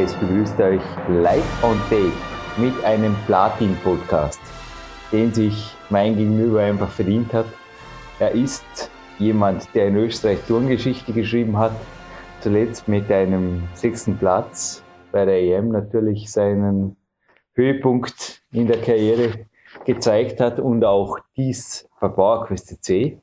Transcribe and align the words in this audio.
Reis 0.00 0.14
begrüßt 0.14 0.58
euch 0.60 0.80
live 1.08 1.62
on 1.62 1.78
tape 1.90 2.12
mit 2.56 2.72
einem 2.84 3.14
Platin-Podcast, 3.26 4.40
den 5.12 5.30
sich 5.34 5.76
mein 5.90 6.16
Gegenüber 6.16 6.62
einfach 6.62 6.88
verdient 6.88 7.34
hat. 7.34 7.44
Er 8.18 8.30
ist 8.30 8.90
jemand, 9.18 9.74
der 9.74 9.88
in 9.88 9.96
Österreich 9.96 10.38
Turngeschichte 10.48 11.12
geschrieben 11.12 11.58
hat, 11.58 11.72
zuletzt 12.40 12.88
mit 12.88 13.12
einem 13.12 13.64
sechsten 13.74 14.16
Platz 14.16 14.82
bei 15.12 15.26
der 15.26 15.38
EM 15.38 15.68
natürlich 15.68 16.32
seinen 16.32 16.96
Höhepunkt 17.52 18.42
in 18.52 18.68
der 18.68 18.80
Karriere 18.80 19.40
gezeigt 19.84 20.40
hat 20.40 20.58
und 20.60 20.82
auch 20.82 21.18
dies 21.36 21.86
bei 22.00 22.08
PowerQuest 22.08 22.82
C 22.82 23.20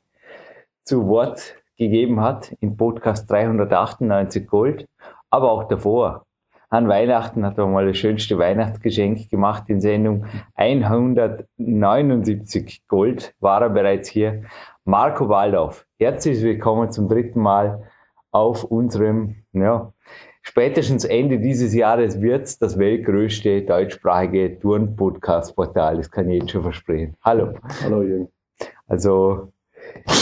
zu 0.84 1.08
Wort 1.08 1.56
gegeben 1.76 2.20
hat 2.20 2.54
im 2.60 2.76
Podcast 2.76 3.28
398 3.28 4.46
Gold, 4.46 4.86
aber 5.28 5.50
auch 5.50 5.66
davor 5.66 6.24
an 6.70 6.88
Weihnachten 6.88 7.46
hat 7.46 7.58
er 7.58 7.66
mal 7.66 7.86
das 7.86 7.96
schönste 7.96 8.36
Weihnachtsgeschenk 8.38 9.30
gemacht 9.30 9.64
in 9.68 9.80
Sendung 9.80 10.26
179 10.54 12.86
Gold 12.86 13.34
war 13.40 13.62
er 13.62 13.70
bereits 13.70 14.10
hier. 14.10 14.42
Marco 14.84 15.30
Waldorf, 15.30 15.86
herzlich 15.98 16.42
willkommen 16.42 16.90
zum 16.90 17.08
dritten 17.08 17.40
Mal 17.40 17.84
auf 18.32 18.64
unserem, 18.64 19.36
ja, 19.52 19.94
spätestens 20.42 21.06
Ende 21.06 21.38
dieses 21.38 21.72
Jahres 21.74 22.20
wird 22.20 22.44
es 22.44 22.58
das 22.58 22.78
weltgrößte 22.78 23.62
deutschsprachige 23.62 24.58
Touren-Podcast-Portal. 24.58 25.96
Das 25.96 26.10
kann 26.10 26.28
ich 26.28 26.42
jetzt 26.42 26.50
schon 26.50 26.62
versprechen. 26.62 27.14
Hallo. 27.22 27.54
Hallo 27.82 28.02
Jürgen. 28.02 28.28
Also 28.86 29.52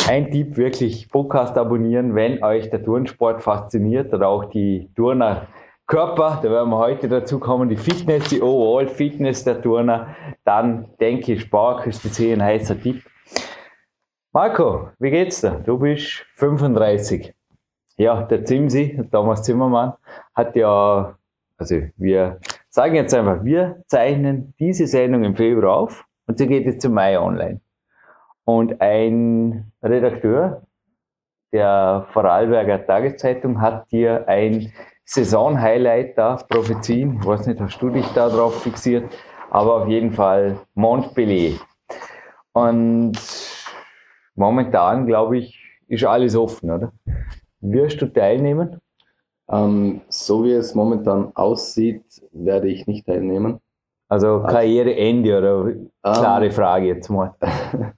ein 0.09 0.31
Tipp, 0.31 0.57
wirklich 0.57 1.11
Podcast 1.11 1.59
abonnieren, 1.59 2.15
wenn 2.15 2.45
euch 2.45 2.71
der 2.71 2.85
Turnsport 2.85 3.43
fasziniert 3.43 4.15
oder 4.15 4.29
auch 4.29 4.45
die 4.45 4.89
Turner 4.95 5.49
Körper, 5.87 6.41
da 6.43 6.51
werden 6.51 6.71
wir 6.71 6.79
heute 6.79 7.09
dazu 7.09 7.39
kommen, 7.39 7.69
die 7.69 7.77
Fitness, 7.77 8.29
die 8.29 8.43
Overall 8.43 8.89
Fitness 8.89 9.45
der 9.45 9.63
Turner, 9.63 10.17
dann 10.45 10.91
denke 10.99 11.35
ich, 11.35 11.43
Sparküste 11.43 12.09
ein 12.33 12.43
heißer 12.43 12.81
Tipp. 12.81 13.05
Marco, 14.33 14.89
wie 14.99 15.11
geht's 15.11 15.43
dir? 15.43 15.63
Du 15.65 15.79
bist 15.79 16.27
35. 16.35 17.33
Ja, 17.99 18.23
der 18.23 18.45
Zimsi, 18.45 19.01
Thomas 19.13 19.45
Zimmermann, 19.45 19.93
hat 20.35 20.57
ja, 20.57 21.17
also 21.57 21.77
wir 21.97 22.41
sagen 22.69 22.97
jetzt 22.97 23.15
einfach, 23.15 23.45
wir 23.45 23.83
zeichnen 23.87 24.55
diese 24.59 24.89
Sendung 24.89 25.23
im 25.23 25.37
Februar 25.37 25.77
auf 25.77 26.05
und 26.27 26.37
sie 26.37 26.49
geht 26.49 26.67
jetzt 26.67 26.83
zum 26.83 26.95
Mai 26.95 27.19
online. 27.19 27.61
Und 28.45 28.81
ein 28.81 29.71
Redakteur 29.83 30.63
der 31.53 32.07
Vorarlberger 32.13 32.85
Tageszeitung 32.85 33.61
hat 33.61 33.91
dir 33.93 34.29
ein 34.29 34.73
Saison-Highlight 35.07 36.19
da 36.19 36.37
prophezeien. 36.37 37.19
Ich 37.21 37.27
weiß 37.27 37.47
nicht, 37.47 37.61
hast 37.61 37.81
du 37.81 37.91
dich 37.91 38.07
da 38.09 38.29
drauf 38.29 38.63
fixiert? 38.63 39.11
Aber 39.51 39.83
auf 39.83 39.89
jeden 39.89 40.13
Fall 40.13 40.59
Montpellier. 40.75 41.59
Und 42.53 43.19
momentan, 44.35 45.07
glaube 45.07 45.39
ich, 45.39 45.59
ist 45.89 46.05
alles 46.05 46.35
offen, 46.37 46.71
oder? 46.71 46.93
Wirst 47.61 48.03
du 48.03 48.07
teilnehmen? 48.07 48.81
Ähm, 49.49 50.01
so 50.09 50.45
wie 50.45 50.53
es 50.53 50.75
momentan 50.75 51.31
aussieht, 51.37 52.03
werde 52.33 52.69
ich 52.69 52.87
nicht 52.87 53.07
teilnehmen. 53.07 53.61
Also 54.09 54.43
Karriereende 54.43 55.39
oder 55.39 55.73
klare 56.03 56.47
ähm, 56.47 56.53
Frage 56.53 56.87
jetzt 56.87 57.09
mal. 57.09 57.35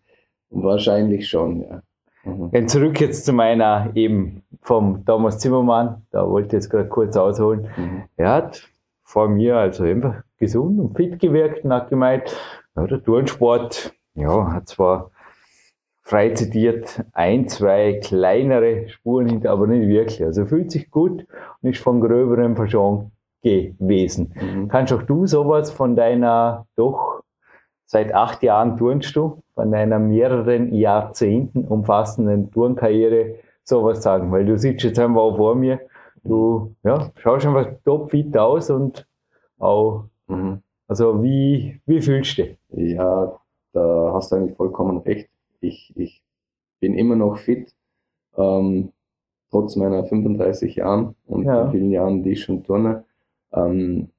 wahrscheinlich 0.51 1.29
schon, 1.29 1.63
ja. 1.63 1.83
Mhm. 2.29 2.69
Zurück 2.69 3.01
jetzt 3.01 3.25
zu 3.25 3.33
meiner 3.33 3.91
eben 3.95 4.43
vom 4.63 5.05
Thomas 5.05 5.39
Zimmermann, 5.39 6.03
da 6.11 6.29
wollte 6.29 6.49
ich 6.49 6.53
jetzt 6.55 6.71
gerade 6.71 6.89
kurz 6.89 7.17
ausholen. 7.17 7.69
Mhm. 7.77 8.03
Er 8.17 8.31
hat 8.33 8.69
vor 9.03 9.29
mir 9.29 9.57
also 9.57 9.85
einfach 9.85 10.23
gesund 10.39 10.79
und 10.79 10.97
fit 10.97 11.19
gewirkt 11.19 11.65
und 11.65 11.73
hat 11.73 11.89
gemeint, 11.89 12.37
ja, 12.77 12.87
der 12.87 13.03
Turnsport, 13.03 13.93
ja, 14.15 14.53
hat 14.53 14.69
zwar 14.69 15.11
frei 16.03 16.31
zitiert 16.31 17.05
ein, 17.13 17.49
zwei 17.49 18.01
kleinere 18.03 18.89
Spuren 18.89 19.29
hinter, 19.29 19.51
aber 19.51 19.67
nicht 19.67 19.89
wirklich. 19.89 20.25
Also 20.25 20.47
fühlt 20.47 20.71
sich 20.71 20.91
gut 20.91 21.27
und 21.63 21.71
ist 21.71 21.83
von 21.83 22.01
gröberem 22.01 22.57
Verschon 22.57 23.11
gewesen. 23.43 24.35
Mhm. 24.41 24.69
Kannst 24.69 24.93
auch 24.93 25.03
du 25.03 25.27
sowas 25.27 25.71
von 25.71 25.97
deiner 25.97 26.67
doch 26.77 27.18
seit 27.89 28.15
acht 28.15 28.43
Jahren 28.43 28.77
turnst 28.77 29.17
du, 29.17 29.43
von 29.55 29.73
deiner 29.73 29.99
mehreren 29.99 30.73
Jahrzehnten 30.75 31.65
umfassenden 31.65 32.51
Turnkarriere 32.51 33.37
sowas 33.65 34.03
sagen, 34.03 34.31
weil 34.31 34.45
du 34.45 34.59
sitzt 34.59 34.85
jetzt 34.85 34.99
einfach 34.99 35.21
auch 35.21 35.37
vor 35.37 35.55
mir, 35.55 35.81
du 36.23 36.75
ja, 36.85 37.11
schaust 37.17 37.47
einfach 37.47 37.67
topfit 37.85 38.37
aus 38.37 38.71
und 38.71 39.07
auch, 39.59 40.05
mhm. 40.27 40.63
also 40.87 41.23
wie, 41.23 41.81
wie 41.87 42.01
fühlst 42.03 42.39
du 42.39 42.43
dich? 42.43 42.59
Ja, 42.69 43.33
da 43.73 44.11
hast 44.13 44.33
du 44.33 44.37
eigentlich 44.37 44.57
vollkommen 44.57 44.99
recht. 44.99 45.31
Ich, 45.61 45.93
ich 45.97 46.23
bin 46.81 46.95
immer 46.95 47.17
noch 47.17 47.39
fit, 47.39 47.75
ähm, 48.37 48.93
trotz 49.51 49.77
meiner 49.77 50.05
35 50.05 50.77
Jahren 50.77 51.15
und 51.27 51.45
ja. 51.45 51.71
vielen 51.71 51.91
Jahren, 51.91 52.23
die 52.23 52.33
ich 52.33 52.43
schon 52.45 52.63
turne. 52.65 53.05
Ähm, 53.53 54.11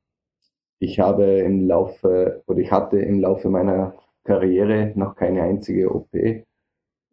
ich 0.80 1.00
habe 1.00 1.40
im 1.40 1.68
Laufe, 1.68 2.44
oder 2.48 2.60
ich 2.60 2.72
hatte 2.72 3.00
im 3.00 3.20
Laufe 3.20 3.50
meiner 3.50 3.94
Karriere 4.24 4.92
noch 4.96 5.16
keine 5.16 5.44
einzige 5.44 5.94
OP 5.94 6.10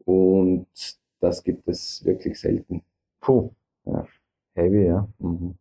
und 0.04 0.66
das 1.20 1.42
gibt 1.42 1.68
es 1.68 2.04
wirklich 2.04 2.38
selten. 2.40 2.82
Puh. 3.20 3.50
Ja. 3.84 4.06
Heavy, 4.54 4.86
ja. 4.86 5.06
Mhm. 5.18 5.54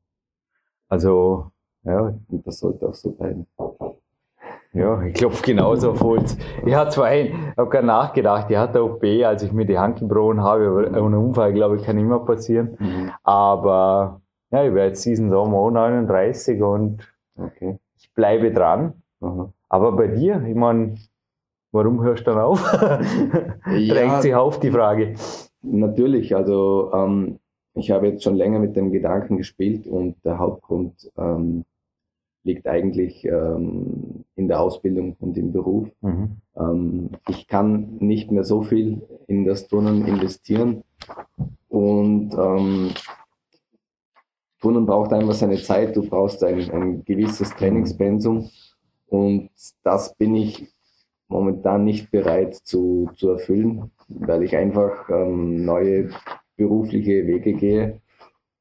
Also, 0.87 1.51
ja. 1.83 2.13
Und 2.29 2.47
das 2.47 2.59
sollte 2.59 2.87
auch 2.87 2.93
so 2.93 3.11
bleiben. 3.11 3.47
Ja, 4.73 5.01
ich 5.03 5.13
klopfe 5.13 5.41
genauso 5.41 5.91
auf 5.91 6.01
Holz. 6.01 6.37
Ich 6.65 6.73
habe 6.75 6.89
zwar 6.89 7.05
ein, 7.05 7.53
habe 7.55 7.69
gar 7.69 7.81
nachgedacht, 7.81 8.51
ich 8.51 8.57
hatte 8.57 8.83
OP, 8.83 9.03
als 9.23 9.41
ich 9.41 9.53
mir 9.53 9.65
die 9.65 9.77
Hand 9.77 9.99
gebrochen 9.99 10.41
habe, 10.41 10.67
aber 10.67 10.87
ein 10.87 11.13
Unfall, 11.13 11.53
glaube 11.53 11.77
ich, 11.77 11.83
kann 11.83 11.97
immer 11.97 12.19
passieren. 12.19 12.75
Mhm. 12.77 13.11
Aber 13.23 14.21
ja, 14.51 14.65
ich 14.65 14.73
werde 14.73 14.89
jetzt 14.89 15.05
diesen 15.05 15.29
Sommer 15.29 15.71
39 15.71 16.61
und 16.61 17.07
okay. 17.37 17.79
Ich 18.05 18.13
bleibe 18.13 18.51
dran. 18.51 18.93
Mhm. 19.19 19.49
Aber 19.69 19.91
bei 19.93 20.07
dir, 20.07 20.43
ich 20.47 20.55
meine, 20.55 20.95
warum 21.71 22.03
hörst 22.03 22.25
du 22.27 22.31
dann 22.31 22.41
auf? 22.41 22.61
ja, 22.73 22.99
Drängt 23.93 24.21
sich 24.21 24.35
auf 24.35 24.59
die 24.59 24.71
Frage. 24.71 25.15
Natürlich, 25.61 26.35
also 26.35 26.91
ähm, 26.93 27.39
ich 27.73 27.91
habe 27.91 28.07
jetzt 28.07 28.23
schon 28.23 28.35
länger 28.35 28.59
mit 28.59 28.75
dem 28.75 28.91
Gedanken 28.91 29.37
gespielt 29.37 29.87
und 29.87 30.15
der 30.23 30.37
Hauptgrund 30.37 31.11
ähm, 31.17 31.65
liegt 32.43 32.67
eigentlich 32.67 33.25
ähm, 33.25 34.23
in 34.35 34.47
der 34.47 34.61
Ausbildung 34.61 35.15
und 35.19 35.35
im 35.35 35.51
Beruf. 35.51 35.89
Mhm. 36.01 36.37
Ähm, 36.55 37.09
ich 37.27 37.47
kann 37.47 37.97
nicht 37.99 38.31
mehr 38.31 38.43
so 38.43 38.61
viel 38.61 39.01
in 39.27 39.45
das 39.45 39.67
Turnen 39.67 40.05
investieren 40.05 40.83
und 41.69 42.35
ähm, 42.37 42.91
Turnen 44.61 44.85
braucht 44.85 45.13
einfach 45.13 45.33
seine 45.33 45.61
Zeit, 45.61 45.95
du 45.95 46.07
brauchst 46.07 46.43
ein, 46.43 46.69
ein 46.71 47.05
gewisses 47.05 47.49
Trainingspensum 47.55 48.49
und 49.07 49.49
das 49.83 50.15
bin 50.15 50.35
ich 50.35 50.67
momentan 51.27 51.83
nicht 51.83 52.11
bereit 52.11 52.55
zu, 52.55 53.09
zu 53.15 53.29
erfüllen, 53.29 53.91
weil 54.07 54.43
ich 54.43 54.55
einfach 54.55 55.09
ähm, 55.09 55.65
neue 55.65 56.09
berufliche 56.55 57.27
Wege 57.27 57.53
gehe 57.53 58.01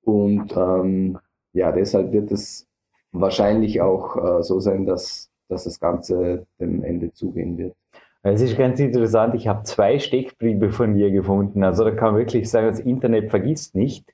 und 0.02 0.54
ähm, 0.56 1.18
ja, 1.52 1.72
deshalb 1.72 2.12
wird 2.12 2.32
es 2.32 2.66
wahrscheinlich 3.12 3.80
auch 3.80 4.16
äh, 4.16 4.42
so 4.42 4.60
sein, 4.60 4.86
dass, 4.86 5.30
dass 5.48 5.64
das 5.64 5.78
Ganze 5.78 6.46
dem 6.58 6.82
Ende 6.82 7.12
zugehen 7.12 7.56
wird. 7.56 7.74
Es 8.22 8.40
ist 8.40 8.56
ganz 8.56 8.80
interessant, 8.80 9.34
ich 9.34 9.48
habe 9.48 9.64
zwei 9.64 9.98
Steckbriefe 9.98 10.70
von 10.70 10.94
dir 10.94 11.10
gefunden. 11.10 11.62
Also 11.62 11.84
da 11.84 11.90
kann 11.90 12.12
man 12.12 12.20
wirklich 12.20 12.50
sagen, 12.50 12.68
das 12.68 12.80
Internet 12.80 13.30
vergisst 13.30 13.74
nicht. 13.74 14.13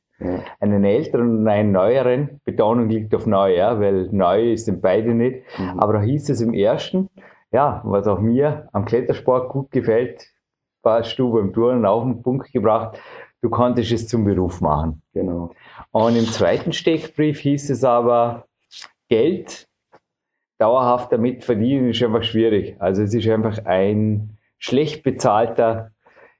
Einen 0.61 0.85
älteren 0.85 1.39
und 1.39 1.49
einen 1.49 1.73
neueren, 1.73 2.41
Betonung 2.45 2.89
liegt 2.89 3.15
auf 3.15 3.27
neu, 3.27 3.57
ja, 3.57 3.81
weil 3.81 4.09
neu 4.13 4.57
sind 4.57 4.83
beide 4.83 5.15
nicht. 5.15 5.43
Mhm. 5.59 5.81
Aber 5.81 5.95
da 5.95 6.01
hieß 6.03 6.29
es 6.29 6.41
im 6.41 6.53
ersten, 6.53 7.09
ja, 7.53 7.81
was 7.85 8.07
auch 8.07 8.21
mir 8.21 8.69
am 8.73 8.85
Klettersport 8.85 9.49
gut 9.49 9.71
gefällt, 9.71 10.27
warst 10.83 11.19
du 11.19 11.33
beim 11.33 11.53
Touren 11.53 11.85
auf 11.87 12.05
den 12.05 12.23
Punkt 12.23 12.53
gebracht, 12.53 12.99
du 13.43 13.51
konntest 13.51 13.93
es 13.93 14.09
zum 14.09 14.25
Beruf 14.25 14.61
machen. 14.61 15.03
Genau. 15.13 15.51
Und 15.91 16.17
im 16.17 16.27
zweiten 16.27 16.73
Steckbrief 16.73 17.41
hieß 17.41 17.71
es 17.71 17.85
aber, 17.85 18.47
Geld 19.09 19.67
dauerhaft 20.59 21.11
damit 21.13 21.43
verdienen 21.43 21.89
ist 21.89 22.03
einfach 22.03 22.23
schwierig. 22.23 22.77
Also 22.79 23.03
es 23.03 23.15
ist 23.15 23.27
einfach 23.29 23.65
ein 23.65 24.37
schlecht 24.59 25.03
bezahlter, 25.03 25.93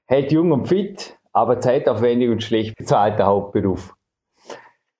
hält 0.05 0.31
jung 0.31 0.51
und 0.51 0.67
fit, 0.67 1.17
aber 1.33 1.59
zeitaufwendig 1.59 2.29
und 2.29 2.43
schlecht 2.43 2.75
bezahlter 2.75 3.25
Hauptberuf. 3.25 3.93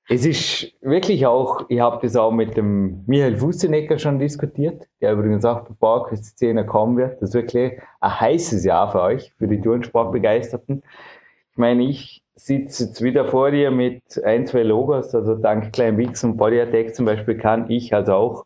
Es 0.09 0.25
ist 0.25 0.73
wirklich 0.81 1.25
auch, 1.25 1.65
ich 1.69 1.79
habe 1.79 1.99
das 2.01 2.17
auch 2.17 2.31
mit 2.31 2.57
dem 2.57 3.03
Michael 3.07 3.37
Fusenecker 3.37 3.97
schon 3.97 4.19
diskutiert, 4.19 4.87
der 4.99 5.13
übrigens 5.13 5.45
auch 5.45 5.61
bei 5.61 5.73
Bauerküste 5.79 6.65
kommen 6.65 6.97
wird. 6.97 7.21
Das 7.21 7.29
ist 7.29 7.35
wirklich 7.35 7.79
ein 8.01 8.19
heißes 8.19 8.65
Jahr 8.65 8.91
für 8.91 9.01
euch, 9.01 9.31
für 9.37 9.47
die 9.47 9.61
Turnsportbegeisterten. 9.61 10.83
Ich 11.51 11.57
meine, 11.57 11.83
ich 11.83 12.21
sitze 12.35 12.85
jetzt 12.85 13.01
wieder 13.01 13.25
vor 13.25 13.51
dir 13.51 13.71
mit 13.71 14.01
ein, 14.25 14.45
zwei 14.47 14.63
Logos, 14.63 15.15
also 15.15 15.35
dank 15.35 15.71
Klein 15.71 15.97
Wix 15.97 16.23
und 16.23 16.35
Body 16.35 16.59
Attack 16.59 16.93
zum 16.95 17.05
Beispiel 17.05 17.37
kann 17.37 17.69
ich 17.69 17.93
also 17.93 18.13
auch 18.13 18.45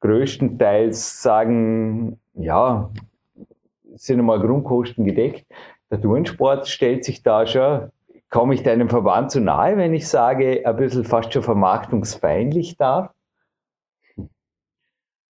größtenteils 0.00 1.22
sagen, 1.22 2.18
ja, 2.34 2.90
sind 3.94 4.18
einmal 4.18 4.40
Grundkosten 4.40 5.04
gedeckt. 5.04 5.46
Der 5.92 6.00
Turnsport 6.00 6.68
stellt 6.68 7.04
sich 7.04 7.22
da 7.22 7.46
schon, 7.46 7.90
komme 8.30 8.54
ich 8.54 8.62
deinem 8.62 8.88
Verband 8.88 9.30
zu 9.30 9.40
nahe, 9.40 9.76
wenn 9.76 9.92
ich 9.92 10.08
sage, 10.08 10.62
ein 10.64 10.76
bisschen 10.76 11.04
fast 11.04 11.34
schon 11.34 11.42
vermarktungsfeindlich 11.42 12.78
dar? 12.78 13.14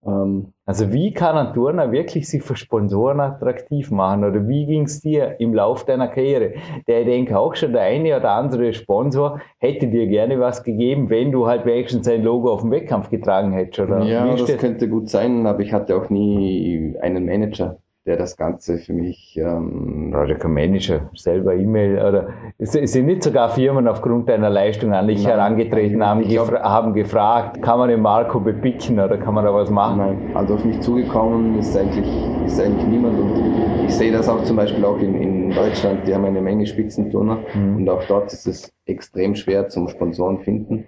Ähm, 0.06 0.54
also 0.64 0.94
wie 0.94 1.12
kann 1.12 1.38
ein 1.38 1.56
Turner 1.56 1.92
wirklich 1.92 2.30
sich 2.30 2.44
für 2.44 2.56
Sponsoren 2.56 3.20
attraktiv 3.20 3.90
machen? 3.90 4.24
Oder 4.24 4.48
wie 4.48 4.68
ging 4.68 4.84
es 4.84 5.02
dir 5.02 5.40
im 5.40 5.56
Lauf 5.56 5.86
deiner 5.86 6.08
Karriere? 6.08 6.54
Der 6.88 7.02
ich 7.02 7.08
denke 7.08 7.40
auch 7.40 7.56
schon, 7.56 7.74
der 7.74 7.82
eine 7.82 8.16
oder 8.16 8.30
andere 8.30 8.74
Sponsor 8.74 9.42
hätte 9.58 9.88
dir 9.88 10.06
gerne 10.06 10.40
was 10.40 10.64
gegeben, 10.64 11.10
wenn 11.10 11.32
du 11.32 11.48
halt 11.48 11.66
wenigstens 11.66 12.06
sein 12.06 12.22
Logo 12.22 12.54
auf 12.54 12.62
dem 12.62 12.70
Wettkampf 12.70 13.10
getragen 13.10 13.54
hättest. 13.54 13.80
Oder 13.80 14.04
ja, 14.04 14.36
das 14.36 14.58
könnte 14.58 14.88
gut 14.88 15.10
sein, 15.10 15.48
aber 15.48 15.62
ich 15.62 15.74
hatte 15.74 15.96
auch 15.96 16.12
nie 16.12 16.96
einen 17.02 17.26
Manager 17.26 17.80
der 18.06 18.18
das 18.18 18.36
Ganze 18.36 18.80
für 18.80 18.94
mich. 18.94 19.38
Ähm, 19.38 20.14
kein 20.40 20.54
Manager, 20.54 21.10
selber 21.16 21.56
E-Mail 21.56 21.96
oder 21.98 22.28
sind 22.60 23.06
nicht 23.06 23.24
sogar 23.24 23.50
Firmen 23.50 23.88
aufgrund 23.88 24.28
deiner 24.28 24.50
Leistung 24.50 24.94
an 24.94 25.08
dich 25.08 25.26
herangetreten, 25.26 26.06
haben, 26.06 26.28
gefra 26.28 26.62
haben 26.64 26.94
gefragt, 26.94 27.62
kann 27.62 27.80
man 27.80 27.90
den 27.90 28.02
Marco 28.02 28.40
bepicken 28.40 29.00
oder 29.00 29.18
kann 29.18 29.34
man 29.34 29.46
da 29.46 29.54
was 29.54 29.70
machen? 29.70 29.98
Nein, 30.00 30.32
also 30.36 30.56
auf 30.56 30.66
mich 30.66 30.80
zugekommen 30.82 31.58
ist 31.60 31.78
eigentlich, 31.78 32.08
ist 32.46 32.60
eigentlich 32.60 32.88
niemand 32.88 33.20
und 33.20 33.86
ich 33.86 33.94
sehe 33.94 34.12
das 34.12 34.28
auch 34.28 34.44
zum 34.44 34.58
Beispiel 34.58 34.84
auch 34.84 35.00
in, 35.00 35.16
in 35.16 35.50
Deutschland, 35.52 36.06
die 36.06 36.14
haben 36.14 36.26
eine 36.26 36.42
Menge 36.42 36.66
Spitzenturner 36.66 37.40
mhm. 37.54 37.78
und 37.78 37.90
auch 37.90 38.04
dort 38.06 38.34
ist 38.34 38.48
es 38.48 38.74
extrem 38.86 39.36
schwer 39.36 39.70
zum 39.70 39.88
Sponsoren 39.88 40.40
finden, 40.40 40.86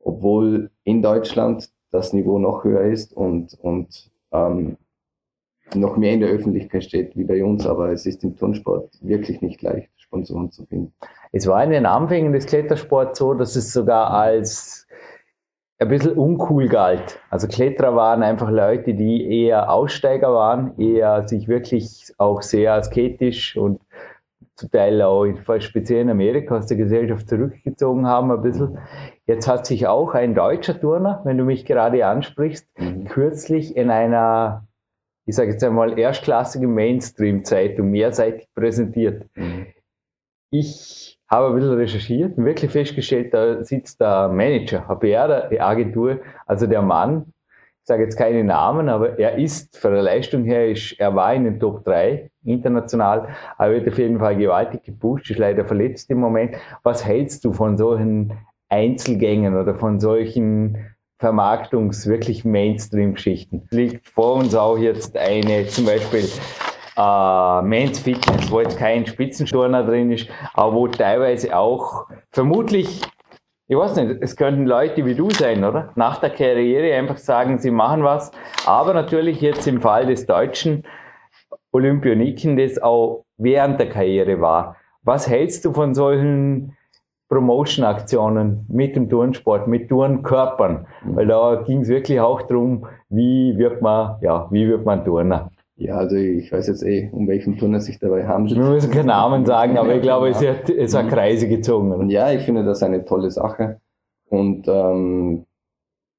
obwohl 0.00 0.70
in 0.84 1.02
Deutschland 1.02 1.68
das 1.90 2.12
Niveau 2.12 2.38
noch 2.38 2.64
höher 2.64 2.82
ist 2.82 3.12
und, 3.12 3.56
und 3.60 4.10
ähm, 4.32 4.76
noch 5.74 5.96
mehr 5.96 6.12
in 6.12 6.20
der 6.20 6.30
Öffentlichkeit 6.30 6.84
steht 6.84 7.16
wie 7.16 7.24
bei 7.24 7.42
uns, 7.44 7.66
aber 7.66 7.90
es 7.90 8.06
ist 8.06 8.22
im 8.24 8.36
Turnsport 8.36 8.90
wirklich 9.00 9.40
nicht 9.40 9.62
leicht, 9.62 9.90
Sponsoren 9.96 10.50
zu 10.50 10.64
finden. 10.66 10.92
Es 11.32 11.46
war 11.46 11.62
in 11.64 11.70
den 11.70 11.86
Anfängen 11.86 12.32
des 12.32 12.46
Klettersports 12.46 13.18
so, 13.18 13.34
dass 13.34 13.56
es 13.56 13.72
sogar 13.72 14.10
als 14.10 14.86
ein 15.78 15.88
bisschen 15.88 16.12
uncool 16.12 16.68
galt. 16.68 17.20
Also 17.30 17.48
Kletterer 17.48 17.96
waren 17.96 18.22
einfach 18.22 18.50
Leute, 18.50 18.94
die 18.94 19.44
eher 19.44 19.72
Aussteiger 19.72 20.32
waren, 20.32 20.78
eher 20.78 21.26
sich 21.26 21.48
wirklich 21.48 22.12
auch 22.18 22.42
sehr 22.42 22.74
asketisch 22.74 23.56
und 23.56 23.80
zum 24.54 24.70
Teil 24.70 25.02
auch 25.02 25.26
speziell 25.58 26.02
in 26.02 26.10
Amerika 26.10 26.56
aus 26.56 26.66
der 26.66 26.76
Gesellschaft 26.76 27.28
zurückgezogen 27.28 28.06
haben 28.06 28.30
ein 28.30 28.42
bisschen. 28.42 28.78
Jetzt 29.26 29.48
hat 29.48 29.66
sich 29.66 29.88
auch 29.88 30.14
ein 30.14 30.34
deutscher 30.34 30.80
Turner, 30.80 31.20
wenn 31.24 31.38
du 31.38 31.44
mich 31.44 31.64
gerade 31.64 32.06
ansprichst, 32.06 32.68
mhm. 32.78 33.06
kürzlich 33.06 33.76
in 33.76 33.90
einer 33.90 34.68
ich 35.26 35.34
sage 35.34 35.52
jetzt 35.52 35.64
einmal, 35.64 35.98
erstklassige 35.98 36.66
Mainstream-Zeitung 36.66 37.90
mehrseitig 37.90 38.48
präsentiert. 38.54 39.26
Mhm. 39.34 39.66
Ich 40.50 41.18
habe 41.28 41.48
ein 41.48 41.54
bisschen 41.54 41.74
recherchiert 41.74 42.38
und 42.38 42.44
wirklich 42.44 42.70
festgestellt, 42.70 43.34
da 43.34 43.64
sitzt 43.64 44.00
der 44.00 44.28
Manager, 44.28 44.88
eine 44.88 44.98
PR-Agentur, 44.98 46.20
also 46.46 46.66
der 46.66 46.82
Mann, 46.82 47.32
ich 47.84 47.88
sage 47.88 48.04
jetzt 48.04 48.16
keine 48.16 48.44
Namen, 48.44 48.88
aber 48.88 49.18
er 49.18 49.36
ist 49.36 49.76
von 49.76 49.92
der 49.92 50.02
Leistung 50.02 50.44
her, 50.44 50.70
ist, 50.70 50.98
er 50.98 51.14
war 51.14 51.34
in 51.34 51.44
den 51.44 51.60
Top 51.60 51.84
3 51.84 52.30
international, 52.44 53.28
aber 53.58 53.72
wird 53.72 53.88
auf 53.88 53.98
jeden 53.98 54.18
Fall 54.18 54.36
gewaltig 54.36 54.84
gepusht, 54.84 55.30
ist 55.30 55.38
leider 55.38 55.64
verletzt 55.66 56.10
im 56.10 56.18
Moment. 56.18 56.56
Was 56.82 57.04
hältst 57.04 57.44
du 57.44 57.52
von 57.52 57.76
solchen 57.76 58.32
Einzelgängen 58.68 59.54
oder 59.54 59.74
von 59.74 60.00
solchen 60.00 60.93
Vermarktungs-, 61.20 62.06
wirklich 62.06 62.44
Mainstream-Geschichten. 62.44 63.66
Liegt 63.70 64.08
vor 64.08 64.34
uns 64.34 64.54
auch 64.54 64.78
jetzt 64.78 65.16
eine, 65.16 65.66
zum 65.66 65.86
Beispiel 65.86 66.28
äh, 66.96 67.62
Men's 67.62 67.98
Fitness, 67.98 68.50
wo 68.50 68.60
jetzt 68.60 68.78
kein 68.78 69.06
Spitzensturner 69.06 69.84
drin 69.84 70.12
ist, 70.12 70.28
aber 70.54 70.74
wo 70.74 70.88
teilweise 70.88 71.56
auch 71.56 72.06
vermutlich, 72.30 73.02
ich 73.66 73.76
weiß 73.76 73.96
nicht, 73.96 74.18
es 74.20 74.36
könnten 74.36 74.66
Leute 74.66 75.04
wie 75.04 75.14
du 75.14 75.30
sein, 75.30 75.64
oder? 75.64 75.92
Nach 75.96 76.18
der 76.18 76.30
Karriere 76.30 76.94
einfach 76.96 77.16
sagen, 77.16 77.58
sie 77.58 77.70
machen 77.70 78.04
was, 78.04 78.30
aber 78.66 78.94
natürlich 78.94 79.40
jetzt 79.40 79.66
im 79.66 79.80
Fall 79.80 80.06
des 80.06 80.26
deutschen 80.26 80.84
Olympioniken, 81.72 82.56
das 82.56 82.80
auch 82.80 83.24
während 83.36 83.80
der 83.80 83.88
Karriere 83.88 84.40
war. 84.40 84.76
Was 85.02 85.28
hältst 85.28 85.64
du 85.64 85.72
von 85.72 85.94
solchen 85.94 86.76
Promotion-Aktionen 87.34 88.64
mit 88.68 88.94
dem 88.94 89.08
Turnsport, 89.08 89.66
mit 89.66 89.88
Turnkörpern, 89.88 90.86
mhm. 91.04 91.16
weil 91.16 91.26
da 91.26 91.62
ging 91.66 91.80
es 91.80 91.88
wirklich 91.88 92.20
auch 92.20 92.42
darum, 92.42 92.86
wie 93.08 93.58
wird 93.58 93.82
man, 93.82 94.16
ja, 94.20 94.46
wie 94.50 94.68
wird 94.68 94.84
man 94.84 95.04
Turner. 95.04 95.50
Ja, 95.76 95.96
also 95.96 96.14
ich 96.14 96.52
weiß 96.52 96.68
jetzt 96.68 96.84
eh, 96.84 97.10
um 97.10 97.26
welchen 97.26 97.58
Turner 97.58 97.80
sich 97.80 97.98
dabei 97.98 98.24
handelt. 98.28 98.60
Wir 98.60 98.68
müssen 98.68 98.92
keinen 98.92 99.06
Namen 99.06 99.44
sagen, 99.44 99.76
aber 99.76 99.96
ich 99.96 100.02
glaube, 100.02 100.28
es 100.28 100.40
hat, 100.46 100.70
es 100.70 100.94
hat 100.94 101.08
Kreise 101.08 101.48
gezogen. 101.48 101.92
Oder? 101.92 102.04
Ja, 102.04 102.30
ich 102.30 102.42
finde 102.42 102.64
das 102.64 102.82
eine 102.84 103.04
tolle 103.04 103.32
Sache. 103.32 103.80
Und 104.30 104.68
ähm, 104.68 105.46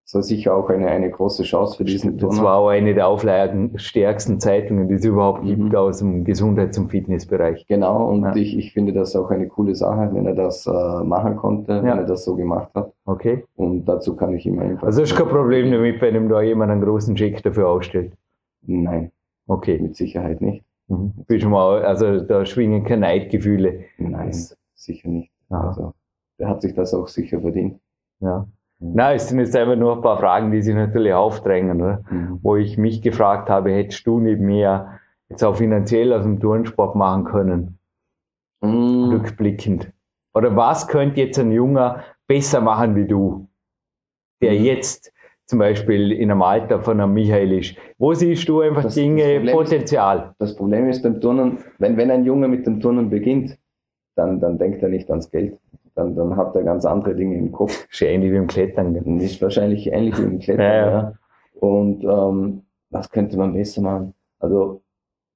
das 0.05 0.13
war 0.13 0.21
sicher 0.21 0.55
auch 0.55 0.69
eine, 0.69 0.87
eine 0.87 1.09
große 1.09 1.41
Chance 1.41 1.77
für 1.77 1.83
diesen 1.83 2.19
Turner. 2.19 2.35
Das 2.35 2.43
war 2.43 2.57
auch 2.57 2.67
eine 2.69 2.93
der 2.93 3.07
auflagenstärksten 3.07 4.39
Zeitungen, 4.39 4.87
die 4.87 4.93
es 4.93 5.03
überhaupt 5.03 5.43
mhm. 5.43 5.47
gibt 5.47 5.75
aus 5.75 5.97
dem 5.97 6.23
Gesundheits- 6.23 6.77
und 6.77 6.91
Fitnessbereich. 6.91 7.65
Genau, 7.67 8.11
und 8.11 8.21
ja. 8.21 8.35
ich, 8.35 8.55
ich 8.55 8.73
finde 8.73 8.93
das 8.93 9.15
auch 9.15 9.31
eine 9.31 9.47
coole 9.47 9.73
Sache, 9.73 10.11
wenn 10.13 10.27
er 10.27 10.35
das 10.35 10.67
äh, 10.67 11.03
machen 11.03 11.37
konnte, 11.37 11.71
ja. 11.71 11.81
wenn 11.81 11.97
er 11.97 12.03
das 12.03 12.23
so 12.23 12.35
gemacht 12.35 12.69
hat. 12.75 12.93
Okay. 13.05 13.45
Und 13.55 13.85
dazu 13.85 14.15
kann 14.15 14.35
ich 14.35 14.45
ihm 14.45 14.59
einfach. 14.59 14.85
Also 14.85 15.01
ist 15.01 15.15
kein 15.15 15.27
Problem 15.27 15.71
damit, 15.71 15.99
wenn 16.01 16.13
ihm 16.13 16.29
da 16.29 16.39
jemand 16.39 16.71
einen 16.71 16.81
großen 16.81 17.15
Check 17.15 17.41
dafür 17.41 17.67
ausstellt? 17.67 18.13
Nein. 18.61 19.11
Okay. 19.47 19.79
Mit 19.79 19.95
Sicherheit 19.95 20.39
nicht. 20.39 20.63
Mhm. 20.87 21.13
Bin 21.27 21.41
schon 21.41 21.49
mal, 21.49 21.83
also 21.83 22.19
da 22.19 22.45
schwingen 22.45 22.83
keine 22.83 23.01
Neidgefühle. 23.01 23.85
Nein, 23.97 24.27
das 24.27 24.55
sicher 24.75 25.09
nicht. 25.09 25.31
Aha. 25.49 25.67
Also, 25.67 25.93
der 26.37 26.47
hat 26.47 26.61
sich 26.61 26.75
das 26.75 26.93
auch 26.93 27.07
sicher 27.07 27.41
verdient. 27.41 27.79
Ja. 28.19 28.45
Nein, 28.79 29.15
es 29.15 29.29
sind 29.29 29.39
jetzt 29.39 29.55
einfach 29.55 29.75
nur 29.75 29.95
ein 29.95 30.01
paar 30.01 30.19
Fragen, 30.19 30.51
die 30.51 30.61
sich 30.61 30.75
natürlich 30.75 31.13
aufdrängen, 31.13 31.81
oder? 31.81 32.01
Mhm. 32.09 32.39
wo 32.41 32.55
ich 32.55 32.77
mich 32.77 33.01
gefragt 33.01 33.49
habe, 33.49 33.71
hättest 33.71 34.05
du 34.05 34.19
nicht 34.19 34.39
mehr 34.39 34.99
jetzt 35.29 35.43
auch 35.43 35.55
finanziell 35.55 36.13
aus 36.13 36.23
dem 36.23 36.39
Turnsport 36.39 36.95
machen 36.95 37.23
können? 37.23 37.79
Mhm. 38.61 39.11
Rückblickend. 39.11 39.91
Oder 40.33 40.55
was 40.55 40.87
könnte 40.87 41.21
jetzt 41.21 41.39
ein 41.39 41.51
Junger 41.51 42.03
besser 42.27 42.61
machen 42.61 42.95
wie 42.95 43.05
du, 43.05 43.47
der 44.41 44.53
mhm. 44.53 44.65
jetzt 44.65 45.13
zum 45.45 45.59
Beispiel 45.59 46.11
in 46.11 46.31
einem 46.31 46.41
Alter 46.41 46.81
von 46.81 46.99
einem 46.99 47.13
Michael 47.13 47.53
ist? 47.53 47.75
Wo 47.97 48.13
siehst 48.13 48.49
du 48.49 48.61
einfach 48.61 48.83
das, 48.83 48.95
Dinge, 48.95 49.41
das 49.43 49.53
Potenzial? 49.53 50.17
Ist, 50.17 50.35
das 50.39 50.55
Problem 50.55 50.89
ist 50.89 51.01
beim 51.01 51.21
Turnen, 51.21 51.59
wenn, 51.79 51.95
wenn 51.95 52.11
ein 52.11 52.25
Junge 52.25 52.47
mit 52.47 52.67
dem 52.67 52.81
Turnen 52.81 53.09
beginnt, 53.09 53.57
dann, 54.15 54.39
dann 54.39 54.57
denkt 54.57 54.81
er 54.81 54.89
nicht 54.89 55.09
ans 55.09 55.29
Geld. 55.29 55.57
Dann, 55.95 56.15
dann 56.15 56.35
hat 56.35 56.55
er 56.55 56.63
ganz 56.63 56.85
andere 56.85 57.15
Dinge 57.15 57.37
im 57.37 57.51
Kopf. 57.51 57.87
Ist 57.89 58.01
ähnlich 58.01 58.31
wie 58.31 58.37
im 58.37 58.47
Klettern. 58.47 58.95
Ist 59.19 59.41
wahrscheinlich 59.41 59.87
ähnlich 59.87 60.17
wie 60.17 60.23
im 60.23 60.39
Klettern. 60.39 60.65
ja, 60.65 60.75
ja. 60.75 60.91
ja. 60.91 61.13
Und 61.59 62.03
ähm, 62.03 62.63
was 62.89 63.09
könnte 63.09 63.37
man 63.37 63.53
besser 63.53 63.81
machen? 63.81 64.13
Also 64.39 64.81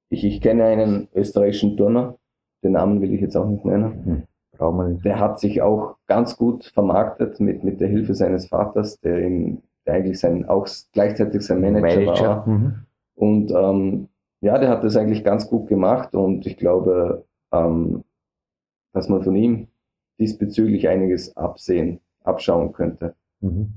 ich, 0.09 0.23
ich 0.23 0.41
kenne 0.41 0.65
einen 0.65 1.07
österreichischen 1.15 1.77
Turner, 1.77 2.15
den 2.63 2.73
Namen 2.73 3.01
will 3.01 3.13
ich 3.13 3.21
jetzt 3.21 3.37
auch 3.37 3.47
nicht 3.47 3.63
nennen. 3.65 4.05
Hm. 4.05 4.23
Der 5.05 5.19
hat 5.21 5.39
sich 5.39 5.61
auch 5.61 5.95
ganz 6.05 6.35
gut 6.35 6.65
vermarktet 6.65 7.39
mit, 7.39 7.63
mit 7.63 7.79
der 7.79 7.87
Hilfe 7.87 8.13
seines 8.13 8.47
Vaters, 8.47 8.99
der 8.99 9.25
ihm 9.25 9.61
der 9.85 9.95
eigentlich 9.95 10.19
sein, 10.19 10.47
auch 10.47 10.67
gleichzeitig 10.91 11.41
sein 11.41 11.61
Manager, 11.61 11.81
Manager. 11.81 12.27
war. 12.27 12.47
Mhm. 12.47 12.73
Und 13.15 13.51
ähm, 13.51 14.09
ja, 14.41 14.57
der 14.57 14.69
hat 14.69 14.83
das 14.83 14.95
eigentlich 14.95 15.23
ganz 15.23 15.49
gut 15.49 15.67
gemacht 15.67 16.13
und 16.13 16.45
ich 16.45 16.57
glaube, 16.57 17.25
ähm, 17.51 18.03
dass 18.93 19.09
man 19.09 19.23
von 19.23 19.35
ihm 19.35 19.67
diesbezüglich 20.19 20.87
einiges 20.87 21.35
absehen, 21.35 21.99
abschauen 22.23 22.73
könnte. 22.73 23.15
Mhm. 23.41 23.73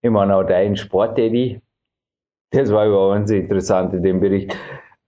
Ich 0.00 0.10
meine, 0.10 0.36
auch 0.36 0.44
dein 0.44 0.76
Sport, 0.76 1.18
Eddie, 1.18 1.60
das 2.50 2.70
war 2.70 2.86
überhaupt 2.86 3.30
interessant 3.30 3.92
in 3.94 4.02
dem 4.02 4.20
Bericht. 4.20 4.56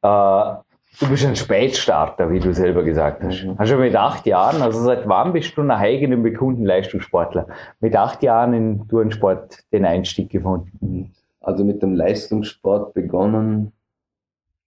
Äh, 0.02 0.54
Du 0.98 1.08
bist 1.08 1.24
ein 1.24 1.36
Spätstarter, 1.36 2.30
wie 2.30 2.40
du 2.40 2.52
selber 2.52 2.82
gesagt 2.82 3.22
hast. 3.22 3.44
Mhm. 3.44 3.58
Hast 3.58 3.70
du 3.70 3.76
mit 3.76 3.94
acht 3.94 4.26
Jahren, 4.26 4.60
also 4.60 4.80
seit 4.80 5.08
wann 5.08 5.32
bist 5.32 5.56
du 5.56 5.62
nach 5.62 5.78
eigenem 5.78 6.22
bekannten 6.22 6.64
Leistungssportler, 6.64 7.46
mit 7.78 7.94
acht 7.96 8.22
Jahren 8.22 8.54
in 8.54 8.88
Turnsport 8.88 9.60
den 9.72 9.84
Einstieg 9.84 10.30
gefunden? 10.30 11.12
Also 11.40 11.64
mit 11.64 11.82
dem 11.82 11.94
Leistungssport 11.94 12.92
begonnen, 12.92 13.72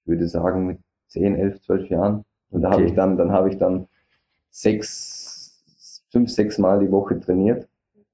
ich 0.02 0.08
würde 0.08 0.28
sagen 0.28 0.66
mit 0.66 0.80
zehn, 1.08 1.36
elf, 1.36 1.62
zwölf 1.62 1.88
Jahren. 1.90 2.24
Und 2.50 2.62
da 2.62 2.70
okay. 2.70 2.78
habe 2.78 2.86
ich 2.88 2.94
dann, 2.96 3.18
dann 3.18 3.32
habe 3.32 3.50
ich 3.50 3.58
dann 3.58 3.88
sechs, 4.50 5.23
fünf, 6.14 6.30
sechs 6.30 6.58
Mal 6.58 6.80
die 6.80 6.92
Woche 6.92 7.20
trainiert. 7.20 7.68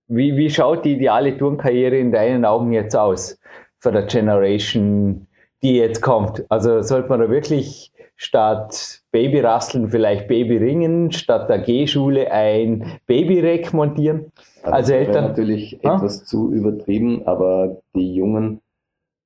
Wie, 0.08 0.36
wie 0.36 0.50
schaut 0.50 0.86
die 0.86 0.94
ideale 0.94 1.38
Turnkarriere 1.38 1.98
in 1.98 2.12
deinen 2.12 2.44
Augen 2.44 2.72
jetzt 2.72 2.96
aus? 2.96 3.38
Für 3.78 3.92
der 3.92 4.04
Generation, 4.04 5.28
die 5.62 5.76
jetzt 5.76 6.02
kommt. 6.02 6.44
Also 6.50 6.82
sollte 6.82 7.10
man 7.10 7.20
da 7.20 7.30
wirklich 7.30 7.94
statt 8.16 9.02
Babyrasseln 9.12 9.90
vielleicht 9.90 10.28
Babyringen, 10.28 11.12
statt 11.12 11.50
der 11.50 11.60
G-Schule 11.60 12.32
ein 12.32 13.00
Babyreck 13.06 13.74
montieren? 13.74 14.32
Also, 14.64 14.76
also 14.76 14.94
Eltern. 14.94 15.26
natürlich 15.26 15.80
ah? 15.84 15.96
etwas 15.96 16.26
zu 16.26 16.52
übertrieben, 16.52 17.26
aber 17.28 17.82
die 17.96 18.16
jungen 18.16 18.62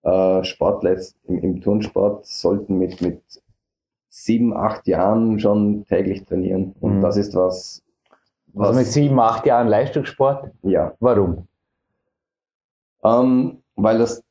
äh, 0.04 0.44
Sportler 0.44 0.98
im, 1.28 1.40
im 1.40 1.62
Turnsport 1.62 2.26
sollten 2.26 2.78
mit, 2.78 3.02
mit 3.02 3.22
sieben, 4.10 4.56
acht 4.56 4.88
Jahren 4.88 5.40
schon 5.40 5.86
täglich 5.86 6.26
trainieren. 6.26 6.76
Und 6.80 6.98
mhm. 6.98 7.02
das 7.02 7.18
ist 7.18 7.36
was, 7.36 7.83
was. 8.54 8.70
Also 8.70 8.80
mit 8.80 8.88
sieben, 8.88 9.20
acht 9.20 9.46
Jahren 9.46 9.68
Leistungssport? 9.68 10.52
Ja. 10.64 10.94
Warum? 11.00 11.48
Ähm, 13.04 13.64
weil 13.76 13.98
das 13.98 14.24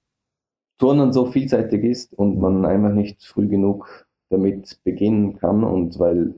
Turnen 0.79 1.12
so 1.12 1.26
vielseitig 1.26 1.85
ist 1.85 2.14
und 2.14 2.41
man 2.41 2.64
einfach 2.64 2.93
nicht 2.93 3.25
früh 3.25 3.47
genug 3.49 4.07
damit 4.31 4.79
beginnen 4.83 5.38
kann 5.38 5.62
und 5.62 5.99
weil 5.99 6.35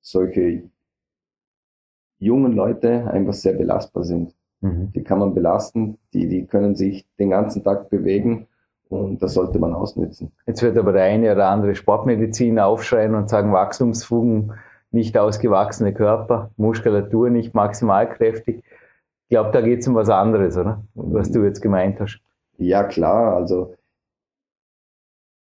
solche 0.00 0.62
jungen 2.18 2.52
Leute 2.52 3.10
einfach 3.10 3.32
sehr 3.32 3.54
belastbar 3.54 4.04
sind. 4.04 4.34
Mhm. 4.60 4.92
Die 4.94 5.02
kann 5.02 5.18
man 5.18 5.34
belasten, 5.34 5.98
die, 6.12 6.28
die 6.28 6.44
können 6.44 6.76
sich 6.76 7.06
den 7.18 7.30
ganzen 7.30 7.64
Tag 7.64 7.88
bewegen 7.88 8.46
und 8.90 9.22
das 9.22 9.34
sollte 9.34 9.58
man 9.58 9.72
ausnützen. 9.72 10.32
Jetzt 10.46 10.62
wird 10.62 10.76
aber 10.76 10.92
der 10.92 11.04
eine 11.04 11.32
oder 11.32 11.48
andere 11.48 11.74
Sportmediziner 11.74 12.66
aufschreien 12.66 13.14
und 13.14 13.30
sagen, 13.30 13.52
Wachstumsfugen, 13.52 14.52
nicht 14.92 15.16
ausgewachsene 15.16 15.92
Körper, 15.94 16.50
Muskulatur 16.56 17.30
nicht 17.30 17.54
maximal 17.54 18.08
kräftig. 18.08 18.62
Ich 19.24 19.28
glaube, 19.30 19.50
da 19.52 19.60
geht 19.60 19.80
es 19.80 19.88
um 19.88 19.94
was 19.94 20.10
anderes, 20.10 20.56
oder? 20.56 20.82
Was 20.94 21.30
du 21.30 21.44
jetzt 21.44 21.60
gemeint 21.60 22.00
hast. 22.00 22.20
Ja, 22.58 22.84
klar. 22.84 23.36
Also 23.36 23.74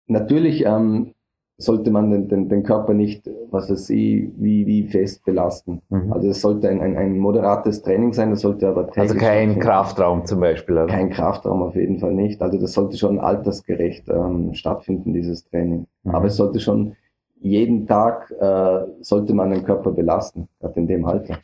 natürlich 0.08 0.66
ähm, 0.66 1.14
sollte 1.58 1.92
man 1.92 2.10
den, 2.10 2.28
den, 2.28 2.50
den 2.50 2.64
Körper 2.64 2.94
nicht, 2.94 3.30
was 3.52 3.70
weiß 3.70 3.90
ich, 3.92 4.30
wie, 4.38 4.66
wie 4.66 4.88
fest 4.88 5.24
belasten. 5.26 5.82
Mhm. 5.90 6.12
Also 6.12 6.30
es 6.30 6.42
sollte 6.42 6.70
ein, 6.70 6.82
ein, 6.82 6.98
ein 6.98 7.18
moderates 7.18 7.82
Training 7.82 8.14
sein, 8.14 8.32
das 8.32 8.42
sollte 8.42 8.68
aber 8.68 8.90
Also 8.96 9.16
kein 9.16 9.60
Kraftraum 9.60 10.26
zum 10.26 10.40
Beispiel, 10.40 10.76
oder? 10.76 10.88
Kein 10.88 11.10
Kraftraum 11.10 11.62
auf 11.62 11.76
jeden 11.76 12.00
Fall 12.00 12.14
nicht. 12.14 12.42
Also 12.42 12.60
das 12.60 12.74
sollte 12.74 12.98
schon 12.98 13.20
altersgerecht 13.20 14.10
ähm, 14.10 14.54
stattfinden, 14.54 15.14
dieses 15.14 15.44
Training. 15.46 15.88
Mhm. 16.04 16.16
Aber 16.16 16.26
es 16.26 16.36
sollte 16.38 16.60
schon 16.60 16.96
jeden 17.44 17.88
Tag, 17.88 18.32
äh, 18.40 18.80
sollte 19.02 19.34
man 19.34 19.52
den 19.52 19.64
Körper 19.64 19.92
belasten, 19.92 20.48
gerade 20.60 20.80
in 20.80 20.88
dem 20.88 21.06
Alter. 21.06 21.38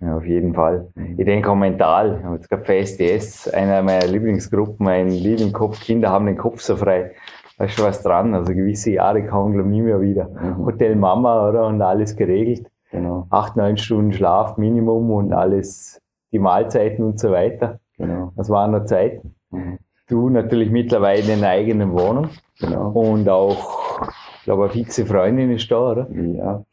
Ja, 0.00 0.16
auf 0.16 0.26
jeden 0.26 0.54
Fall. 0.54 0.88
Ich 1.16 1.24
denke 1.24 1.50
auch 1.50 1.56
mental. 1.56 2.38
Es 2.38 2.48
gab 2.48 2.66
für 2.66 2.74
SDS, 2.74 3.48
einer 3.48 3.82
meiner 3.82 4.06
Lieblingsgruppen, 4.06 4.86
ein 4.86 5.08
Lied 5.08 5.40
im 5.40 5.52
Kopf, 5.52 5.80
Kinder 5.80 6.10
haben 6.10 6.26
den 6.26 6.36
Kopf 6.36 6.60
so 6.60 6.76
frei 6.76 7.12
da 7.58 7.64
ist 7.64 7.74
schon 7.74 7.86
was 7.86 8.02
dran. 8.02 8.34
Also 8.34 8.52
gewisse 8.52 8.90
Jahre 8.90 9.26
kommen, 9.26 9.54
glaube 9.54 9.68
ich, 9.68 9.74
nie 9.74 9.82
mehr 9.82 10.00
wieder. 10.00 10.28
Mhm. 10.28 10.66
Hotel 10.66 10.96
Mama, 10.96 11.48
oder? 11.48 11.66
Und 11.66 11.80
alles 11.82 12.16
geregelt. 12.16 12.70
Genau. 12.90 13.26
Acht, 13.30 13.56
neun 13.56 13.76
Stunden 13.76 14.12
Schlaf 14.12 14.58
Minimum 14.58 15.10
und 15.10 15.32
alles, 15.32 16.00
die 16.32 16.38
Mahlzeiten 16.38 17.04
und 17.04 17.18
so 17.18 17.32
weiter. 17.32 17.80
Genau. 17.96 18.32
Das 18.36 18.50
waren 18.50 18.72
noch 18.72 18.84
Zeiten. 18.84 19.34
Mhm. 19.50 19.78
Du 20.08 20.28
natürlich 20.28 20.70
mittlerweile 20.70 21.32
in 21.32 21.38
einer 21.38 21.48
eigenen 21.48 21.92
Wohnung. 21.92 22.28
Genau. 22.60 22.90
Und 22.90 23.28
auch, 23.28 24.02
glaube, 24.46 24.64
eine 24.64 24.72
fixe 24.72 25.04
Freundin 25.04 25.50
ist 25.50 25.70
da, 25.70 25.92
oder? 25.92 26.08
Ja. 26.10 26.64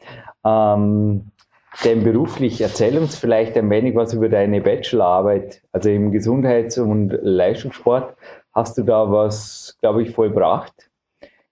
Ähm, 0.45 1.25
denn 1.83 2.03
beruflich, 2.03 2.61
erzähl 2.61 2.97
uns 2.97 3.17
vielleicht 3.17 3.57
ein 3.57 3.69
wenig 3.69 3.95
was 3.95 4.13
über 4.13 4.29
deine 4.29 4.61
Bachelorarbeit, 4.61 5.61
also 5.71 5.89
im 5.89 6.11
Gesundheits- 6.11 6.77
und 6.77 7.17
Leistungssport 7.21 8.15
hast 8.53 8.77
du 8.77 8.83
da 8.83 9.11
was, 9.11 9.75
glaube 9.81 10.03
ich, 10.03 10.11
vollbracht. 10.11 10.89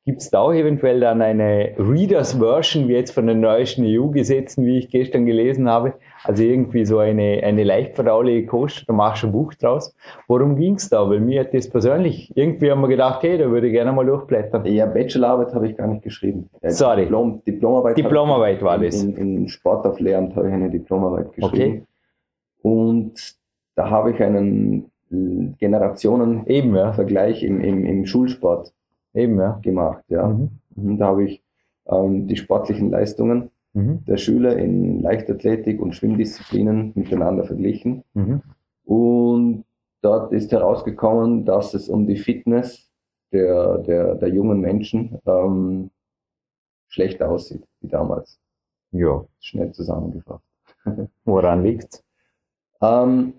Gibt 0.04 0.22
es 0.22 0.32
da 0.32 0.40
auch 0.40 0.52
eventuell 0.52 1.00
dann 1.00 1.22
eine 1.22 1.76
Readers 1.78 2.34
Version, 2.34 2.88
wie 2.88 2.94
jetzt 2.94 3.12
von 3.12 3.28
den 3.28 3.40
neuesten 3.40 3.84
EU-Gesetzen, 3.86 4.66
wie 4.66 4.80
ich 4.80 4.90
gestern 4.90 5.28
gelesen 5.28 5.70
habe? 5.70 5.94
Also 6.24 6.42
irgendwie 6.42 6.86
so 6.86 6.98
eine, 6.98 7.42
eine 7.44 7.64
leicht 7.64 7.94
verdauliche 7.94 8.48
Kost, 8.48 8.86
da 8.88 8.94
machst 8.94 9.22
du 9.22 9.28
ein 9.28 9.32
Buch 9.32 9.54
draus. 9.54 9.96
Worum 10.28 10.56
ging 10.56 10.74
es 10.74 10.90
da? 10.90 11.08
Weil 11.08 11.20
mir 11.20 11.42
hat 11.42 11.54
das 11.54 11.70
persönlich, 11.70 12.36
irgendwie 12.36 12.72
haben 12.72 12.82
wir 12.82 12.88
gedacht, 12.88 13.22
hey, 13.22 13.38
da 13.38 13.52
würde 13.52 13.68
ich 13.68 13.74
gerne 13.74 13.92
mal 13.92 14.04
durchblättern. 14.04 14.66
Ja, 14.66 14.88
Bachelorarbeit 14.88 15.54
habe 15.54 15.68
ich 15.70 15.78
gar 15.78 15.86
nicht 15.86 16.02
geschrieben. 16.02 16.50
Sorry. 16.64 17.04
Diplom, 17.04 17.44
Diplomarbeit, 17.46 17.96
Diplomarbeit 17.96 18.64
war 18.64 18.80
das. 18.80 19.04
In, 19.04 19.16
in 19.18 19.48
Sport 19.50 19.86
auf 19.86 20.00
Lehramt 20.00 20.36
habe 20.36 20.48
ich 20.48 20.54
eine 20.54 20.72
Diplomarbeit 20.72 21.32
geschrieben. 21.34 21.54
Okay. 21.54 21.84
Und 22.64 23.36
da 23.76 23.92
habe 23.92 24.14
ich 24.14 24.24
einen 24.24 24.90
Generationenvergleich 25.60 27.44
ja. 27.44 27.48
im, 27.48 27.62
im, 27.62 27.86
im 27.86 28.06
Schulsport 28.08 28.74
Eben, 29.14 29.40
ja. 29.40 29.60
gemacht. 29.62 30.04
Ja. 30.08 30.28
Mhm. 30.28 30.50
mhm. 30.76 30.98
Da 30.98 31.08
habe 31.08 31.26
ich 31.26 31.44
ähm, 31.88 32.28
die 32.28 32.38
sportlichen 32.38 32.90
Leistungen 32.90 33.52
mhm. 33.74 34.04
der 34.06 34.18
Schüler 34.18 34.58
in 34.58 35.02
Leichtathletik 35.02 35.82
und 35.82 35.96
Schwimmdisziplinen 35.96 36.94
miteinander 36.96 37.44
verglichen. 37.44 38.04
Mhm. 38.14 38.42
Und 38.86 39.66
dort 40.02 40.32
ist 40.34 40.52
herausgekommen, 40.52 41.46
dass 41.46 41.74
es 41.74 41.90
um 41.90 42.08
die 42.08 42.18
Fitness 42.18 42.90
der, 43.32 43.78
der, 43.80 44.16
der 44.16 44.30
jungen 44.30 44.60
Menschen 44.60 45.20
ähm, 45.26 45.92
schlechter 46.88 47.30
aussieht 47.30 47.64
wie 47.80 47.88
damals. 47.88 48.40
Ja. 48.92 49.24
Schnell 49.40 49.72
zusammengefasst. 49.72 50.44
Woran 51.26 51.64
liegt's? 51.64 52.04
Ähm, 52.82 53.34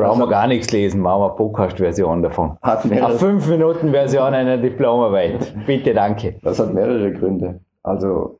Brauchen 0.00 0.20
wir 0.20 0.28
gar 0.28 0.46
nichts 0.46 0.72
lesen, 0.72 1.00
machen 1.00 1.22
wir 1.22 1.30
Podcast-Version 1.30 2.22
davon. 2.22 2.56
Hat 2.62 2.84
mehrere, 2.84 3.10
Eine 3.10 3.18
5 3.18 3.48
Minuten 3.48 3.90
Version 3.90 4.34
einer 4.34 4.58
Diplomarbeit. 4.58 5.54
Bitte, 5.66 5.94
danke. 5.94 6.36
Das 6.42 6.58
hat 6.58 6.74
mehrere 6.74 7.12
Gründe. 7.12 7.60
Also 7.82 8.38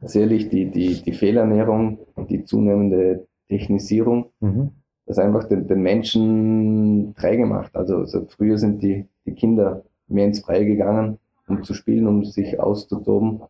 sicherlich 0.00 0.48
die, 0.48 0.70
die, 0.70 1.02
die 1.02 1.12
Fehlernährung, 1.12 1.98
die 2.28 2.44
zunehmende 2.44 3.26
Technisierung, 3.48 4.26
mhm. 4.40 4.70
das 5.06 5.18
einfach 5.18 5.44
den, 5.44 5.66
den 5.66 5.82
Menschen 5.82 7.14
träge 7.16 7.46
macht. 7.46 7.74
Also, 7.76 7.98
also 7.98 8.26
früher 8.28 8.58
sind 8.58 8.82
die, 8.82 9.06
die 9.26 9.34
Kinder 9.34 9.82
mehr 10.08 10.26
ins 10.26 10.40
Freie 10.40 10.66
gegangen, 10.66 11.18
um 11.48 11.62
zu 11.62 11.74
spielen, 11.74 12.06
um 12.06 12.24
sich 12.24 12.60
auszutoben. 12.60 13.42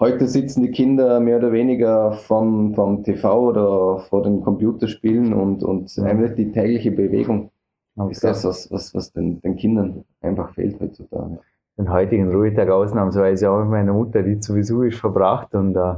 Heute 0.00 0.26
sitzen 0.26 0.62
die 0.62 0.70
Kinder 0.70 1.20
mehr 1.20 1.36
oder 1.36 1.52
weniger 1.52 2.12
vom, 2.12 2.74
vom 2.74 3.04
TV 3.04 3.48
oder 3.48 3.98
vor 3.98 4.22
den 4.22 4.40
Computerspielen 4.40 5.34
und, 5.34 5.62
und 5.62 5.96
einfach 5.98 6.34
die 6.34 6.50
tägliche 6.52 6.90
Bewegung 6.90 7.50
okay. 7.96 8.12
ist 8.12 8.24
das, 8.24 8.44
was, 8.44 8.72
was, 8.72 8.94
was 8.94 9.12
den, 9.12 9.42
den 9.42 9.56
Kindern 9.56 10.04
einfach 10.22 10.54
fehlt 10.54 10.80
heutzutage. 10.80 11.40
Den 11.76 11.92
heutigen 11.92 12.32
Ruhetag 12.32 12.70
ausnahmsweise 12.70 13.50
auch 13.50 13.60
mit 13.60 13.70
meiner 13.70 13.92
Mutter, 13.92 14.22
die 14.22 14.36
Besuch 14.36 14.84
ist, 14.84 14.98
verbracht 14.98 15.54
und 15.54 15.76
äh, 15.76 15.96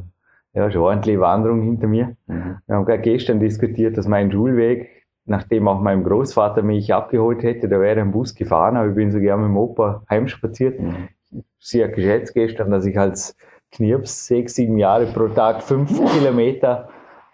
ja, 0.55 0.71
schon 0.71 0.83
ordentliche 0.83 1.21
Wanderung 1.21 1.63
hinter 1.63 1.87
mir. 1.87 2.17
Mhm. 2.27 2.59
Wir 2.67 2.75
haben 2.75 2.85
gerade 2.85 3.03
gestern 3.03 3.39
diskutiert, 3.39 3.97
dass 3.97 4.09
mein 4.09 4.33
Schulweg 4.33 4.91
nachdem 5.25 5.69
auch 5.69 5.81
mein 5.81 6.03
Großvater 6.03 6.63
mich 6.63 6.93
abgeholt 6.93 7.43
hätte, 7.43 7.69
da 7.69 7.81
wäre 7.81 8.01
ein 8.01 8.11
Bus 8.11 8.35
gefahren, 8.35 8.77
aber 8.77 8.89
ich 8.89 8.95
bin 8.95 9.13
so 9.13 9.21
gerne 9.21 9.43
mit 9.43 9.51
dem 9.51 9.57
Opa 9.57 10.03
heimspaziert. 10.11 10.81
Mhm. 10.81 11.45
Sie 11.59 11.83
hat 11.83 11.95
geschätzt 11.95 12.35
gestern, 12.35 12.71
dass 12.71 12.85
ich 12.85 12.99
als 12.99 13.37
Knirps 13.73 14.27
sechs, 14.27 14.55
sieben 14.55 14.79
Jahre 14.79 15.07
pro 15.07 15.29
Tag 15.29 15.63
fünf 15.63 15.91
Kilometer 16.13 16.89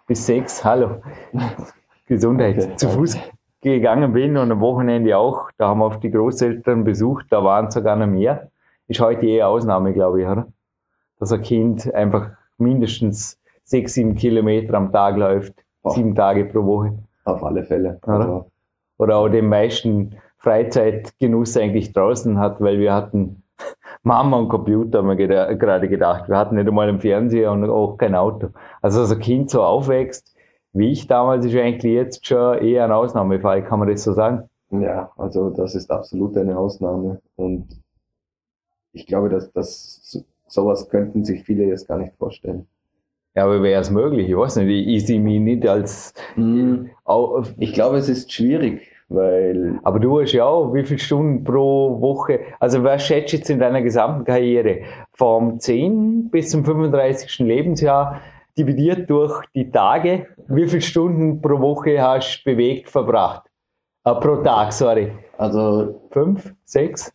bis 0.06 0.24
sechs, 0.24 0.64
hallo, 0.64 1.02
Gesundheit, 2.06 2.58
okay. 2.58 2.76
zu 2.76 2.88
Fuß 2.88 3.18
gegangen 3.60 4.12
bin 4.12 4.36
und 4.36 4.50
am 4.52 4.60
Wochenende 4.60 5.16
auch. 5.16 5.50
Da 5.58 5.68
haben 5.68 5.80
wir 5.80 5.86
auf 5.86 6.00
die 6.00 6.10
Großeltern 6.10 6.84
besucht, 6.84 7.26
da 7.30 7.42
waren 7.42 7.70
sogar 7.70 7.96
noch 7.96 8.06
mehr. 8.06 8.50
Ist 8.86 9.00
heute 9.00 9.26
eher 9.26 9.48
Ausnahme, 9.48 9.92
glaube 9.92 10.22
ich, 10.22 10.28
oder? 10.28 10.46
Dass 11.18 11.32
ein 11.32 11.42
Kind 11.42 11.92
einfach 11.92 12.30
mindestens 12.56 13.38
sechs, 13.64 13.94
sieben 13.94 14.14
Kilometer 14.14 14.74
am 14.74 14.92
Tag 14.92 15.16
läuft, 15.16 15.54
oh. 15.82 15.90
sieben 15.90 16.14
Tage 16.14 16.44
pro 16.44 16.64
Woche. 16.64 16.98
Auf 17.24 17.42
alle 17.44 17.64
Fälle. 17.64 17.98
Oder, 18.04 18.14
also. 18.14 18.50
oder 18.98 19.16
auch 19.16 19.28
den 19.28 19.48
meisten 19.48 20.16
Freizeitgenuss 20.38 21.56
eigentlich 21.56 21.92
draußen 21.92 22.38
hat, 22.38 22.60
weil 22.60 22.78
wir 22.78 22.94
hatten 22.94 23.42
Mama 24.02 24.38
und 24.38 24.48
Computer, 24.48 24.98
haben 24.98 25.16
wir 25.16 25.54
gerade 25.56 25.88
gedacht. 25.88 26.28
Wir 26.28 26.36
hatten 26.36 26.56
nicht 26.56 26.68
einmal 26.68 26.88
einen 26.88 27.00
Fernseher 27.00 27.52
und 27.52 27.68
auch 27.68 27.96
kein 27.96 28.14
Auto. 28.14 28.48
Also 28.80 29.00
als 29.00 29.12
ein 29.12 29.18
Kind 29.18 29.50
so 29.50 29.62
aufwächst, 29.62 30.34
wie 30.72 30.90
ich 30.90 31.06
damals, 31.06 31.44
ist 31.44 31.56
eigentlich 31.56 31.92
jetzt 31.92 32.26
schon 32.26 32.58
eher 32.58 32.84
ein 32.84 32.92
Ausnahmefall, 32.92 33.64
kann 33.64 33.78
man 33.78 33.88
das 33.88 34.04
so 34.04 34.12
sagen? 34.12 34.48
Ja, 34.70 35.10
also 35.16 35.50
das 35.50 35.74
ist 35.74 35.90
absolut 35.90 36.36
eine 36.36 36.58
Ausnahme 36.58 37.20
und 37.36 37.66
ich 38.92 39.06
glaube, 39.06 39.28
dass, 39.28 39.50
dass 39.52 40.24
sowas 40.46 40.88
könnten 40.88 41.24
sich 41.24 41.42
viele 41.44 41.64
jetzt 41.64 41.88
gar 41.88 41.98
nicht 41.98 42.14
vorstellen. 42.16 42.66
Ja, 43.34 43.44
aber 43.44 43.62
wäre 43.62 43.80
es 43.80 43.90
möglich? 43.90 44.28
Ich 44.28 44.36
weiß 44.36 44.56
nicht, 44.56 44.88
ich, 44.88 45.06
sehe 45.06 45.20
mich 45.20 45.40
nicht 45.40 45.66
als... 45.66 46.12
Hm, 46.34 46.90
ich 47.58 47.72
glaube, 47.72 47.98
es 47.98 48.08
ist 48.08 48.32
schwierig, 48.32 48.82
weil... 49.08 49.78
Aber 49.82 49.98
du 49.98 50.20
hast 50.20 50.32
ja 50.32 50.44
auch 50.44 50.72
wie 50.74 50.84
viele 50.84 50.98
Stunden 50.98 51.44
pro 51.44 52.00
Woche, 52.00 52.40
also 52.60 52.82
was 52.84 53.04
schätzt 53.04 53.32
jetzt 53.32 53.50
in 53.50 53.58
deiner 53.58 53.82
gesamten 53.82 54.24
Karriere? 54.24 54.80
Vom 55.12 55.58
10 55.58 56.30
bis 56.30 56.50
zum 56.50 56.64
35. 56.64 57.38
Lebensjahr 57.40 58.20
dividiert 58.56 59.08
durch 59.08 59.44
die 59.54 59.70
Tage, 59.70 60.26
wie 60.48 60.66
viele 60.66 60.82
Stunden 60.82 61.40
pro 61.40 61.60
Woche 61.60 62.00
hast 62.02 62.42
du 62.44 62.50
bewegt 62.50 62.88
verbracht? 62.88 63.44
Äh, 64.04 64.14
pro 64.14 64.36
Tag, 64.36 64.72
sorry. 64.72 65.12
Also... 65.36 66.00
Fünf? 66.10 66.54
Sechs? 66.64 67.12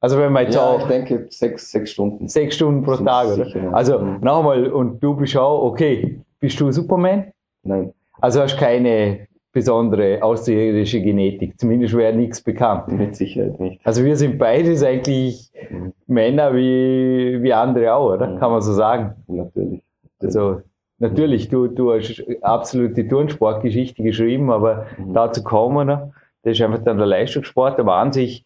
Also 0.00 0.18
wenn 0.18 0.32
man 0.32 0.44
jetzt 0.44 0.54
ja, 0.54 0.62
auch, 0.62 0.80
ich 0.80 0.86
denke 0.86 1.26
sechs, 1.28 1.70
sechs 1.70 1.90
Stunden. 1.90 2.26
Sechs 2.26 2.56
Stunden 2.56 2.82
pro 2.82 2.96
Tag, 2.96 3.26
oder? 3.26 3.44
Sicher, 3.44 3.74
also 3.74 3.98
mhm. 3.98 4.20
nochmal, 4.20 4.72
und 4.72 5.02
du 5.02 5.14
bist 5.14 5.36
auch, 5.36 5.62
okay, 5.62 6.20
bist 6.38 6.58
du 6.58 6.72
Superman? 6.72 7.32
Nein. 7.62 7.92
Also 8.20 8.40
hast 8.40 8.56
keine 8.56 9.26
besondere 9.52 10.22
außerirdische 10.22 11.00
Genetik. 11.00 11.58
Zumindest 11.58 11.96
wäre 11.96 12.14
nichts 12.14 12.40
bekannt. 12.40 12.88
Mit 12.88 13.16
Sicherheit 13.16 13.58
nicht. 13.58 13.80
Also 13.84 14.04
wir 14.04 14.16
sind 14.16 14.38
beides 14.38 14.82
eigentlich 14.82 15.50
mhm. 15.70 15.92
Männer 16.06 16.54
wie, 16.54 17.42
wie 17.42 17.52
andere 17.52 17.94
auch, 17.94 18.14
oder? 18.14 18.28
Mhm. 18.28 18.38
Kann 18.38 18.52
man 18.52 18.60
so 18.60 18.72
sagen. 18.72 19.14
Natürlich. 19.26 19.82
Also 20.22 20.60
natürlich, 20.98 21.48
du, 21.48 21.66
du 21.66 21.92
hast 21.92 22.22
absolut 22.42 22.96
die 22.96 23.08
Turnsportgeschichte 23.08 24.02
geschrieben, 24.02 24.50
aber 24.50 24.86
mhm. 24.98 25.14
dazu 25.14 25.42
kommen 25.42 25.88
wir. 25.88 26.12
Das 26.42 26.52
ist 26.52 26.62
einfach 26.62 26.82
dann 26.84 26.98
der 26.98 27.06
Leistungssport, 27.06 27.78
aber 27.78 27.96
an 27.96 28.12
sich 28.12 28.44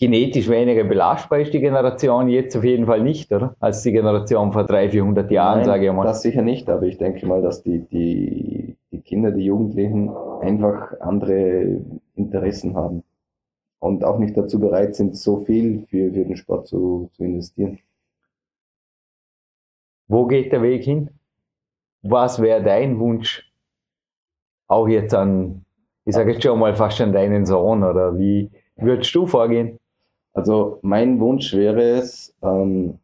genetisch 0.00 0.48
weniger 0.48 0.84
belastbar 0.84 1.40
ist 1.40 1.52
die 1.52 1.60
Generation 1.60 2.28
jetzt 2.28 2.56
auf 2.56 2.64
jeden 2.64 2.86
Fall 2.86 3.02
nicht, 3.02 3.30
oder? 3.30 3.54
Als 3.60 3.82
die 3.82 3.92
Generation 3.92 4.50
vor 4.50 4.64
300, 4.64 4.92
400 4.92 5.30
Jahren, 5.30 5.58
Nein, 5.58 5.66
sage 5.66 5.86
ich 5.86 5.92
mal. 5.92 6.04
Das 6.04 6.22
sicher 6.22 6.40
nicht, 6.40 6.68
aber 6.70 6.86
ich 6.86 6.96
denke 6.96 7.26
mal, 7.26 7.42
dass 7.42 7.62
die, 7.62 7.80
die, 7.80 8.76
die 8.90 9.00
Kinder, 9.02 9.30
die 9.30 9.44
Jugendlichen 9.44 10.08
einfach 10.40 10.98
andere 11.00 11.82
Interessen 12.16 12.74
haben 12.74 13.04
und 13.78 14.02
auch 14.02 14.18
nicht 14.18 14.36
dazu 14.36 14.58
bereit 14.58 14.94
sind, 14.94 15.16
so 15.16 15.44
viel 15.44 15.86
für, 15.90 16.10
für 16.10 16.24
den 16.24 16.36
Sport 16.36 16.66
zu, 16.66 17.10
zu 17.12 17.22
investieren. 17.22 17.78
Wo 20.08 20.26
geht 20.26 20.50
der 20.50 20.62
Weg 20.62 20.82
hin? 20.82 21.10
Was 22.02 22.40
wäre 22.40 22.62
dein 22.62 22.98
Wunsch? 22.98 23.52
Auch 24.66 24.88
jetzt 24.88 25.12
an, 25.14 25.66
ich 26.06 26.14
sage 26.14 26.32
jetzt 26.32 26.42
schon 26.42 26.58
mal 26.58 26.74
fast 26.74 27.02
an 27.02 27.12
deinen 27.12 27.44
Sohn 27.44 27.84
oder 27.84 28.18
wie 28.18 28.50
würdest 28.76 29.14
du 29.14 29.26
vorgehen? 29.26 29.78
Also 30.32 30.78
mein 30.82 31.18
Wunsch 31.20 31.52
wäre 31.54 31.82
es, 31.82 32.34
ähm, 32.42 32.98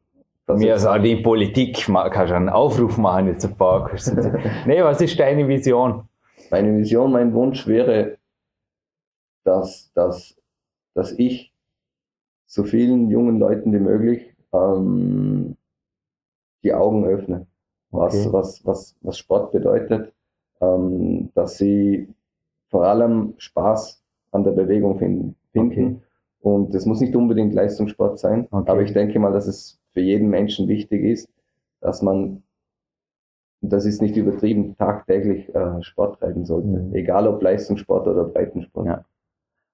dass 0.47 0.61
Mir 0.61 0.77
ist 0.77 0.87
auch 0.87 0.99
die 0.99 1.17
Politik, 1.17 1.87
kannst 1.87 2.31
du 2.31 2.37
einen 2.37 2.49
Aufruf 2.49 2.97
machen 2.99 3.27
jetzt 3.27 3.45
ein 3.45 3.57
paar. 3.57 3.91
nee, 4.67 4.83
was 4.83 5.01
ist 5.01 5.19
deine 5.19 5.49
Vision? 5.49 6.09
Meine 6.53 6.77
Vision, 6.77 7.11
mein 7.11 7.35
Wunsch 7.35 7.67
wäre, 7.67 8.19
dass, 9.43 9.91
dass, 9.95 10.37
dass 10.95 11.12
ich 11.12 11.53
so 12.47 12.62
vielen 12.62 13.11
jungen 13.11 13.41
Leuten 13.41 13.73
wie 13.73 13.81
möglich 13.81 14.35
ähm, 14.53 15.57
die 16.62 16.73
Augen 16.73 17.05
öffne, 17.05 17.47
was, 17.91 18.15
okay. 18.15 18.33
was, 18.33 18.65
was, 18.65 18.97
was 19.01 19.19
Sport 19.19 19.51
bedeutet, 19.51 20.12
ähm, 20.61 21.31
dass 21.35 21.59
sie 21.59 22.09
vor 22.69 22.85
allem 22.85 23.35
Spaß 23.39 24.01
an 24.31 24.45
der 24.45 24.53
Bewegung 24.53 24.99
finden. 24.99 25.35
finden. 25.53 25.73
Okay. 25.73 26.06
Und 26.46 26.72
es 26.76 26.87
muss 26.87 27.00
nicht 27.00 27.16
unbedingt 27.16 27.54
Leistungssport 27.54 28.20
sein, 28.20 28.46
okay. 28.52 28.70
aber 28.70 28.82
ich 28.82 28.92
denke 28.92 29.18
mal, 29.18 29.32
dass 29.32 29.48
es 29.48 29.80
für 29.90 30.00
jeden 30.00 30.30
Menschen 30.30 30.68
wichtig 30.68 31.02
ist, 31.02 31.28
dass 31.80 32.02
man, 32.02 32.44
das 33.62 33.85
ist 33.85 34.00
nicht 34.00 34.16
übertrieben, 34.16 34.76
tagtäglich 34.76 35.52
äh, 35.52 35.82
Sport 35.82 36.20
treiben 36.20 36.44
sollte. 36.44 36.68
Mhm. 36.68 36.94
Egal 36.94 37.26
ob 37.26 37.42
Leistungssport 37.42 38.06
oder 38.06 38.22
Breitensport. 38.26 38.87
Ja. 38.87 39.04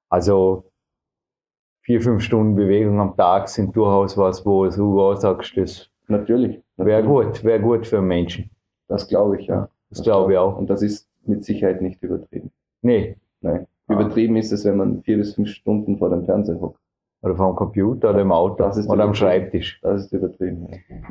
Also 0.08 0.64
vier, 1.82 2.00
fünf 2.00 2.22
Stunden 2.22 2.54
Bewegung 2.54 3.00
am 3.00 3.18
Tag 3.18 3.50
sind 3.50 3.76
durchaus 3.76 4.16
was, 4.16 4.46
wo 4.46 4.64
du 4.64 5.14
sagst, 5.16 5.54
das 5.54 5.90
natürlich, 6.08 6.62
natürlich. 6.78 6.96
wäre 6.96 7.02
gut, 7.02 7.44
wäre 7.44 7.61
gut 7.61 7.87
für 7.87 8.00
Menschen. 8.00 8.48
Das 8.88 9.06
glaube 9.08 9.38
ich, 9.38 9.46
ja. 9.46 9.68
Das, 9.90 9.98
das 9.98 10.04
glaube 10.04 10.32
ich 10.32 10.38
auch. 10.38 10.56
Und 10.56 10.70
das 10.70 10.80
ist 10.80 11.06
mit 11.26 11.44
Sicherheit 11.44 11.82
nicht 11.82 12.02
übertrieben. 12.02 12.50
Nee. 12.80 13.18
Nein. 13.42 13.66
Übertrieben 13.92 14.37
ist 14.37 14.52
es, 14.52 14.64
wenn 14.64 14.76
man 14.76 15.02
vier 15.02 15.18
bis 15.18 15.35
fünf 15.35 15.48
Stunden 15.48 15.98
vor 15.98 16.11
dem 16.11 16.24
Fernseher 16.24 16.61
hockt. 16.61 16.78
Oder 17.22 17.37
vor 17.37 17.52
dem 17.52 17.57
Computer 17.57 18.11
oder 18.11 18.20
im 18.20 18.33
Auto 18.33 18.64
oder 18.88 19.05
am 19.05 19.14
Schreibtisch. 19.14 19.81
Das 19.83 20.05
ist 20.05 20.12
übertrieben. 20.12 20.68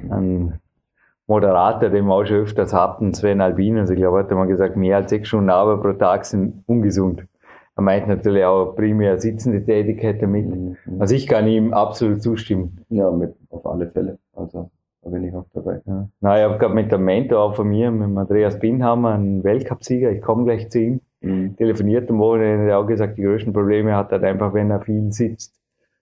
Ein 0.10 0.60
Moderator, 1.28 1.90
den 1.90 2.06
wir 2.06 2.14
auch 2.14 2.26
schon 2.26 2.38
öfters 2.38 2.74
hatten, 2.74 3.14
Sven 3.14 3.40
Albinus, 3.40 3.90
ich 3.90 3.96
glaube, 3.96 4.20
hat 4.20 4.32
mal 4.32 4.46
gesagt, 4.48 4.76
mehr 4.76 4.98
als 4.98 5.10
sechs 5.10 5.30
Stunden 5.30 5.50
Arbeit 5.50 5.82
pro 5.82 5.94
Tag 5.94 6.26
sind 6.26 6.64
ungesund. 6.68 7.26
Er 7.78 7.84
meint 7.84 8.08
natürlich 8.08 8.44
auch 8.44 8.76
primär 8.76 9.18
sitzende 9.18 9.64
Tätigkeit 9.64 10.22
damit. 10.22 10.48
Mhm. 10.48 10.76
Also 11.00 11.16
ich 11.16 11.28
kann 11.28 11.48
ihm 11.48 11.74
absolut 11.74 12.22
zustimmen. 12.22 12.86
Ja, 12.90 13.10
mit, 13.12 13.34
auf 13.50 13.66
alle 13.66 13.88
Fälle. 13.88 14.18
Also 14.36 14.70
da 15.02 15.10
bin 15.10 15.24
ich 15.24 15.34
auch 15.34 15.46
dabei. 15.54 15.82
Ja. 15.86 16.10
Na, 16.20 16.38
ich 16.38 16.44
habe 16.44 16.58
gerade 16.58 16.74
mit 16.74 16.92
dem 16.92 17.06
Mentor 17.06 17.40
auch 17.40 17.56
von 17.56 17.70
mir, 17.70 17.90
mit 17.92 18.18
Andreas 18.18 18.60
Binhammer, 18.60 19.14
einen 19.14 19.44
Weltcupsieger, 19.44 20.12
ich 20.12 20.22
komme 20.22 20.44
gleich 20.44 20.70
zu 20.70 20.80
ihm, 20.80 21.02
mhm. 21.22 21.56
telefoniert 21.56 22.10
am 22.10 22.20
Wochenende, 22.20 22.66
der 22.66 22.76
hat 22.76 22.84
auch 22.84 22.88
gesagt, 22.88 23.18
die 23.18 23.24
größten 23.24 23.54
Probleme 23.54 23.96
hat 23.96 24.12
er 24.12 24.22
einfach, 24.24 24.54
wenn 24.54 24.72
er 24.72 24.82
viel 24.82 25.12
sitzt. 25.12 25.56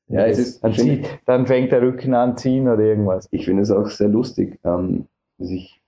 Ja, 0.08 0.26
es 0.26 0.40
ist, 0.40 0.64
dann, 0.64 0.74
zieht, 0.74 1.08
dann 1.26 1.46
fängt 1.46 1.72
der 1.72 1.84
Rücken 1.84 2.16
an 2.16 2.36
ziehen 2.36 2.68
oder 2.68 2.82
irgendwas. 2.82 3.28
Ich 3.32 3.46
finde 3.46 3.62
es 3.62 3.70
auch 3.70 3.88
sehr 3.88 4.08
lustig, 4.08 4.60
ähm, 4.64 5.08
sich 5.38 5.80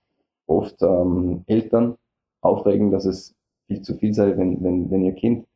oft 0.46 0.80
ähm, 0.82 1.42
Eltern 1.46 1.96
aufregen, 2.40 2.92
dass 2.92 3.04
es 3.04 3.34
viel 3.66 3.82
zu 3.82 3.94
viel 3.94 4.14
sei, 4.14 4.36
wenn, 4.36 4.62
wenn, 4.62 4.90
wenn 4.90 5.02
ihr 5.02 5.12
Kind 5.12 5.46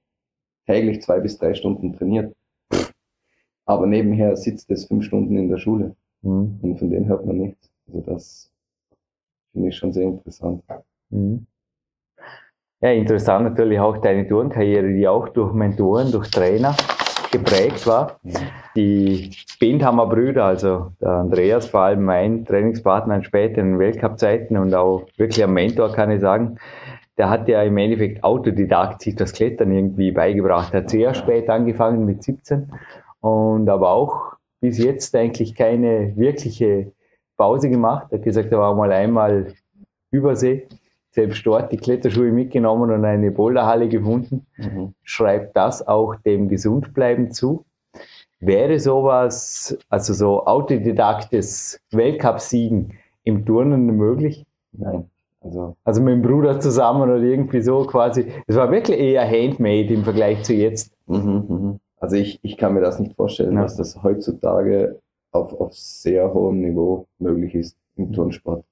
täglich 0.67 1.01
zwei 1.03 1.21
bis 1.21 1.39
drei 1.39 1.55
Stunden 1.55 1.93
trainiert. 1.93 2.35
Aber 3.67 3.87
nebenher 3.87 4.37
sitzt 4.37 4.71
es 4.71 4.87
fünf 4.87 5.05
Stunden 5.05 5.37
in 5.37 5.49
der 5.49 5.59
Schule. 5.59 5.95
Mhm. 6.23 6.59
Und 6.63 6.79
von 6.79 6.91
dem 6.91 7.07
hört 7.07 7.25
man 7.25 7.39
nichts. 7.39 7.71
Also 7.87 8.01
das 8.01 8.53
finde 9.53 9.69
ich 9.69 9.77
schon 9.77 9.93
sehr 9.93 10.05
interessant. 10.05 10.63
Mhm. 11.11 11.47
Ja, 12.83 12.91
interessant 12.91 13.45
natürlich 13.45 13.81
auch 13.81 13.97
deine 13.99 14.29
Turnkarriere, 14.29 14.93
die 14.93 15.09
auch 15.09 15.31
durch 15.31 15.55
Mentoren, 15.55 16.13
durch 16.13 16.31
Trainer 16.31 16.77
geprägt 17.33 17.87
war. 17.87 18.21
Die 18.77 19.31
Bindhammer 19.59 20.07
Brüder, 20.07 20.45
also 20.45 20.93
der 21.01 21.09
Andreas, 21.09 21.67
vor 21.69 21.81
allem 21.81 22.05
mein 22.05 22.45
Trainingspartner 22.45 23.17
in 23.17 23.25
späteren 23.25 23.79
Weltcup-Zeiten 23.79 24.59
und 24.59 24.75
auch 24.75 25.07
wirklich 25.17 25.43
ein 25.43 25.55
Mentor, 25.55 25.91
kann 25.93 26.11
ich 26.11 26.21
sagen, 26.21 26.59
der 27.17 27.31
hat 27.31 27.49
ja 27.49 27.63
im 27.63 27.79
Endeffekt 27.79 28.23
Autodidakt 28.23 29.01
sich 29.01 29.17
das 29.17 29.33
Klettern 29.33 29.73
irgendwie 29.73 30.13
beigebracht. 30.13 30.75
Er 30.75 30.83
hat 30.83 30.91
sehr 30.91 31.15
spät 31.15 31.49
angefangen 31.49 32.05
mit 32.05 32.23
17 32.23 32.71
und 33.21 33.71
aber 33.71 33.91
auch 33.91 34.35
bis 34.61 34.77
jetzt 34.77 35.17
eigentlich 35.17 35.55
keine 35.55 36.15
wirkliche 36.15 36.93
Pause 37.39 37.71
gemacht. 37.71 38.09
Er 38.11 38.19
hat 38.19 38.25
gesagt, 38.25 38.53
er 38.53 38.59
war 38.59 38.75
mal 38.75 38.93
einmal 38.93 39.55
Übersee 40.11 40.67
selbst 41.17 41.47
dort 41.47 41.73
die 41.73 41.79
Kletterschuhe 41.79 42.31
mitgenommen 42.31 42.91
und 42.91 43.05
eine 43.05 43.31
Boulderhalle 43.31 43.89
gefunden. 43.89 44.47
Mhm. 44.59 44.95
Schreibt 45.03 45.57
das 45.57 45.87
auch 45.87 46.15
dem 46.15 46.49
Gesundbleiben 46.49 47.33
zu. 47.33 47.65
Wäre 48.39 48.79
sowas, 48.79 49.79
also 49.89 50.13
so 50.13 50.45
autodidaktes 50.45 51.81
Weltcup-Siegen 51.91 52.93
im 53.25 53.47
Turnen 53.47 53.87
möglich? 53.97 54.45
Nein. 54.73 55.11
Also, 55.41 55.77
also 55.85 56.03
mit 56.03 56.13
dem 56.13 56.23
Bruder 56.23 56.61
zusammen 56.61 57.03
oder 57.03 57.17
irgendwie 57.17 57.63
so 57.63 57.85
quasi. 57.85 58.27
Es 58.47 58.57
war 58.57 58.71
wirklich 58.71 58.99
eher 58.99 59.27
handmade 59.27 59.95
im 59.95 60.05
Vergleich 60.05 60.43
zu 60.43 60.53
jetzt. 60.53 60.93
Mhm, 61.07 61.45
mhm. 61.49 61.81
Also 61.99 62.17
ich, 62.17 62.39
ich 62.43 62.59
kann 62.59 62.75
mir 62.75 62.83
das 62.83 63.01
nicht 63.01 63.17
vorstellen, 63.17 63.55
ja. 63.55 63.63
dass 63.63 63.77
das 63.77 64.03
heutzutage 64.03 64.99
auf, 65.33 65.59
auf 65.59 65.73
sehr 65.73 66.35
hohem 66.35 66.61
Niveau 66.61 67.07
möglich 67.19 67.55
ist 67.55 67.79
im 67.97 68.13
Turnsport. 68.13 68.65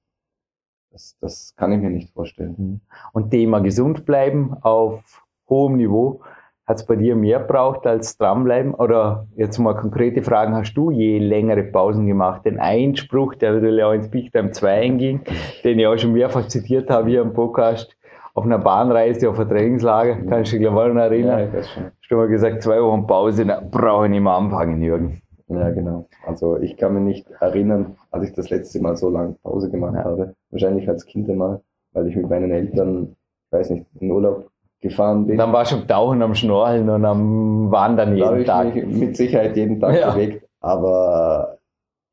Das, 0.95 1.17
das 1.19 1.53
kann 1.57 1.73
ich 1.73 1.81
mir 1.81 1.89
nicht 1.89 2.13
vorstellen. 2.13 2.55
Mhm. 2.57 2.79
Und 3.11 3.29
Thema 3.29 3.59
gesund 3.59 4.05
bleiben 4.05 4.55
auf 4.61 5.25
hohem 5.49 5.75
Niveau. 5.75 6.21
Hat 6.65 6.77
es 6.77 6.85
bei 6.85 6.95
dir 6.95 7.17
mehr 7.17 7.39
braucht 7.39 7.85
als 7.85 8.17
dranbleiben? 8.17 8.73
Oder 8.73 9.27
jetzt 9.35 9.57
mal 9.57 9.75
konkrete 9.75 10.23
Fragen, 10.23 10.55
hast 10.55 10.73
du 10.75 10.91
je 10.91 11.19
längere 11.19 11.63
Pausen 11.63 12.07
gemacht? 12.07 12.45
Den 12.45 12.59
Einspruch, 12.59 13.35
der 13.35 13.55
natürlich 13.55 13.83
auch 13.83 13.91
ins 13.91 14.09
Big 14.09 14.31
Time 14.31 14.51
2 14.51 14.71
einging, 14.71 15.19
den 15.65 15.79
ich 15.79 15.85
auch 15.85 15.97
schon 15.97 16.13
mehrfach 16.13 16.47
zitiert 16.47 16.89
habe 16.89 17.09
hier 17.09 17.23
im 17.23 17.33
Podcast, 17.33 17.97
auf 18.33 18.45
einer 18.45 18.57
Bahnreise, 18.57 19.29
auf 19.29 19.37
einer 19.37 19.49
Trainingslager, 19.49 20.15
kannst 20.29 20.53
du 20.53 20.57
dich 20.57 20.65
glaube 20.65 20.87
ich 20.87 20.93
noch 20.93 21.01
erinnern? 21.01 21.39
Ja, 21.39 21.45
das 21.47 21.69
schon. 21.71 21.91
Du 22.07 22.15
mal 22.15 22.29
gesagt, 22.29 22.63
zwei 22.63 22.81
Wochen 22.81 23.05
Pause, 23.05 23.45
brauche 23.69 24.05
ich 24.05 24.11
nicht 24.11 24.21
mehr 24.21 24.33
anfangen, 24.33 24.81
Jürgen. 24.81 25.21
Ja, 25.47 25.69
genau. 25.69 26.07
Also 26.25 26.57
ich 26.57 26.75
kann 26.77 26.93
mich 26.93 27.03
nicht 27.03 27.31
erinnern, 27.39 27.97
als 28.11 28.29
ich 28.29 28.33
das 28.33 28.49
letzte 28.49 28.81
Mal 28.81 28.97
so 28.97 29.09
lange 29.09 29.35
Pause 29.43 29.69
gemacht 29.69 29.95
ja. 29.95 30.03
habe. 30.03 30.33
Wahrscheinlich 30.49 30.89
als 30.89 31.05
Kind 31.05 31.29
einmal, 31.29 31.61
weil 31.93 32.07
ich 32.07 32.15
mit 32.15 32.29
meinen 32.29 32.51
Eltern, 32.51 33.15
ich 33.45 33.57
weiß 33.57 33.69
nicht, 33.69 33.85
in 33.99 34.11
Urlaub 34.11 34.49
gefahren 34.81 35.27
bin. 35.27 35.37
Dann 35.37 35.53
warst 35.53 35.71
du 35.71 35.77
am 35.77 35.87
Tauchen, 35.87 36.21
am 36.21 36.35
Schnorcheln 36.35 36.89
und 36.89 37.05
am 37.05 37.71
Wandern 37.71 38.15
jeden 38.15 38.45
Tag. 38.45 38.75
Mit 38.87 39.15
Sicherheit 39.15 39.55
jeden 39.55 39.79
Tag 39.79 39.99
ja. 39.99 40.11
bewegt. 40.11 40.47
Aber 40.61 41.54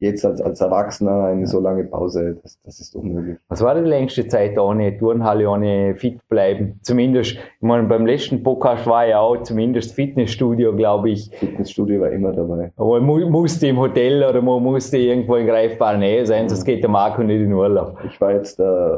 jetzt 0.02 0.26
als, 0.26 0.40
als 0.40 0.60
Erwachsener 0.60 1.24
eine 1.26 1.46
so 1.46 1.60
lange 1.60 1.84
Pause, 1.84 2.36
das, 2.42 2.60
das 2.64 2.80
ist 2.80 2.94
unmöglich. 2.96 3.38
Was 3.48 3.62
war 3.62 3.74
die 3.74 3.88
längste 3.88 4.26
Zeit 4.26 4.58
ohne 4.58 4.98
Turnhalle, 4.98 5.48
ohne 5.48 5.94
fit 5.94 6.18
bleiben? 6.28 6.78
Zumindest, 6.82 7.32
ich 7.32 7.40
meine, 7.60 7.86
beim 7.86 8.04
letzten 8.04 8.42
Podcast 8.42 8.86
war 8.86 9.06
ja 9.06 9.20
auch 9.20 9.42
zumindest 9.42 9.94
Fitnessstudio, 9.94 10.74
glaube 10.74 11.10
ich. 11.10 11.30
Fitnessstudio 11.36 12.00
war 12.00 12.10
immer 12.10 12.32
dabei. 12.32 12.72
Aber 12.76 13.00
man 13.00 13.30
musste 13.30 13.68
im 13.68 13.78
Hotel 13.78 14.24
oder 14.24 14.42
man 14.42 14.62
musste 14.62 14.98
irgendwo 14.98 15.36
in 15.36 15.46
greifbarer 15.46 15.98
Nähe 15.98 16.26
sein, 16.26 16.48
sonst 16.48 16.64
geht 16.64 16.82
der 16.82 16.90
Marco 16.90 17.22
nicht 17.22 17.40
in 17.40 17.52
Urlaub. 17.52 17.96
Ich 18.04 18.20
war 18.20 18.32
jetzt 18.32 18.58
äh, 18.58 18.96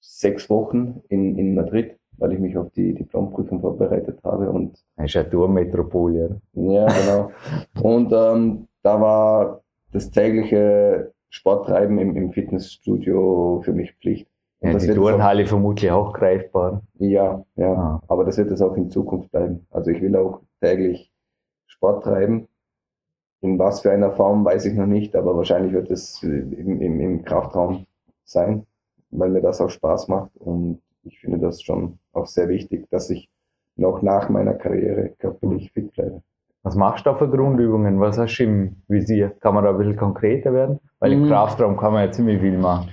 sechs 0.00 0.48
Wochen 0.48 1.02
in, 1.08 1.38
in 1.38 1.54
Madrid 1.54 1.94
weil 2.18 2.32
ich 2.32 2.38
mich 2.40 2.56
auf 2.56 2.70
die 2.72 2.94
Diplomprüfung 2.94 3.60
vorbereitet 3.60 4.18
habe. 4.24 4.50
Und 4.50 4.76
das 4.96 5.14
ist 5.14 5.30
Tourmetropole. 5.30 6.40
Ja, 6.54 6.86
genau. 6.86 7.30
und 7.82 8.12
ähm, 8.12 8.67
da 8.88 9.00
war 9.00 9.60
das 9.92 10.10
tägliche 10.10 11.12
Sporttreiben 11.28 11.98
im, 11.98 12.16
im 12.16 12.32
Fitnessstudio 12.32 13.60
für 13.62 13.72
mich 13.72 13.92
Pflicht. 13.94 14.26
Und 14.60 14.72
ja, 14.72 14.78
die 14.78 14.94
Turnhalle 14.94 15.44
auch, 15.44 15.48
vermutlich 15.48 15.90
auch 15.90 16.12
greifbar. 16.12 16.82
Ja, 16.98 17.44
ja. 17.56 17.72
Ah. 17.72 18.02
Aber 18.08 18.24
das 18.24 18.38
wird 18.38 18.50
es 18.50 18.62
auch 18.62 18.74
in 18.76 18.90
Zukunft 18.90 19.30
bleiben. 19.30 19.66
Also 19.70 19.90
ich 19.90 20.00
will 20.00 20.16
auch 20.16 20.40
täglich 20.60 21.12
Sport 21.66 22.04
treiben. 22.04 22.48
In 23.40 23.58
was 23.58 23.82
für 23.82 23.92
einer 23.92 24.10
Form 24.10 24.44
weiß 24.44 24.64
ich 24.64 24.74
noch 24.74 24.86
nicht, 24.86 25.14
aber 25.14 25.36
wahrscheinlich 25.36 25.72
wird 25.72 25.90
es 25.90 26.22
im, 26.22 26.80
im, 26.80 27.00
im 27.00 27.24
Kraftraum 27.24 27.86
sein, 28.24 28.66
weil 29.10 29.28
mir 29.30 29.42
das 29.42 29.60
auch 29.60 29.70
Spaß 29.70 30.08
macht. 30.08 30.30
Und 30.38 30.80
ich 31.04 31.20
finde 31.20 31.38
das 31.38 31.62
schon 31.62 31.98
auch 32.12 32.26
sehr 32.26 32.48
wichtig, 32.48 32.88
dass 32.90 33.10
ich 33.10 33.28
noch 33.76 34.02
nach 34.02 34.28
meiner 34.28 34.54
Karriere 34.54 35.10
körperlich 35.18 35.70
fit 35.72 35.92
bleibe. 35.92 36.22
Was 36.62 36.74
machst 36.74 37.06
du 37.06 37.10
da 37.10 37.16
für 37.16 37.30
Grundübungen? 37.30 38.00
Was 38.00 38.18
hast 38.18 38.36
du 38.38 38.44
im 38.44 38.76
Visier? 38.88 39.30
Kann 39.40 39.54
man 39.54 39.64
da 39.64 39.70
ein 39.70 39.78
bisschen 39.78 39.96
konkreter 39.96 40.52
werden? 40.52 40.80
Weil 40.98 41.12
im 41.12 41.24
mhm. 41.24 41.28
Kraftraum 41.28 41.76
kann 41.76 41.92
man 41.92 42.06
ja 42.06 42.12
ziemlich 42.12 42.40
viel 42.40 42.58
machen. 42.58 42.90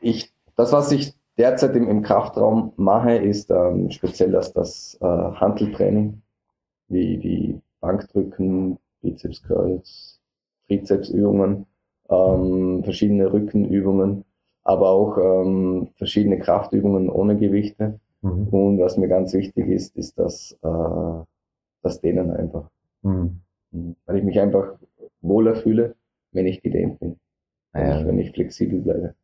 Ich, 0.00 0.32
das, 0.56 0.72
was 0.72 0.92
ich 0.92 1.14
derzeit 1.38 1.74
im, 1.76 1.88
im 1.88 2.02
Kraftraum 2.02 2.72
mache, 2.76 3.16
ist 3.16 3.50
ähm, 3.50 3.90
speziell 3.90 4.32
das, 4.32 4.52
das 4.52 4.98
äh, 5.00 5.06
Handeltraining, 5.06 6.22
wie, 6.88 7.22
wie 7.22 7.60
Bankdrücken, 7.80 8.78
Bizeps 9.02 9.42
Curls, 9.42 10.20
Trizepsübungen, 10.68 11.66
ähm, 12.08 12.82
verschiedene 12.84 13.32
Rückenübungen, 13.32 14.24
aber 14.64 14.90
auch 14.90 15.18
ähm, 15.18 15.88
verschiedene 15.96 16.38
Kraftübungen 16.38 17.08
ohne 17.08 17.36
Gewichte. 17.36 18.00
Mhm. 18.22 18.48
Und 18.48 18.78
was 18.78 18.96
mir 18.96 19.08
ganz 19.08 19.32
wichtig 19.32 19.68
ist, 19.68 19.96
ist 19.96 20.18
das, 20.18 20.56
äh, 20.62 21.24
das 21.82 22.00
Dehnen 22.00 22.30
einfach. 22.30 22.70
Mhm. 23.06 23.40
mhm. 23.72 23.96
Weil 24.06 24.18
ich 24.18 24.24
mich 24.24 24.40
einfach 24.40 24.74
wohler 25.20 25.54
fühle, 25.54 25.94
wenn 26.32 26.46
ich 26.46 26.62
gedehnt 26.62 27.00
bin. 27.00 27.16
Ja. 27.74 28.04
Wenn 28.06 28.18
ich 28.18 28.32
flexibel 28.32 28.80
bleibe. 28.80 29.14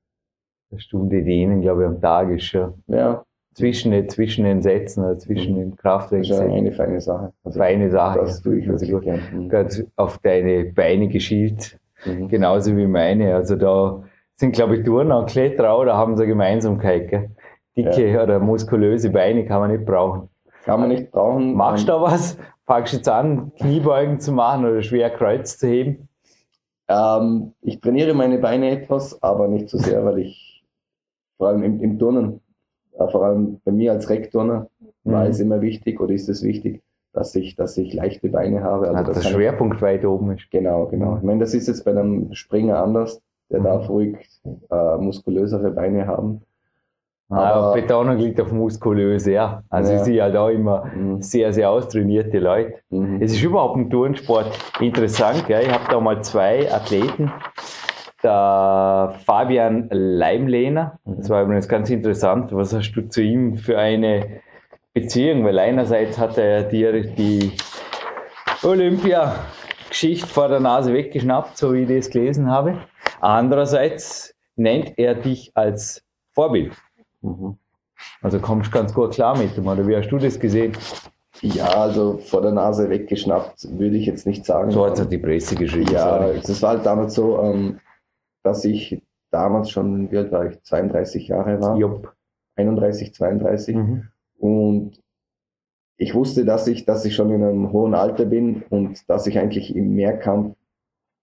Eine 0.71 0.81
Stunde 0.81 1.23
Dehnen, 1.23 1.61
glaube 1.63 1.83
ich, 1.83 1.89
am 1.89 2.01
Tag 2.01 2.31
ist 2.31 2.45
schon. 2.45 2.75
Ja. 2.87 3.25
Zwischen, 3.55 4.09
zwischen 4.09 4.45
den 4.45 4.63
Sätzen 4.63 5.05
oder 5.05 5.19
zwischen 5.19 5.55
mhm. 5.55 5.59
den 5.59 5.77
Kraftwerken. 5.77 6.29
Das 6.29 6.39
ist 6.39 6.45
eine 6.45 6.73
feine 6.73 7.01
Sache. 7.01 7.33
Also 7.45 7.59
feine 7.59 7.91
Sache. 7.91 8.21
Das 8.21 8.41
tue 8.41 8.59
ich 8.59 8.69
also 8.69 9.01
gerne. 9.01 9.23
Mhm. 9.33 9.87
auf 9.97 10.19
deine 10.19 10.65
Beine 10.65 11.09
geschielt. 11.09 11.79
Mhm. 12.07 12.29
Genauso 12.29 12.77
wie 12.77 12.87
meine. 12.87 13.35
Also 13.35 13.57
da 13.57 14.03
sind, 14.37 14.55
glaube 14.55 14.77
ich, 14.77 14.85
Turner 14.85 15.19
und 15.19 15.29
Kletterer, 15.29 15.85
da 15.85 15.97
haben 15.97 16.17
sie 16.17 16.23
eine 16.23 16.33
Gemeinsamkeit. 16.33 17.09
Gell? 17.09 17.31
Dicke 17.77 18.11
ja. 18.11 18.23
oder 18.23 18.39
muskulöse 18.39 19.11
Beine 19.11 19.45
kann 19.47 19.61
man 19.61 19.71
nicht 19.71 19.87
brauchen. 19.87 20.29
Kann 20.65 20.81
man 20.81 20.89
nicht 20.89 21.11
brauchen. 21.11 21.55
Machst 21.55 21.85
du 21.85 21.93
da 21.93 22.01
was? 22.01 22.39
Fangst 22.67 22.93
du 22.93 22.97
jetzt 22.99 23.09
an, 23.09 23.53
Kniebeugen 23.57 24.21
zu 24.21 24.33
machen 24.33 24.65
oder 24.65 24.83
schwer 24.83 25.11
Kreuz 25.11 25.59
zu 25.59 25.67
heben? 25.67 26.09
Ähm, 26.89 27.55
ich 27.61 27.81
trainiere 27.81 28.15
meine 28.15 28.39
Beine 28.39 28.71
etwas, 28.71 29.21
aber 29.23 29.49
nicht 29.49 29.69
so 29.69 29.79
sehr, 29.79 30.05
weil 30.05 30.21
ich 30.21 30.65
vor 31.37 31.49
allem 31.49 31.63
im, 31.63 31.81
im 31.81 31.99
Turnen, 31.99 32.41
äh, 32.93 33.09
vor 33.09 33.25
allem 33.25 33.61
bei 33.65 33.73
mir 33.73 33.93
als 33.93 34.09
Rekturner, 34.09 34.69
mhm. 35.05 35.13
war 35.13 35.27
es 35.27 35.41
immer 35.41 35.61
wichtig 35.61 36.01
oder 36.01 36.13
ist 36.13 36.29
es 36.29 36.43
wichtig, 36.43 36.83
dass 37.13 37.35
ich, 37.35 37.57
dass 37.57 37.77
ich 37.77 37.93
leichte 37.95 38.29
Beine 38.29 38.63
habe. 38.63 38.89
Also, 38.89 39.11
also 39.11 39.21
der 39.21 39.29
Schwerpunkt 39.29 39.77
ich, 39.77 39.83
weit 39.83 40.05
oben 40.05 40.31
ist. 40.31 40.51
Genau, 40.51 40.87
genau. 40.87 41.17
Ich 41.17 41.23
meine, 41.23 41.41
das 41.41 41.55
ist 41.55 41.67
jetzt 41.67 41.85
bei 41.85 41.91
einem 41.91 42.33
Springer 42.35 42.83
anders. 42.83 43.21
Der 43.51 43.61
mhm. 43.61 43.65
darf 43.65 43.89
ruhig 43.89 44.17
äh, 44.71 44.97
muskulösere 44.99 45.73
Beine 45.73 46.07
haben. 46.07 46.43
Aber 47.33 47.73
Betonung 47.73 48.19
liegt 48.19 48.41
auf 48.41 48.53
muskulös, 48.53 49.27
ja. 49.27 49.63
Also 49.71 49.93
ja. 49.93 49.99
ich 49.99 50.05
sehe 50.05 50.23
halt 50.23 50.37
auch 50.37 50.49
immer 50.49 50.85
mhm. 50.95 51.23
sehr, 51.23 51.53
sehr 51.53 51.71
austrainierte 51.71 52.39
Leute. 52.39 52.75
Mhm. 52.91 53.21
Es 53.21 53.33
ist 53.33 53.43
überhaupt 53.43 53.77
ein 53.77 53.91
Turnsport 53.91 54.51
interessant. 54.81 55.47
Gell? 55.47 55.63
Ich 55.63 55.73
habe 55.73 55.85
da 55.91 56.01
mal 56.01 56.23
zwei 56.23 56.71
Athleten. 56.73 57.33
Der 58.23 59.15
Fabian 59.25 59.89
Leimlehner, 59.91 60.99
das 61.05 61.29
war 61.29 61.43
übrigens 61.43 61.69
ganz 61.69 61.91
interessant. 61.91 62.55
Was 62.55 62.73
hast 62.73 62.93
du 62.93 63.09
zu 63.09 63.21
ihm 63.21 63.57
für 63.57 63.77
eine 63.79 64.41
Beziehung? 64.95 65.45
Weil 65.45 65.59
einerseits 65.59 66.19
hat 66.19 66.39
er 66.39 66.63
dir 66.63 67.03
die 67.03 67.51
Olympia-Geschichte 68.63 70.29
vor 70.29 70.49
der 70.49 70.61
Nase 70.61 70.93
weggeschnappt, 70.93 71.57
so 71.57 71.75
wie 71.75 71.81
ich 71.83 71.89
das 71.89 72.11
gelesen 72.11 72.49
habe. 72.49 72.79
Andererseits 73.21 74.35
nennt 74.55 74.97
er 74.99 75.15
dich 75.15 75.51
als 75.55 76.05
Vorbild. 76.35 76.73
Mhm. 77.23 77.57
Also 78.21 78.39
kommst 78.41 78.69
du 78.69 78.79
ganz 78.79 78.93
gut 78.93 79.13
klar 79.13 79.39
mit 79.39 79.57
dem, 79.57 79.67
oder 79.67 79.87
wie 79.87 79.97
hast 79.97 80.11
du 80.11 80.19
das 80.19 80.39
gesehen? 80.39 80.77
Ja, 81.41 81.67
also 81.67 82.19
vor 82.19 82.43
der 82.43 82.53
Nase 82.53 82.89
weggeschnappt, 82.89 83.79
würde 83.79 83.97
ich 83.97 84.07
jetzt 84.07 84.27
nicht 84.27 84.45
sagen. 84.45 84.71
So 84.71 84.87
hat 84.87 84.99
es 84.99 85.09
die 85.09 85.19
Presse 85.19 85.55
geschrieben. 85.55 85.93
Ja, 85.93 86.29
es 86.29 86.63
war 86.63 86.71
halt 86.71 86.87
damals 86.87 87.15
so, 87.15 87.41
ähm, 87.41 87.81
dass 88.43 88.65
ich 88.65 89.03
damals 89.31 89.71
schon, 89.71 90.11
wie 90.11 90.19
alt 90.19 90.31
war 90.31 90.47
ich, 90.47 90.63
32 90.63 91.29
Jahre 91.29 91.61
war. 91.61 91.77
Jupp. 91.77 92.15
31, 92.57 93.15
32. 93.15 93.77
Mhm. 93.77 94.09
Und 94.39 95.01
ich 95.97 96.15
wusste, 96.15 96.45
dass 96.45 96.67
ich, 96.67 96.85
dass 96.85 97.05
ich 97.05 97.15
schon 97.15 97.31
in 97.31 97.43
einem 97.43 97.73
hohen 97.73 97.95
Alter 97.95 98.25
bin 98.25 98.63
und 98.69 99.09
dass 99.09 99.27
ich 99.27 99.39
eigentlich 99.39 99.75
im 99.75 99.95
Mehrkampf 99.95 100.57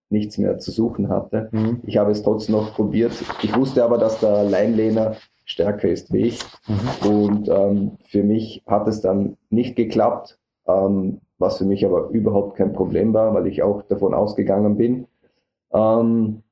nichts 0.09 0.38
mehr 0.38 0.57
zu 0.57 0.71
suchen 0.71 1.09
hatte. 1.09 1.49
Mhm. 1.51 1.81
Ich 1.85 1.97
habe 1.97 2.12
es 2.12 2.23
trotzdem 2.23 2.55
noch 2.55 2.73
probiert. 2.73 3.13
Ich 3.43 3.55
wusste 3.55 3.83
aber, 3.83 3.97
dass 3.97 4.19
der 4.19 4.43
Leinlehner 4.43 5.15
stärker 5.49 5.89
ist 5.89 6.13
wie 6.13 6.27
ich. 6.27 6.39
Mhm. 6.67 7.09
Und 7.09 7.49
ähm, 7.49 7.91
für 8.07 8.23
mich 8.23 8.63
hat 8.67 8.88
es 8.88 9.01
dann 9.01 9.38
nicht 9.49 9.75
geklappt, 9.75 10.39
ähm, 10.67 11.21
was 11.38 11.57
für 11.57 11.65
mich 11.65 11.85
aber 11.85 12.09
überhaupt 12.09 12.55
kein 12.55 12.73
Problem 12.73 13.13
war, 13.13 13.33
weil 13.33 13.47
ich 13.47 13.63
auch 13.63 13.81
davon 13.83 14.13
ausgegangen 14.13 14.77
bin. 14.77 15.07
Ähm, 15.73 16.43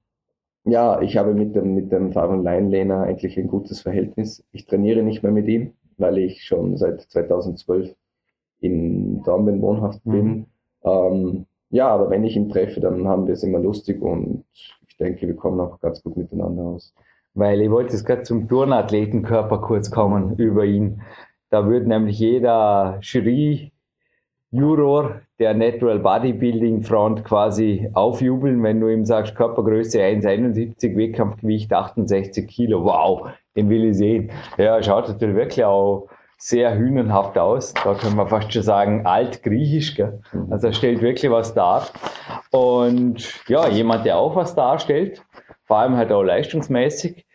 ja, 0.65 1.01
ich 1.01 1.15
habe 1.17 1.33
mit 1.33 1.55
dem, 1.55 1.75
mit 1.75 1.91
dem 1.91 2.12
Fabian 2.12 2.43
Leinlehner 2.43 3.03
eigentlich 3.03 3.38
ein 3.38 3.47
gutes 3.47 3.81
Verhältnis. 3.81 4.43
Ich 4.51 4.65
trainiere 4.65 5.03
nicht 5.03 5.23
mehr 5.23 5.31
mit 5.31 5.47
ihm, 5.47 5.73
weil 5.97 6.17
ich 6.17 6.43
schon 6.43 6.75
seit 6.77 7.01
2012 7.01 7.95
in 8.60 9.21
Dornbirn 9.23 9.62
wohnhaft 9.62 10.05
mhm. 10.05 10.12
bin. 10.12 10.45
Ähm, 10.83 11.45
ja, 11.69 11.88
aber 11.89 12.10
wenn 12.10 12.23
ich 12.23 12.36
ihn 12.36 12.49
treffe, 12.49 12.79
dann 12.79 13.07
haben 13.07 13.27
wir 13.27 13.33
es 13.33 13.43
immer 13.43 13.60
lustig 13.60 14.01
und 14.01 14.43
ich 14.88 14.97
denke, 14.97 15.27
wir 15.27 15.36
kommen 15.36 15.60
auch 15.60 15.79
ganz 15.79 16.01
gut 16.01 16.17
miteinander 16.17 16.63
aus 16.63 16.93
weil 17.38 17.62
ich 17.62 17.69
wollte 17.69 17.93
jetzt 17.93 18.06
gerade 18.06 18.23
zum 18.23 18.47
Turnathletenkörper 18.47 19.60
kurz 19.60 19.91
kommen 19.91 20.36
über 20.38 20.65
ihn. 20.65 21.02
Da 21.50 21.67
würde 21.67 21.88
nämlich 21.88 22.19
jeder 22.19 22.97
Jury 23.02 23.71
Juror 24.50 25.21
der 25.39 25.54
Natural 25.54 26.00
Bodybuilding 26.00 26.82
Front 26.82 27.23
quasi 27.26 27.89
aufjubeln, 27.93 28.63
wenn 28.63 28.80
du 28.80 28.88
ihm 28.88 29.06
sagst, 29.06 29.36
Körpergröße 29.36 30.00
1,71, 30.00 30.97
Wettkampfgewicht 30.97 31.71
68 31.71 32.47
Kilo. 32.47 32.84
Wow, 32.84 33.30
den 33.56 33.69
will 33.69 33.86
ich 33.86 33.97
sehen. 33.97 34.32
Ja, 34.58 34.82
schaut 34.82 35.08
natürlich 35.08 35.36
wirklich 35.36 35.63
auch 35.63 36.08
sehr 36.39 36.76
hühnenhaft 36.76 37.38
aus. 37.38 37.73
Da 37.73 37.93
können 37.93 38.15
wir 38.15 38.28
fast 38.28 38.52
schon 38.52 38.63
sagen, 38.63 39.06
altgriechisch. 39.06 39.95
Gell? 39.95 40.21
Also 40.50 40.67
er 40.67 40.73
stellt 40.73 41.02
wirklich 41.02 41.32
was 41.32 41.54
dar. 41.54 41.88
Und 42.52 43.47
ja, 43.47 43.67
jemand, 43.67 44.06
der 44.06 44.17
auch 44.17 44.36
was 44.36 44.56
darstellt, 44.56 45.23
vor 45.65 45.78
allem 45.80 45.97
halt 45.97 46.12
auch 46.12 46.23
leistungsmäßig, 46.23 47.26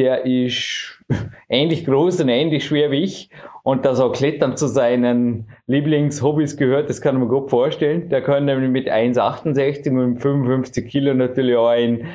der 0.00 0.24
ist 0.24 0.98
ähnlich 1.48 1.84
groß 1.84 2.22
und 2.22 2.30
ähnlich 2.30 2.64
schwer 2.64 2.90
wie 2.90 3.04
ich. 3.04 3.30
Und 3.62 3.84
dass 3.84 4.00
auch 4.00 4.12
Klettern 4.12 4.56
zu 4.56 4.66
seinen 4.66 5.48
Lieblingshobbys 5.66 6.56
gehört, 6.56 6.88
das 6.88 7.02
kann 7.02 7.18
man 7.18 7.28
gut 7.28 7.50
vorstellen. 7.50 8.08
Der 8.08 8.22
kann 8.22 8.46
nämlich 8.46 8.70
mit 8.70 8.90
1,68 8.90 9.90
und 9.90 10.18
55 10.18 10.88
Kilo 10.88 11.12
natürlich 11.12 11.54
auch 11.56 11.68
ein 11.68 12.08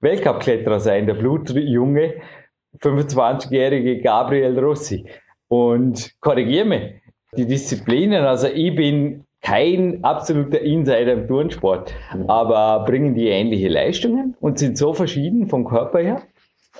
Weltcup-Kletterer 0.00 0.78
sein, 0.78 1.06
der 1.06 1.14
blutjunge 1.14 2.14
25-jährige 2.80 4.00
Gabriel 4.00 4.58
Rossi. 4.58 5.04
Und 5.48 6.12
korrigiere 6.20 6.64
mich, 6.64 6.82
die 7.36 7.46
Disziplinen, 7.46 8.24
also 8.24 8.46
ich 8.46 8.74
bin 8.74 9.24
kein 9.42 10.04
absoluter 10.04 10.60
Insider 10.60 11.14
im 11.14 11.26
Turnsport, 11.26 11.92
mhm. 12.14 12.30
aber 12.30 12.84
bringen 12.84 13.14
die 13.14 13.26
ähnliche 13.26 13.68
Leistungen 13.68 14.36
und 14.40 14.60
sind 14.60 14.78
so 14.78 14.94
verschieden 14.94 15.48
vom 15.48 15.64
Körper 15.64 15.98
her? 15.98 16.22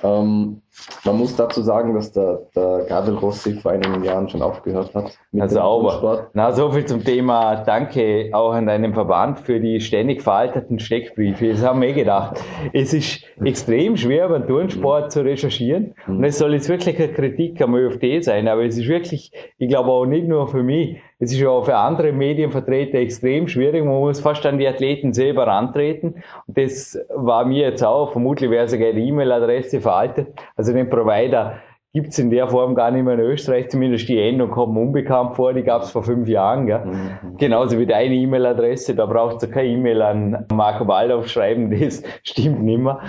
Ähm, 0.01 0.61
man 1.05 1.17
muss 1.17 1.35
dazu 1.35 1.61
sagen, 1.61 1.93
dass 1.93 2.11
der, 2.11 2.47
der 2.55 2.85
Gabriel 2.89 3.17
Rossi 3.17 3.53
vor 3.53 3.71
einigen 3.71 4.03
Jahren 4.03 4.27
schon 4.27 4.41
aufgehört 4.41 4.93
hat. 4.95 5.17
Mit 5.31 5.43
also 5.43 5.55
sauber. 5.55 6.29
Na, 6.33 6.51
so 6.51 6.71
viel 6.71 6.85
zum 6.85 7.03
Thema. 7.03 7.57
Danke 7.57 8.29
auch 8.33 8.53
an 8.53 8.65
deinem 8.65 8.93
Verband 8.93 9.39
für 9.39 9.59
die 9.59 9.79
ständig 9.79 10.23
veralterten 10.23 10.79
Steckbriefe. 10.79 11.49
Das 11.49 11.63
haben 11.63 11.81
wir 11.81 11.89
eh 11.89 11.93
gedacht. 11.93 12.41
Es 12.73 12.93
ist 12.93 13.23
extrem 13.43 13.95
schwer, 13.95 14.29
beim 14.29 14.47
Turnsport 14.47 15.11
zu 15.11 15.23
recherchieren. 15.23 15.93
Mhm. 16.07 16.17
Und 16.17 16.23
es 16.23 16.39
soll 16.39 16.53
jetzt 16.53 16.69
wirklich 16.69 16.97
eine 16.97 17.13
Kritik 17.13 17.61
am 17.61 17.75
ÖFD 17.75 18.23
sein. 18.23 18.47
Aber 18.47 18.65
es 18.65 18.77
ist 18.77 18.87
wirklich, 18.87 19.31
ich 19.59 19.69
glaube 19.69 19.91
auch 19.91 20.05
nicht 20.05 20.27
nur 20.27 20.47
für 20.47 20.63
mich, 20.63 20.97
es 21.23 21.31
ist 21.31 21.39
ja 21.39 21.49
auch 21.49 21.63
für 21.63 21.75
andere 21.75 22.11
Medienvertreter 22.11 22.97
extrem 22.97 23.47
schwierig. 23.47 23.85
Man 23.85 23.99
muss 23.99 24.19
fast 24.19 24.45
an 24.45 24.57
die 24.57 24.67
Athleten 24.67 25.13
selber 25.13 25.47
antreten. 25.47 26.15
Und 26.47 26.57
das 26.57 26.99
war 27.15 27.45
mir 27.45 27.69
jetzt 27.69 27.83
auch. 27.83 28.11
Vermutlich 28.11 28.51
wäre 28.51 28.67
sogar 28.67 28.91
die 28.91 29.07
E-Mail-Adresse 29.07 29.79
veraltet. 29.79 30.27
Also 30.57 30.73
den 30.73 30.89
Provider 30.89 31.59
gibt 31.93 32.09
es 32.09 32.19
in 32.19 32.29
der 32.29 32.49
Form 32.49 32.75
gar 32.75 32.91
nicht 32.91 33.05
mehr 33.05 33.13
in 33.13 33.21
Österreich. 33.21 33.69
Zumindest 33.69 34.09
die 34.09 34.19
Endung 34.19 34.51
kommt 34.51 34.77
unbekannt 34.77 35.35
vor. 35.37 35.53
Die 35.53 35.63
gab 35.63 35.83
es 35.83 35.91
vor 35.91 36.03
fünf 36.03 36.27
Jahren. 36.27 36.65
Gell? 36.65 36.83
Mhm. 36.83 37.37
Genauso 37.37 37.79
wie 37.79 37.85
deine 37.85 38.15
E-Mail-Adresse. 38.15 38.93
Da 38.93 39.05
braucht 39.05 39.41
ihr 39.43 39.49
keine 39.49 39.69
E-Mail 39.69 40.01
an 40.01 40.45
Marco 40.53 40.85
Waldorf 40.87 41.29
schreiben. 41.29 41.71
Das 41.71 42.03
stimmt 42.23 42.63
nicht 42.63 42.79
mehr. 42.79 42.99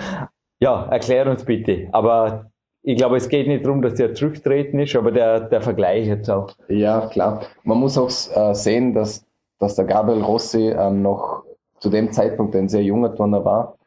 Ja, 0.61 0.87
erklär 0.89 1.29
uns 1.29 1.43
bitte. 1.43 1.89
Aber 1.91 2.51
ich 2.87 2.97
glaube, 2.97 3.17
es 3.17 3.29
geht 3.29 3.47
nicht 3.47 3.65
darum, 3.65 3.81
dass 3.81 3.95
der 3.95 4.13
zurücktreten 4.13 4.77
ist, 4.77 4.95
aber 4.95 5.11
der, 5.11 5.39
der 5.39 5.61
Vergleich 5.61 6.07
jetzt 6.07 6.29
auch. 6.29 6.53
Ja, 6.67 7.07
klar. 7.07 7.41
Man 7.63 7.79
muss 7.79 7.97
auch 7.97 8.09
äh, 8.09 8.53
sehen, 8.53 8.93
dass, 8.93 9.25
dass 9.59 9.75
der 9.75 9.85
Gabriel 9.85 10.21
Rossi 10.21 10.69
ähm, 10.69 11.01
noch 11.01 11.43
zu 11.79 11.89
dem 11.89 12.11
Zeitpunkt 12.11 12.55
ein 12.55 12.69
sehr 12.69 12.83
junger 12.83 13.15
Turner 13.15 13.43
war 13.43 13.77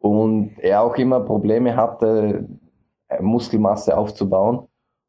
und 0.00 0.56
er 0.58 0.82
auch 0.82 0.96
immer 0.96 1.20
Probleme 1.20 1.76
hatte, 1.76 2.44
äh, 3.08 3.22
Muskelmasse 3.22 3.96
aufzubauen. 3.96 4.66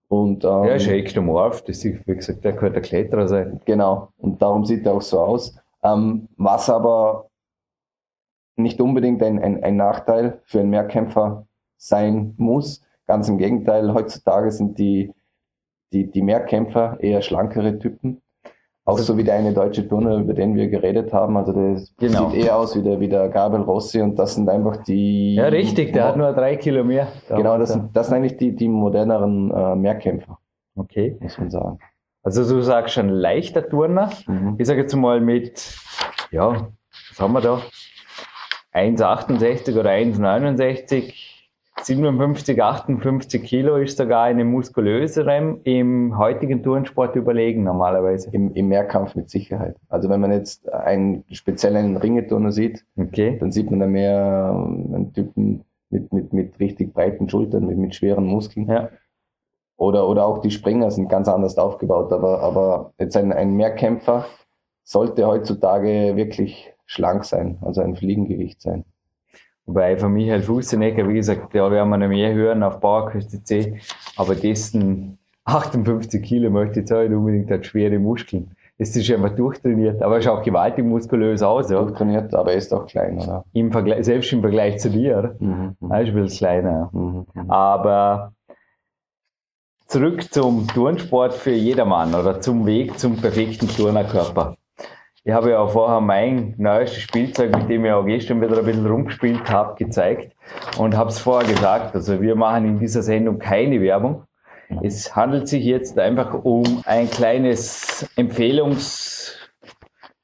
Und, 0.07 0.43
ähm, 0.43 0.65
ja, 0.65 0.75
ist 0.75 0.85
ja 0.85 0.93
ektomorph, 0.93 1.63
das 1.63 1.83
ist, 1.83 2.07
wie 2.07 2.15
gesagt, 2.15 2.43
der 2.43 2.55
könnte 2.55 2.77
ein 2.77 2.83
Kletterer 2.83 3.27
sein. 3.27 3.59
Genau, 3.65 4.09
und 4.19 4.39
darum 4.41 4.65
sieht 4.65 4.85
er 4.85 4.93
auch 4.93 5.01
so 5.01 5.19
aus. 5.19 5.57
Ähm, 5.83 6.27
was 6.37 6.69
aber 6.69 7.29
nicht 8.55 8.79
unbedingt 8.79 9.23
ein, 9.23 9.39
ein, 9.39 9.63
ein 9.63 9.77
Nachteil 9.77 10.41
für 10.45 10.59
einen 10.59 10.69
Mehrkämpfer 10.69 11.47
sein 11.77 12.35
muss, 12.37 12.83
Ganz 13.11 13.27
im 13.27 13.37
Gegenteil, 13.37 13.93
heutzutage 13.93 14.51
sind 14.51 14.79
die, 14.79 15.13
die, 15.91 16.09
die 16.09 16.21
Mehrkämpfer 16.21 16.95
eher 17.01 17.21
schlankere 17.21 17.77
Typen. 17.77 18.21
Auch 18.85 18.93
also 18.93 19.03
so 19.03 19.17
wie 19.17 19.25
der 19.25 19.35
eine 19.35 19.53
deutsche 19.53 19.85
Turner, 19.85 20.15
über 20.15 20.33
den 20.33 20.55
wir 20.55 20.69
geredet 20.69 21.11
haben. 21.11 21.35
Also 21.35 21.51
der 21.51 21.81
genau. 21.97 22.29
sieht 22.29 22.45
eher 22.45 22.55
aus 22.55 22.73
wie 22.73 22.81
der, 22.81 23.01
wie 23.01 23.09
der 23.09 23.27
Gabriel 23.27 23.63
Rossi 23.63 23.99
und 23.99 24.17
das 24.17 24.35
sind 24.35 24.47
einfach 24.47 24.77
die. 24.85 25.35
Ja, 25.35 25.47
richtig, 25.47 25.91
der 25.91 26.05
hat 26.05 26.15
nur 26.15 26.31
drei 26.31 26.55
Kilo 26.55 26.85
mehr. 26.85 27.09
Genau, 27.27 27.57
das 27.57 27.73
sind, 27.73 27.93
das 27.93 28.07
sind 28.07 28.15
eigentlich 28.15 28.37
die, 28.37 28.55
die 28.55 28.69
moderneren 28.69 29.51
äh, 29.51 29.75
Mehrkämpfer. 29.75 30.39
Okay. 30.77 31.17
Muss 31.19 31.37
man 31.37 31.51
sagen. 31.51 31.79
Also 32.23 32.47
du 32.47 32.61
sagst 32.61 32.93
schon 32.93 33.09
leichter 33.09 33.67
Turner. 33.67 34.09
Mhm. 34.25 34.55
Ich 34.57 34.67
sage 34.67 34.79
jetzt 34.79 34.95
mal 34.95 35.19
mit, 35.19 35.75
ja, 36.31 36.69
was 37.09 37.19
haben 37.19 37.33
wir 37.33 37.41
da? 37.41 37.61
1,68 38.73 39.77
oder 39.77 39.89
1,69 39.89 41.30
57, 41.79 42.61
58 42.61 43.43
Kilo 43.43 43.77
ist 43.77 43.97
sogar 43.97 44.23
eine 44.23 44.45
muskulösere 44.45 45.59
im 45.63 46.17
heutigen 46.17 46.61
Turnsport 46.61 47.15
überlegen 47.15 47.63
normalerweise. 47.63 48.29
Im, 48.31 48.53
Im 48.53 48.67
Mehrkampf 48.67 49.15
mit 49.15 49.29
Sicherheit. 49.29 49.75
Also 49.89 50.09
wenn 50.09 50.19
man 50.19 50.31
jetzt 50.31 50.71
einen 50.71 51.23
speziellen 51.31 51.97
Ringeturner 51.97 52.51
sieht, 52.51 52.85
okay. 52.97 53.37
dann 53.39 53.51
sieht 53.51 53.71
man 53.71 53.79
da 53.79 53.87
mehr 53.87 54.51
ähm, 54.53 54.93
einen 54.93 55.13
Typen 55.13 55.65
mit, 55.89 56.13
mit, 56.13 56.33
mit 56.33 56.59
richtig 56.59 56.93
breiten 56.93 57.29
Schultern, 57.29 57.65
mit, 57.65 57.77
mit 57.77 57.95
schweren 57.95 58.25
Muskeln. 58.25 58.67
Ja. 58.67 58.89
Oder, 59.77 60.07
oder 60.07 60.25
auch 60.25 60.39
die 60.39 60.51
Springer 60.51 60.91
sind 60.91 61.09
ganz 61.09 61.27
anders 61.27 61.57
aufgebaut. 61.57 62.13
Aber, 62.13 62.41
aber 62.41 62.93
jetzt 62.99 63.17
ein, 63.17 63.33
ein 63.33 63.55
Mehrkämpfer 63.55 64.25
sollte 64.83 65.25
heutzutage 65.25 66.15
wirklich 66.15 66.73
schlank 66.85 67.25
sein, 67.25 67.57
also 67.61 67.81
ein 67.81 67.95
Fliegengewicht 67.95 68.61
sein. 68.61 68.85
Wobei 69.65 69.97
von 69.97 70.13
Michael 70.13 70.41
Fußenecker, 70.41 71.07
wie 71.07 71.15
gesagt, 71.15 71.53
da 71.53 71.69
werden 71.71 71.89
wir 71.89 71.97
noch 71.97 72.07
mehr 72.07 72.33
hören 72.33 72.63
auf 72.63 72.79
Bauerküste 72.79 73.43
C, 73.43 73.79
aber 74.15 74.35
dessen 74.35 75.19
58 75.45 76.21
Kilo 76.21 76.49
möchte 76.49 76.71
ich 76.71 76.77
jetzt 76.77 76.93
auch 76.93 77.01
nicht 77.01 77.13
unbedingt 77.13 77.49
hat 77.51 77.65
schwere 77.65 77.99
Muskeln. 77.99 78.55
Es 78.77 78.95
ist 78.95 79.11
einfach 79.11 79.35
durchtrainiert, 79.35 80.01
aber 80.01 80.15
er 80.15 80.21
schaut 80.23 80.43
gewaltig 80.43 80.83
muskulös 80.83 81.43
aus. 81.43 81.69
Ja. 81.69 81.79
Durchtrainiert, 81.81 82.33
aber 82.33 82.51
er 82.51 82.57
ist 82.57 82.73
auch 82.73 82.87
klein, 82.87 83.19
oder? 83.19 83.45
Im 83.53 83.71
Vergleich, 83.71 84.05
selbst 84.05 84.33
im 84.33 84.41
Vergleich 84.41 84.79
zu 84.79 84.89
dir? 84.89 85.35
Mhm, 85.39 85.75
mhm. 85.79 85.91
er 85.91 86.01
ist 86.01 86.07
ein 86.07 86.15
bisschen 86.15 86.37
kleiner. 86.39 86.89
Mhm, 86.91 87.25
mhm, 87.33 87.51
aber 87.51 88.33
zurück 89.85 90.33
zum 90.33 90.67
Turnsport 90.67 91.33
für 91.33 91.51
jedermann 91.51 92.15
oder 92.15 92.41
zum 92.41 92.65
Weg 92.65 92.97
zum 92.97 93.17
perfekten 93.17 93.67
Turnerkörper. 93.67 94.55
Ich 95.23 95.31
habe 95.31 95.51
ja 95.51 95.59
auch 95.59 95.71
vorher 95.71 96.01
mein 96.01 96.55
neuestes 96.57 97.03
Spielzeug, 97.03 97.55
mit 97.55 97.69
dem 97.69 97.85
ich 97.85 97.91
auch 97.91 98.05
gestern 98.05 98.41
wieder 98.41 98.57
ein 98.57 98.65
bisschen 98.65 98.87
rumgespielt 98.87 99.51
habe, 99.51 99.75
gezeigt 99.75 100.35
und 100.79 100.97
habe 100.97 101.11
es 101.11 101.19
vorher 101.19 101.47
gesagt. 101.47 101.93
Also 101.93 102.19
wir 102.21 102.35
machen 102.35 102.65
in 102.65 102.79
dieser 102.79 103.03
Sendung 103.03 103.37
keine 103.37 103.79
Werbung. 103.81 104.23
Es 104.81 105.15
handelt 105.15 105.47
sich 105.47 105.63
jetzt 105.63 105.99
einfach 105.99 106.33
um 106.43 106.81
ein 106.85 107.09
kleines 107.09 108.09
Empfehlungs, 108.15 109.37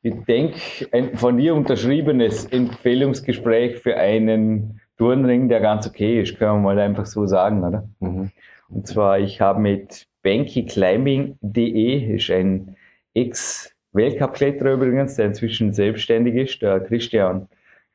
ich 0.02 0.16
denke, 0.26 0.60
ein 0.92 1.16
von 1.18 1.38
dir 1.38 1.54
unterschriebenes 1.54 2.46
Empfehlungsgespräch 2.46 3.78
für 3.78 3.98
einen 3.98 4.80
Turnring, 4.98 5.48
der 5.50 5.60
ganz 5.60 5.86
okay 5.86 6.22
ist, 6.22 6.40
können 6.40 6.54
wir 6.54 6.74
mal 6.74 6.80
einfach 6.80 7.06
so 7.06 7.28
sagen, 7.28 7.64
oder? 7.64 7.88
Mhm. 8.00 8.32
Und 8.70 8.88
zwar, 8.88 9.20
ich 9.20 9.42
habe 9.42 9.60
mit 9.60 10.08
bankyclimbing.de, 10.24 12.16
ist 12.16 12.32
ein 12.32 12.76
Ex- 13.14 13.77
Weltcup-Kletterer 13.98 14.74
übrigens, 14.74 15.16
der 15.16 15.26
inzwischen 15.26 15.74
selbstständig 15.74 16.36
ist, 16.36 16.62
der 16.62 16.80
Christian 16.80 17.48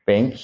Benk. 0.05 0.35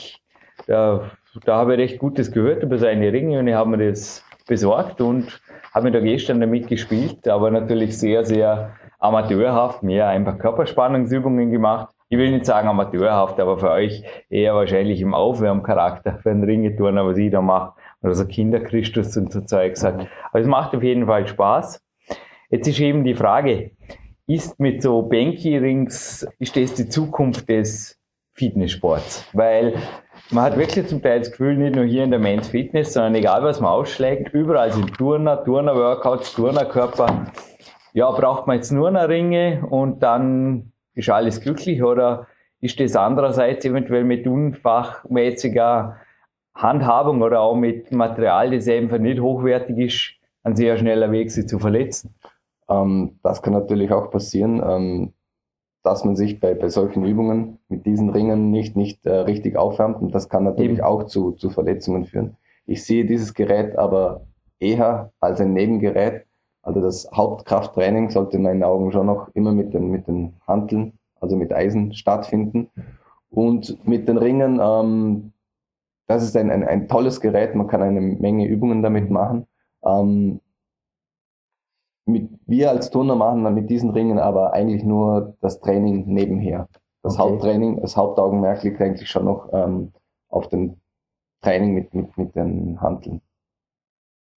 Da, 0.67 1.11
da 1.45 1.57
habe 1.57 1.73
ich 1.73 1.79
recht 1.79 1.99
Gutes 1.99 2.31
gehört 2.31 2.63
über 2.63 2.77
seine 2.77 3.11
Ringe 3.13 3.39
und 3.39 3.47
ich 3.47 3.53
habe 3.53 3.69
mir 3.69 3.89
das 3.89 4.23
besorgt 4.47 4.99
und 5.01 5.39
habe 5.73 5.85
mir 5.85 5.91
da 5.91 5.99
gestern 5.99 6.41
damit 6.41 6.67
gespielt, 6.67 7.27
aber 7.27 7.51
natürlich 7.51 7.97
sehr, 7.97 8.25
sehr 8.25 8.71
amateurhaft, 8.99 9.83
mehr 9.83 10.07
einfach 10.07 10.37
Körperspannungsübungen 10.37 11.51
gemacht. 11.51 11.93
Ich 12.09 12.17
will 12.17 12.31
nicht 12.31 12.45
sagen 12.45 12.67
amateurhaft, 12.67 13.39
aber 13.39 13.59
für 13.59 13.69
euch 13.69 14.03
eher 14.29 14.55
wahrscheinlich 14.55 14.99
im 15.01 15.13
Aufwärmcharakter 15.13 16.17
für 16.17 16.31
einen 16.31 16.43
Ringeturner, 16.43 17.05
was 17.05 17.17
ich 17.17 17.31
da 17.31 17.41
mache. 17.41 17.73
Oder 18.01 18.15
so 18.15 18.25
Kinderchristus 18.25 19.15
und 19.15 19.31
so 19.31 19.41
Zeugs 19.41 19.83
hat. 19.83 20.07
Aber 20.31 20.39
es 20.39 20.47
macht 20.47 20.75
auf 20.75 20.81
jeden 20.81 21.05
Fall 21.05 21.27
Spaß. 21.27 21.81
Jetzt 22.49 22.67
ist 22.67 22.79
eben 22.79 23.03
die 23.03 23.13
Frage, 23.13 23.71
ist 24.29 24.59
mit 24.59 24.83
so 24.83 25.01
Banky-Rings, 25.01 26.27
ist 26.37 26.55
das 26.55 26.75
die 26.75 26.87
Zukunft 26.87 27.49
des 27.49 27.99
Fitnesssports? 28.33 29.25
Weil 29.33 29.73
man 30.29 30.43
hat 30.43 30.57
wirklich 30.57 30.85
zum 30.85 31.01
Teil 31.01 31.17
das 31.17 31.31
Gefühl, 31.31 31.57
nicht 31.57 31.75
nur 31.75 31.85
hier 31.85 32.03
in 32.03 32.11
der 32.11 32.19
Men's 32.19 32.47
Fitness, 32.47 32.93
sondern 32.93 33.15
egal 33.15 33.41
was 33.41 33.59
man 33.59 33.71
ausschlägt, 33.71 34.31
überall 34.35 34.71
sind 34.71 34.95
Turner, 34.95 35.43
Turner-Workouts, 35.43 36.35
Turnerkörper. 36.35 37.25
Ja, 37.93 38.11
braucht 38.11 38.45
man 38.45 38.57
jetzt 38.57 38.71
nur 38.71 38.91
noch 38.91 39.09
Ringe 39.09 39.65
und 39.67 40.03
dann 40.03 40.73
ist 40.93 41.09
alles 41.09 41.41
glücklich 41.41 41.81
oder 41.81 42.27
ist 42.61 42.79
das 42.79 42.95
andererseits 42.95 43.65
eventuell 43.65 44.03
mit 44.03 44.27
unfachmäßiger 44.27 45.97
Handhabung 46.53 47.23
oder 47.23 47.41
auch 47.41 47.55
mit 47.55 47.91
Material, 47.91 48.51
das 48.51 48.67
einfach 48.67 48.99
nicht 48.99 49.19
hochwertig 49.19 49.77
ist, 49.79 50.11
ein 50.43 50.55
sehr 50.55 50.77
schneller 50.77 51.11
Weg, 51.11 51.31
sie 51.31 51.47
zu 51.47 51.57
verletzen? 51.57 52.13
Ähm, 52.69 53.19
das 53.23 53.41
kann 53.41 53.53
natürlich 53.53 53.91
auch 53.91 54.11
passieren. 54.11 54.61
Ähm, 54.63 55.13
dass 55.83 56.03
man 56.03 56.15
sich 56.15 56.39
bei, 56.39 56.53
bei 56.53 56.69
solchen 56.69 57.05
Übungen 57.05 57.59
mit 57.69 57.85
diesen 57.85 58.09
Ringen 58.09 58.51
nicht, 58.51 58.75
nicht 58.75 59.05
äh, 59.05 59.11
richtig 59.11 59.57
aufwärmt 59.57 60.01
und 60.01 60.13
das 60.13 60.29
kann 60.29 60.43
natürlich 60.43 60.83
auch 60.83 61.05
zu, 61.05 61.31
zu 61.31 61.49
Verletzungen 61.49 62.05
führen. 62.05 62.35
Ich 62.65 62.85
sehe 62.85 63.05
dieses 63.05 63.33
Gerät 63.33 63.77
aber 63.77 64.27
eher 64.59 65.11
als 65.19 65.39
ein 65.39 65.53
Nebengerät. 65.53 66.25
Also 66.61 66.81
das 66.81 67.09
Hauptkrafttraining 67.13 68.09
sollte 68.09 68.37
in 68.37 68.43
meinen 68.43 68.63
Augen 68.63 68.91
schon 68.91 69.05
noch 69.05 69.29
immer 69.33 69.53
mit 69.53 69.73
den, 69.73 69.89
mit 69.89 70.07
den 70.07 70.33
Hanteln, 70.45 70.93
also 71.19 71.35
mit 71.35 71.53
Eisen 71.53 71.93
stattfinden. 71.93 72.69
Und 73.31 73.87
mit 73.87 74.07
den 74.07 74.17
Ringen, 74.17 74.59
ähm, 74.61 75.31
das 76.07 76.23
ist 76.23 76.35
ein, 76.35 76.51
ein, 76.51 76.63
ein 76.63 76.87
tolles 76.87 77.21
Gerät, 77.21 77.55
man 77.55 77.67
kann 77.67 77.81
eine 77.81 78.01
Menge 78.01 78.47
Übungen 78.47 78.83
damit 78.83 79.09
machen. 79.09 79.47
Ähm, 79.83 80.41
mit, 82.11 82.29
wir 82.45 82.71
als 82.71 82.89
Turner 82.89 83.15
machen 83.15 83.43
dann 83.43 83.53
mit 83.53 83.69
diesen 83.69 83.89
Ringen 83.91 84.19
aber 84.19 84.53
eigentlich 84.53 84.83
nur 84.83 85.35
das 85.41 85.59
Training 85.59 86.05
nebenher. 86.07 86.67
Das 87.03 87.19
okay. 87.19 87.29
Haupttraining, 87.29 87.81
das 87.81 87.95
Hauptaugenmerk 87.95 88.63
liegt 88.63 88.81
eigentlich 88.81 89.09
schon 89.09 89.25
noch 89.25 89.49
ähm, 89.53 89.93
auf 90.29 90.47
dem 90.49 90.77
Training 91.41 91.73
mit, 91.73 91.93
mit, 91.93 92.17
mit 92.17 92.35
den 92.35 92.81
Handeln. 92.81 93.21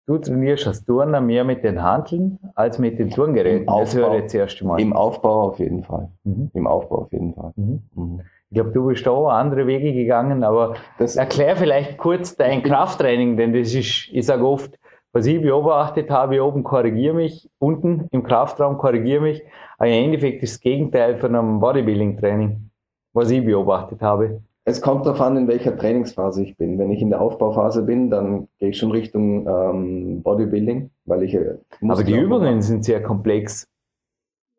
Du 0.06 0.18
trainierst 0.18 0.66
als 0.66 0.84
Turner 0.84 1.20
mehr 1.20 1.44
mit 1.44 1.62
den 1.62 1.82
Handeln 1.82 2.38
als 2.54 2.78
mit 2.78 2.98
den 2.98 3.10
Turngeräten. 3.10 3.68
Aufbau, 3.68 3.84
das 3.84 3.94
höre 3.94 4.14
ich 4.14 4.22
jetzt 4.22 4.34
erst 4.34 4.62
Mal. 4.62 4.80
Im 4.80 4.92
Aufbau 4.92 5.42
auf 5.42 5.58
jeden 5.58 5.84
Fall. 5.84 6.10
Mhm. 6.24 6.50
Im 6.52 6.66
Aufbau 6.66 7.02
auf 7.02 7.12
jeden 7.12 7.32
Fall. 7.34 7.52
Mhm. 7.56 7.82
Mhm. 7.94 8.20
Ich 8.50 8.54
glaube, 8.54 8.72
du 8.72 8.88
bist 8.88 9.06
auch 9.06 9.28
andere 9.28 9.68
Wege 9.68 9.92
gegangen, 9.92 10.42
aber 10.42 10.74
das 10.98 11.14
erklär 11.14 11.54
vielleicht 11.54 11.96
kurz 11.98 12.34
dein 12.36 12.64
Krafttraining, 12.64 13.36
denn 13.36 13.52
das 13.52 13.72
ist, 13.72 14.08
ich 14.10 14.26
sage 14.26 14.44
oft, 14.44 14.76
was 15.12 15.26
ich 15.26 15.40
beobachtet 15.40 16.10
habe, 16.10 16.44
oben 16.44 16.62
korrigiere 16.62 17.14
mich, 17.14 17.48
unten 17.58 18.08
im 18.12 18.22
Kraftraum 18.22 18.78
korrigiere 18.78 19.20
mich, 19.20 19.42
aber 19.78 19.88
im 19.88 20.04
Endeffekt 20.04 20.42
ist 20.42 20.54
das 20.54 20.60
Gegenteil 20.60 21.16
von 21.16 21.34
einem 21.34 21.60
Bodybuilding-Training, 21.60 22.70
was 23.12 23.30
ich 23.30 23.44
beobachtet 23.44 24.00
habe. 24.02 24.40
Es 24.64 24.80
kommt 24.80 25.06
darauf 25.06 25.20
an, 25.20 25.36
in 25.36 25.48
welcher 25.48 25.76
Trainingsphase 25.76 26.44
ich 26.44 26.56
bin. 26.56 26.78
Wenn 26.78 26.90
ich 26.90 27.00
in 27.00 27.10
der 27.10 27.20
Aufbauphase 27.20 27.82
bin, 27.82 28.10
dann 28.10 28.46
gehe 28.58 28.68
ich 28.68 28.78
schon 28.78 28.92
Richtung 28.92 29.48
ähm, 29.48 30.22
Bodybuilding, 30.22 30.90
weil 31.06 31.22
ich. 31.24 31.34
Äh, 31.34 31.56
aber 31.88 32.04
die 32.04 32.14
Übungen 32.14 32.62
sind 32.62 32.84
sehr 32.84 33.02
komplex, 33.02 33.66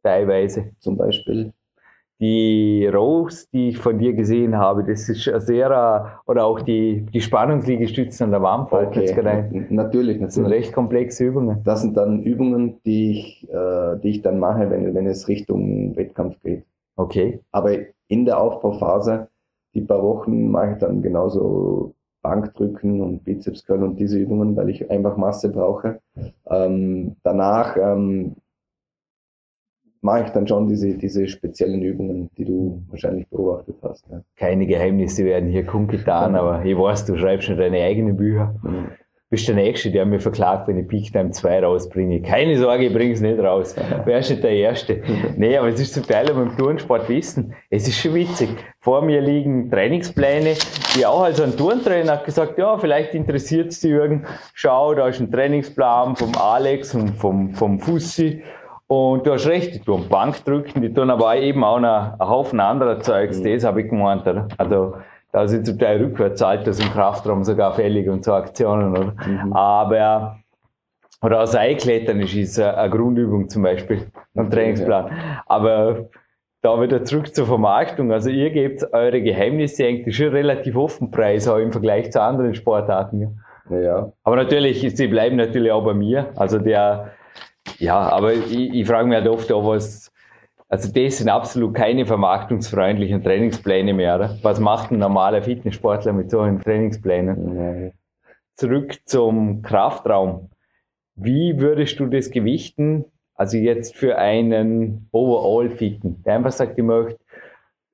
teilweise. 0.04 0.72
Zum 0.80 0.98
Beispiel 0.98 1.54
die 2.22 2.86
Rows, 2.86 3.50
die 3.50 3.70
ich 3.70 3.80
von 3.80 3.98
dir 3.98 4.14
gesehen 4.14 4.56
habe, 4.56 4.84
das 4.84 5.10
ist 5.10 5.24
sehr, 5.24 6.22
oder 6.28 6.46
auch 6.46 6.62
die, 6.62 7.02
die 7.12 7.20
Spannungsliegestützen 7.20 8.26
an 8.26 8.32
der 8.32 8.44
Wand 8.44 8.70
fällt 8.70 8.90
okay. 8.90 9.68
natürlich. 9.70 10.20
Das 10.20 10.36
sind 10.36 10.46
recht 10.46 10.72
komplexe 10.72 11.26
Übungen. 11.26 11.64
Das 11.64 11.82
sind 11.82 11.98
dann 11.98 12.22
Übungen, 12.22 12.80
die 12.86 13.12
ich, 13.12 13.50
äh, 13.50 13.98
die 14.04 14.10
ich 14.10 14.22
dann 14.22 14.38
mache, 14.38 14.70
wenn, 14.70 14.94
wenn 14.94 15.08
es 15.08 15.28
Richtung 15.28 15.96
Wettkampf 15.96 16.40
geht. 16.44 16.64
Okay. 16.96 17.40
Aber 17.52 17.72
in 18.08 18.26
der 18.26 18.40
Aufbauphase, 18.40 19.28
die 19.74 19.82
paar 19.82 20.04
Wochen, 20.04 20.52
mache 20.52 20.74
ich 20.74 20.78
dann 20.78 21.02
genauso 21.02 21.96
Bankdrücken 22.22 23.02
und 23.02 23.24
Bizepscurl 23.24 23.82
und 23.82 24.00
diese 24.00 24.20
Übungen, 24.20 24.56
weil 24.56 24.70
ich 24.70 24.92
einfach 24.92 25.18
Masse 25.18 25.50
brauche. 25.50 26.00
Ähm, 26.48 27.16
danach 27.24 27.76
ähm, 27.78 28.36
mache 30.02 30.24
ich 30.26 30.30
dann 30.32 30.48
schon 30.48 30.68
diese, 30.68 30.96
diese 30.96 31.28
speziellen 31.28 31.82
Übungen, 31.82 32.30
die 32.38 32.46
du 32.46 32.82
wahrscheinlich 32.90 33.28
beobachtet 33.28 33.76
hast. 33.84 34.06
Ja. 34.12 34.22
Keine 34.36 34.66
Geheimnisse 34.66 35.24
werden 35.26 35.50
hier 35.50 35.66
kundgetan, 35.66 36.36
aber 36.36 36.66
ich 36.66 36.78
weiß, 36.78 37.06
du 37.06 37.18
schreibst 37.18 37.48
schon 37.48 37.58
deine 37.58 37.82
eigenen 37.82 38.18
Bücher. 38.18 38.56
Mhm. 38.64 38.88
Bist 39.30 39.48
der 39.48 39.56
Nächste, 39.56 39.90
der 39.92 40.06
mir 40.06 40.20
verklagt, 40.20 40.68
wenn 40.68 40.78
ich 40.78 40.90
Peak 40.90 41.14
Time 41.14 41.32
2 41.32 41.64
rausbringe. 41.64 42.22
Keine 42.22 42.58
Sorge, 42.58 42.88
ich 42.88 42.94
bring's 42.94 43.22
nicht 43.22 43.40
raus. 43.40 43.74
Wärst 44.04 44.30
nicht 44.30 44.44
der 44.44 44.52
Erste. 44.52 45.02
Nee, 45.38 45.56
aber 45.56 45.70
es 45.70 45.80
ist 45.80 45.94
zum 45.94 46.04
Teil 46.04 46.26
beim 46.26 46.58
Turnsport 46.58 47.08
wissen. 47.08 47.54
Es 47.70 47.88
ist 47.88 47.98
schon 47.98 48.14
witzig. 48.14 48.50
Vor 48.82 49.02
mir 49.02 49.22
liegen 49.22 49.72
Trainingspläne, 49.72 50.56
die 50.98 51.06
auch 51.06 51.22
als 51.22 51.40
ein 51.40 51.56
Turntrainer 51.56 52.12
hat 52.12 52.26
gesagt, 52.26 52.58
ja, 52.58 52.78
vielleicht 52.78 53.14
interessiert 53.14 53.72
es 53.72 53.80
dich 53.80 53.92
Jürgen. 53.92 54.26
Schau, 54.54 54.96
da 54.96 55.08
ist 55.08 55.22
ein 55.22 55.32
Trainingsplan 55.32 56.18
vom 56.18 56.36
Alex 56.36 56.94
und 56.94 57.12
vom, 57.12 57.52
vom 57.52 57.80
Fussi 57.80 58.44
und 58.92 59.26
du 59.26 59.32
hast 59.32 59.48
recht, 59.48 59.74
die 59.74 59.80
tun 59.80 60.10
Bankdrücken, 60.10 60.82
die 60.82 60.94
tun 60.94 61.10
aber 61.10 61.38
eben 61.38 61.64
auch 61.64 61.80
noch 61.80 62.20
einen 62.20 62.30
Haufen 62.30 62.60
anderer 62.60 63.00
Zeugs, 63.00 63.40
mhm. 63.40 63.54
das 63.54 63.64
habe 63.64 63.84
ich 63.84 63.90
gemeint, 63.90 64.28
oder? 64.28 64.50
Also, 64.58 64.96
da 65.32 65.48
sind 65.48 65.66
zum 65.66 65.80
Teil 65.80 66.04
rückwärts 66.04 66.42
Alters 66.42 66.78
im 66.82 66.92
Kraftraum 66.92 67.46
sogar 67.46 67.72
fällig 67.74 68.10
und 68.10 68.26
so 68.26 68.34
Aktionen, 68.34 68.92
oder? 68.92 69.14
Mhm. 69.26 69.54
Aber, 69.54 70.40
oder 71.22 71.42
auch 71.42 71.46
Seilklettern 71.46 72.20
ist, 72.20 72.36
ist 72.36 72.60
eine 72.60 72.90
Grundübung 72.90 73.48
zum 73.48 73.64
Beispiel, 73.64 74.08
am 74.36 74.52
Trainingsplan. 74.52 75.08
Ja. 75.08 75.44
Aber, 75.46 76.10
da 76.62 76.80
wieder 76.82 77.06
zurück 77.06 77.34
zur 77.34 77.48
Vermarktung. 77.48 78.12
Also 78.12 78.30
ihr 78.30 78.50
gebt 78.52 78.94
eure 78.94 79.22
Geheimnisse 79.22 79.86
eigentlich 79.86 80.18
schon 80.18 80.28
relativ 80.28 80.76
offen 80.76 81.10
preis, 81.10 81.48
auch 81.48 81.58
im 81.58 81.72
Vergleich 81.72 82.12
zu 82.12 82.22
anderen 82.22 82.54
Sportarten. 82.54 83.40
Ja. 83.70 83.80
ja. 83.80 84.12
Aber 84.24 84.36
natürlich, 84.36 84.82
sie 84.96 85.08
bleiben 85.08 85.38
natürlich 85.38 85.72
auch 85.72 85.84
bei 85.84 85.94
mir. 85.94 86.30
Also 86.36 86.60
der, 86.60 87.14
ja, 87.82 87.98
aber 87.98 88.34
ich, 88.34 88.74
ich 88.74 88.88
frage 88.88 89.08
mich 89.08 89.18
halt 89.18 89.28
oft, 89.28 89.52
ob 89.52 89.66
was, 89.66 90.12
also 90.70 90.92
das 90.94 91.18
sind 91.18 91.30
absolut 91.30 91.74
keine 91.74 92.06
vermarktungsfreundlichen 92.06 93.24
Trainingspläne 93.24 93.94
mehr. 93.94 94.16
Oder? 94.16 94.38
Was 94.44 94.60
macht 94.60 94.92
ein 94.92 95.00
normaler 95.00 95.42
Fitnesssportler 95.42 96.14
mit 96.14 96.30
solchen 96.30 96.62
Trainingsplänen? 96.62 97.56
Nee. 97.56 97.94
Zurück 98.56 99.00
zum 99.06 99.64
Kraftraum. 99.64 100.52
Wie 101.16 101.60
würdest 101.60 102.00
du 102.00 102.06
das 102.06 102.30
gewichten? 102.30 103.06
Also 103.34 103.58
jetzt 103.58 103.96
für 103.96 104.18
einen 104.18 105.10
Overall-Fitten, 105.12 106.22
der 106.24 106.36
einfach 106.36 106.52
sagt, 106.52 106.78
ich 106.78 106.84
möchte 106.84 107.18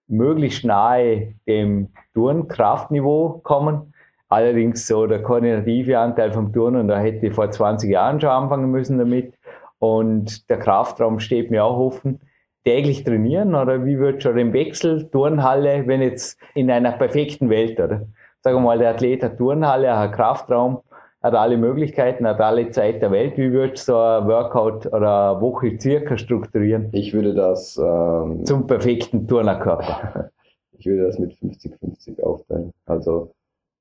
möglichst 0.08 0.66
nahe 0.66 1.34
dem 1.48 1.90
Turnkraftniveau 2.14 3.40
kommen. 3.44 3.94
Allerdings 4.28 4.86
so 4.86 5.08
der 5.08 5.24
koordinative 5.24 5.98
Anteil 5.98 6.34
vom 6.34 6.52
Turnen, 6.52 6.90
da 6.90 7.00
hätte 7.00 7.28
ich 7.28 7.34
vor 7.34 7.50
20 7.50 7.90
Jahren 7.90 8.20
schon 8.20 8.30
anfangen 8.30 8.70
müssen 8.70 8.98
damit. 8.98 9.37
Und 9.80 10.50
der 10.50 10.60
Kraftraum 10.60 11.20
steht 11.20 11.52
mir 11.52 11.64
auch 11.64 11.78
offen. 11.78 12.20
Täglich 12.66 13.04
trainieren 13.04 13.56
oder 13.56 13.86
wie 13.86 13.98
wird 13.98 14.24
schon 14.24 14.38
im 14.38 14.52
Wechsel, 14.52 15.10
Turnhalle, 15.10 15.88
wenn 15.88 16.02
jetzt 16.02 16.38
in 16.54 16.70
einer 16.70 16.92
perfekten 16.92 17.50
Welt, 17.50 17.80
oder? 17.80 18.08
Sagen 18.42 18.58
wir 18.58 18.62
mal, 18.62 18.78
der 18.78 18.92
Athlet 18.92 19.24
hat 19.24 19.38
Turnhalle, 19.38 19.98
hat 19.98 20.14
Kraftraum, 20.14 20.82
hat 21.22 21.34
alle 21.34 21.58
Möglichkeiten, 21.58 22.28
hat 22.28 22.40
alle 22.42 22.70
Zeit 22.72 23.02
der 23.02 23.12
Welt. 23.12 23.38
Wie 23.38 23.52
wird 23.52 23.78
so 23.78 23.98
ein 23.98 24.28
Workout 24.28 24.86
oder 24.88 25.32
eine 25.32 25.42
Woche 25.42 25.80
circa 25.80 26.18
strukturieren? 26.18 26.90
Ich 26.92 27.14
würde 27.14 27.34
das 27.34 27.78
ähm, 27.78 28.46
zum 28.46 28.68
perfekten 28.68 29.28
Turnerkörper. 29.28 30.30
ich 30.78 30.86
würde 30.86 31.08
das 31.08 31.20
mit 31.20 31.34
50-50 31.34 32.22
aufteilen. 32.22 32.74
Also 32.86 33.34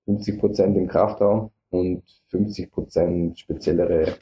50 0.06 0.38
Prozent 0.38 0.76
im 0.76 0.86
Kraftraum 0.86 1.50
und 1.70 2.02
50 2.28 2.70
Prozent 2.70 3.38
speziellere 3.38 4.14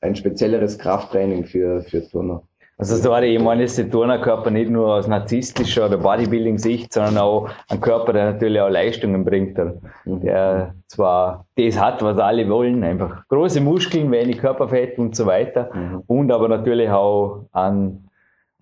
ein 0.00 0.16
spezielleres 0.16 0.78
Krafttraining 0.78 1.44
für, 1.44 1.82
für 1.82 2.08
Turner. 2.08 2.42
Also 2.78 2.96
so 2.96 3.16
ich 3.16 3.40
meine, 3.40 3.64
ist 3.64 3.78
der 3.78 3.90
Turnerkörper 3.90 4.50
nicht 4.50 4.70
nur 4.70 4.96
aus 4.96 5.08
narzisstischer 5.08 5.86
oder 5.86 5.96
Bodybuilding-Sicht, 5.96 6.92
sondern 6.92 7.16
auch 7.16 7.48
ein 7.70 7.80
Körper, 7.80 8.12
der 8.12 8.32
natürlich 8.32 8.60
auch 8.60 8.68
Leistungen 8.68 9.24
bringt. 9.24 9.56
Mhm. 9.56 10.20
Der 10.20 10.74
zwar 10.86 11.46
das 11.56 11.80
hat, 11.80 12.02
was 12.02 12.18
alle 12.18 12.46
wollen, 12.50 12.84
einfach 12.84 13.26
große 13.28 13.62
Muskeln, 13.62 14.10
wenig 14.10 14.38
Körperfett 14.38 14.98
und 14.98 15.16
so 15.16 15.24
weiter. 15.24 15.70
Mhm. 15.74 16.02
Und 16.06 16.30
aber 16.30 16.48
natürlich 16.48 16.90
auch 16.90 17.46
an 17.52 18.10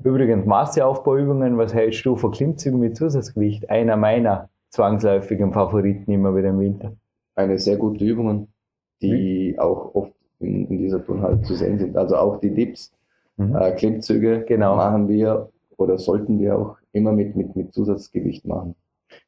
übrigens 0.04 0.46
Masseaufbauübungen. 0.46 1.58
Was 1.58 1.74
hältst 1.74 2.06
du 2.06 2.14
von 2.14 2.30
Klimmzügen 2.30 2.78
mit 2.78 2.96
Zusatzgewicht? 2.96 3.68
Einer 3.68 3.96
meiner 3.96 4.48
zwangsläufigen 4.70 5.52
Favoriten 5.52 6.12
immer 6.12 6.36
wieder 6.36 6.50
im 6.50 6.60
Winter. 6.60 6.92
Eine 7.34 7.58
sehr 7.58 7.78
gute 7.78 8.04
Übung, 8.04 8.46
die 9.02 9.54
mhm. 9.54 9.58
auch 9.58 9.92
oft 9.96 10.12
in, 10.40 10.68
in 10.68 10.78
dieser 10.78 11.04
Turnhalle 11.04 11.40
zu 11.42 11.54
sehen 11.54 11.78
sind. 11.78 11.96
Also 11.96 12.16
auch 12.16 12.38
die 12.40 12.50
Dips, 12.50 12.92
mhm. 13.36 13.56
äh, 13.56 13.72
Klimmzüge 13.72 14.44
genau. 14.46 14.76
machen 14.76 15.08
wir 15.08 15.50
oder 15.76 15.98
sollten 15.98 16.38
wir 16.38 16.58
auch 16.58 16.76
immer 16.92 17.12
mit, 17.12 17.36
mit, 17.36 17.56
mit 17.56 17.72
Zusatzgewicht 17.72 18.46
machen. 18.46 18.74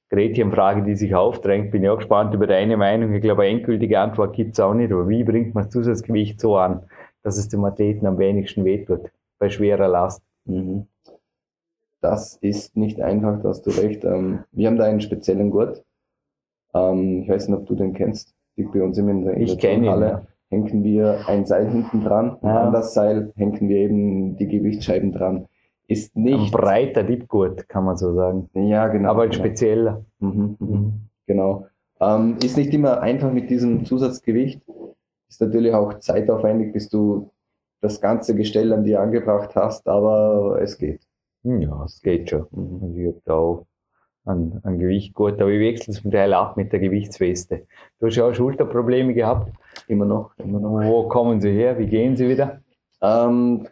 Gretchenfrage, 0.09 0.83
die 0.83 0.95
sich 0.95 1.15
aufdrängt, 1.15 1.73
bin 1.73 1.83
ich 1.83 1.91
auch 1.91 1.99
gespannt 1.99 2.33
über 2.33 2.47
deine 2.47 2.77
Meinung. 2.77 3.13
Ich 3.13 3.23
glaube, 3.23 3.43
eine 3.43 3.53
endgültige 3.53 3.99
Antwort 3.99 4.37
gibt 4.37 4.53
es 4.53 4.61
auch 4.61 4.75
nicht, 4.75 4.93
aber 4.93 5.09
wie 5.09 5.25
bringt 5.25 5.55
man 5.55 5.65
das 5.65 5.73
Zusatzgewicht 5.73 6.41
so 6.41 6.57
an, 6.57 6.85
dass 7.23 7.39
es 7.39 7.49
dem 7.49 7.65
Athleten 7.65 8.07
am 8.07 8.19
wenigsten 8.19 8.65
wehtut, 8.65 9.11
bei 9.41 9.49
schwerer 9.49 9.89
Last? 9.89 10.23
Mhm. 10.45 10.87
Das 12.01 12.37
ist 12.37 12.77
nicht 12.77 13.01
einfach, 13.01 13.43
da 13.43 13.49
hast 13.49 13.63
du 13.63 13.71
recht. 13.71 14.05
Ähm, 14.05 14.45
wir 14.53 14.69
haben 14.69 14.77
da 14.77 14.85
einen 14.85 15.01
speziellen 15.01 15.51
Gurt. 15.51 15.85
Ähm, 16.73 17.23
ich 17.23 17.29
weiß 17.29 17.49
nicht, 17.49 17.59
ob 17.59 17.67
du 17.67 17.75
den 17.75 17.95
kennst. 17.95 18.33
Liegt 18.55 18.73
bei 18.73 18.83
uns 18.83 18.97
immer 18.99 19.11
in 19.11 19.25
der, 19.25 19.37
ich 19.39 19.59
kenne 19.59 19.87
ihn, 19.87 20.01
ja 20.01 20.27
hängen 20.49 20.85
wir 20.85 21.29
ein 21.29 21.45
Seil 21.45 21.69
hinten 21.69 22.03
dran 22.03 22.39
ja. 22.43 22.63
an 22.63 22.73
das 22.73 22.95
Seil 22.95 23.33
hängen 23.37 23.69
wir 23.69 23.77
eben 23.77 24.37
die 24.37 24.47
Gewichtsscheiben 24.47 25.13
dran. 25.13 25.47
Ist 25.89 26.17
nicht. 26.17 26.39
Ein 26.39 26.51
breiter 26.51 27.05
Dipgurt, 27.05 27.69
kann 27.69 27.85
man 27.85 27.97
so 27.97 28.13
sagen. 28.15 28.51
Ja, 28.55 28.89
genau. 28.89 29.11
Aber 29.11 29.29
genau. 29.29 29.35
spezieller. 29.35 30.05
Mhm, 30.19 30.57
mhm. 30.59 30.69
Mhm. 30.69 30.93
Genau. 31.27 31.67
Ähm, 32.01 32.37
ist 32.43 32.57
nicht 32.57 32.75
immer 32.75 33.01
einfach 33.01 33.33
mit 33.33 33.51
diesem 33.51 33.85
Zusatzgewicht. 33.85 34.61
Ist 35.29 35.41
natürlich 35.41 35.73
auch 35.73 35.99
zeitaufwendig, 35.99 36.73
bis 36.73 36.89
du 36.89 37.31
das 37.81 38.01
ganze 38.01 38.35
Gestell 38.35 38.73
an 38.73 38.85
dir 38.85 39.01
angebracht 39.01 39.55
hast, 39.55 39.89
aber 39.89 40.59
es 40.61 40.77
geht. 40.79 41.01
Hm, 41.45 41.61
ja, 41.63 41.79
das 41.83 42.01
geht 42.03 42.31
schon. 42.31 42.47
Mhm. 42.51 42.99
Ich 42.99 43.07
habe 43.07 43.23
da 43.25 43.35
auch 43.35 43.67
an, 44.27 44.61
an 44.65 44.79
Gewicht 44.79 45.15
gut, 45.15 45.41
aber 45.41 45.51
ich 45.51 45.61
wechsle 45.61 45.95
zum 45.95 46.11
Teil 46.11 46.35
ab 46.35 46.57
mit 46.57 46.73
der 46.73 46.81
Gewichtsweste. 46.81 47.67
Du 47.99 48.07
hast 48.07 48.17
ja 48.17 48.27
auch 48.27 48.35
Schulterprobleme 48.35 49.15
gehabt. 49.15 49.53
Immer 49.89 50.05
noch, 50.05 50.37
immer 50.39 50.61
noch. 50.61 50.81
Wo 50.83 51.09
kommen 51.09 51.41
sie 51.41 51.53
her? 51.53 51.79
Wie 51.79 51.87
gehen 51.87 52.17
sie 52.17 52.29
wieder? 52.29 52.61
Ähm, 53.01 53.69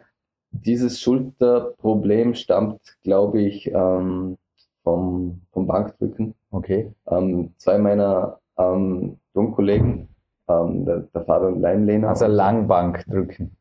dieses 0.51 1.01
Schulterproblem 1.01 2.35
stammt, 2.35 2.79
glaube 3.03 3.41
ich, 3.41 3.67
ähm, 3.67 4.37
vom, 4.83 5.41
vom 5.51 5.67
Bankdrücken. 5.67 6.35
Okay. 6.51 6.93
Ähm, 7.07 7.53
zwei 7.57 7.77
meiner 7.77 8.39
ähm, 8.57 9.17
Turnkollegen, 9.33 10.07
ähm, 10.47 10.85
der, 10.85 10.99
der 11.13 11.25
Fabian 11.25 11.59
Leimlehner. 11.59 12.09
Also 12.09 12.27
Langbankdrücken. 12.27 13.57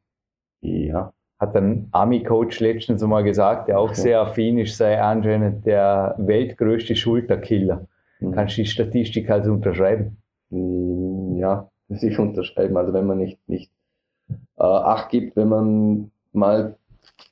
Ja. 0.61 1.13
Hat 1.39 1.57
ein 1.57 1.89
Army-Coach 1.93 2.61
letztens 2.61 3.03
mal 3.03 3.25
gesagt, 3.25 3.69
der 3.69 3.79
auch 3.79 3.91
okay. 3.91 4.01
sehr 4.01 4.21
affin 4.21 4.59
ist, 4.59 4.77
sei 4.77 5.01
anscheinend 5.01 5.67
der 5.67 6.15
weltgrößte 6.19 6.95
Schulterkiller. 6.95 7.87
Mhm. 8.21 8.33
Kannst 8.33 8.57
du 8.57 8.63
die 8.63 8.69
Statistik 8.69 9.31
also 9.31 9.53
unterschreiben? 9.53 10.19
Mm, 10.51 11.37
ja, 11.37 11.69
muss 11.89 12.03
ich 12.03 12.19
unterschreiben. 12.19 12.77
Also 12.77 12.93
wenn 12.93 13.07
man 13.07 13.19
nicht, 13.19 13.39
nicht 13.49 13.73
äh, 14.59 14.63
Acht 14.63 15.11
gibt, 15.11 15.37
wenn 15.37 15.49
man 15.49 16.11
mal 16.33 16.77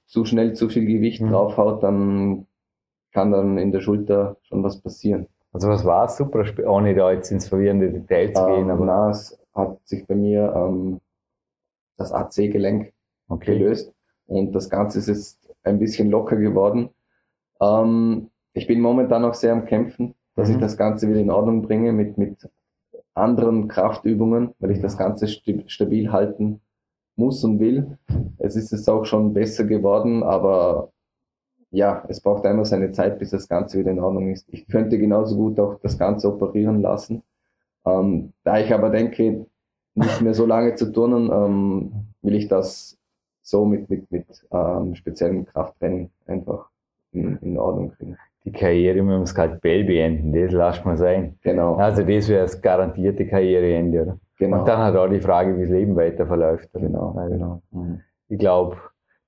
zu 0.07 0.24
schnell 0.24 0.55
zu 0.55 0.68
viel 0.68 0.86
Gewicht 0.86 1.22
mhm. 1.22 1.30
draufhaut, 1.30 1.82
dann 1.82 2.46
kann 3.12 3.32
dann 3.32 3.59
in 3.59 3.72
der 3.72 3.80
Schulter 3.80 4.36
schon 4.42 4.62
was 4.62 4.80
passieren. 4.80 5.26
Also 5.53 5.68
was 5.68 5.84
war 5.84 6.09
super, 6.09 6.44
ohne 6.66 6.94
da 6.94 7.12
jetzt 7.12 7.30
ins 7.30 7.48
verwirrende 7.48 7.90
Detail 7.90 8.32
zu 8.32 8.46
gehen? 8.46 8.64
Ähm, 8.64 8.70
aber 8.70 8.84
na, 8.86 9.11
es 9.11 9.38
hat 9.55 9.78
sich 9.86 10.07
bei 10.07 10.14
mir 10.14 10.53
ähm, 10.57 11.00
das 11.98 12.12
AC-Gelenk 12.12 12.91
okay. 13.34 13.58
gelöst 13.58 13.92
und 14.26 14.52
das 14.52 14.70
Ganze 14.70 14.98
ist 14.98 15.08
jetzt 15.08 15.54
ein 15.62 15.78
bisschen 15.78 16.10
locker 16.10 16.36
geworden. 16.36 16.90
Ähm, 17.60 18.30
ich 18.52 18.66
bin 18.66 18.80
momentan 18.80 19.24
auch 19.24 19.34
sehr 19.34 19.52
am 19.52 19.64
Kämpfen, 19.64 20.14
dass 20.34 20.48
mhm. 20.48 20.54
ich 20.54 20.60
das 20.60 20.76
Ganze 20.76 21.08
wieder 21.08 21.20
in 21.20 21.30
Ordnung 21.30 21.62
bringe 21.62 21.92
mit, 21.92 22.18
mit 22.18 22.48
anderen 23.14 23.68
Kraftübungen, 23.68 24.54
weil 24.58 24.70
ich 24.70 24.80
das 24.80 24.96
Ganze 24.96 25.28
stabil 25.28 26.10
halten 26.10 26.60
muss 27.16 27.44
und 27.44 27.60
will. 27.60 27.98
Es 28.38 28.56
ist 28.56 28.72
es 28.72 28.88
auch 28.88 29.04
schon 29.04 29.34
besser 29.34 29.64
geworden, 29.64 30.22
aber 30.22 30.90
ja, 31.70 32.04
es 32.08 32.20
braucht 32.20 32.44
einmal 32.44 32.64
seine 32.64 32.92
Zeit, 32.92 33.18
bis 33.18 33.30
das 33.30 33.48
Ganze 33.48 33.78
wieder 33.78 33.90
in 33.90 34.00
Ordnung 34.00 34.30
ist. 34.30 34.46
Ich 34.50 34.66
könnte 34.66 34.98
genauso 34.98 35.36
gut 35.36 35.58
auch 35.58 35.78
das 35.80 35.98
Ganze 35.98 36.28
operieren 36.28 36.80
lassen. 36.82 37.22
Ähm, 37.84 38.32
da 38.44 38.58
ich 38.58 38.72
aber 38.72 38.90
denke, 38.90 39.46
nicht 39.94 40.20
mehr 40.20 40.34
so 40.34 40.46
lange 40.46 40.74
zu 40.74 40.92
turnen, 40.92 41.30
ähm, 41.32 41.92
will 42.22 42.34
ich 42.34 42.48
das 42.48 42.98
so 43.43 43.64
mit, 43.64 43.90
mit, 43.90 44.11
mit 44.11 44.26
ähm, 44.53 44.95
speziellem 44.95 45.45
Krafttraining 45.47 46.11
einfach 46.26 46.68
in, 47.12 47.36
in 47.38 47.59
Ordnung 47.59 47.93
kriegen. 47.93 48.16
Die 48.45 48.53
Karriere 48.53 49.03
mit 49.03 49.14
dem 49.14 49.26
Skalpell 49.26 49.84
beenden, 49.84 50.32
das 50.32 50.53
lasst 50.53 50.84
man 50.84 50.97
sein. 50.97 51.38
Genau. 51.43 51.76
Also 51.76 52.03
das 52.03 52.28
wäre 52.28 52.43
das 52.43 52.61
garantierte 52.61 53.26
Karriereende, 53.26 54.03
oder? 54.03 54.18
Genau. 54.38 54.59
Und 54.59 54.66
dann 54.66 54.78
hat 54.78 54.97
auch 54.97 55.09
die 55.09 55.20
Frage, 55.20 55.57
wie 55.57 55.62
das 55.62 55.70
Leben 55.70 55.95
weiter 55.95 56.26
verläuft. 56.26 56.68
Genau, 56.72 57.12
Weil, 57.14 57.30
genau. 57.30 57.62
Mhm. 57.70 58.01
Ich 58.28 58.38
glaube, 58.38 58.76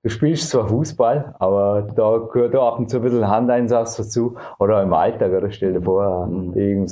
du 0.02 0.08
spielst 0.08 0.50
zwar 0.50 0.66
Fußball, 0.66 1.36
aber 1.38 1.86
da 1.94 2.18
gehört 2.32 2.56
auch 2.56 2.72
ab 2.72 2.78
und 2.80 2.90
zu 2.90 2.96
ein 2.96 3.02
bisschen 3.02 3.28
Handeinsatz 3.28 3.96
dazu. 3.96 4.36
Oder 4.58 4.82
im 4.82 4.92
Alltag, 4.92 5.32
oder 5.32 5.52
stell 5.52 5.74
dir 5.74 5.82
vor, 5.82 6.26
mhm. 6.26 6.88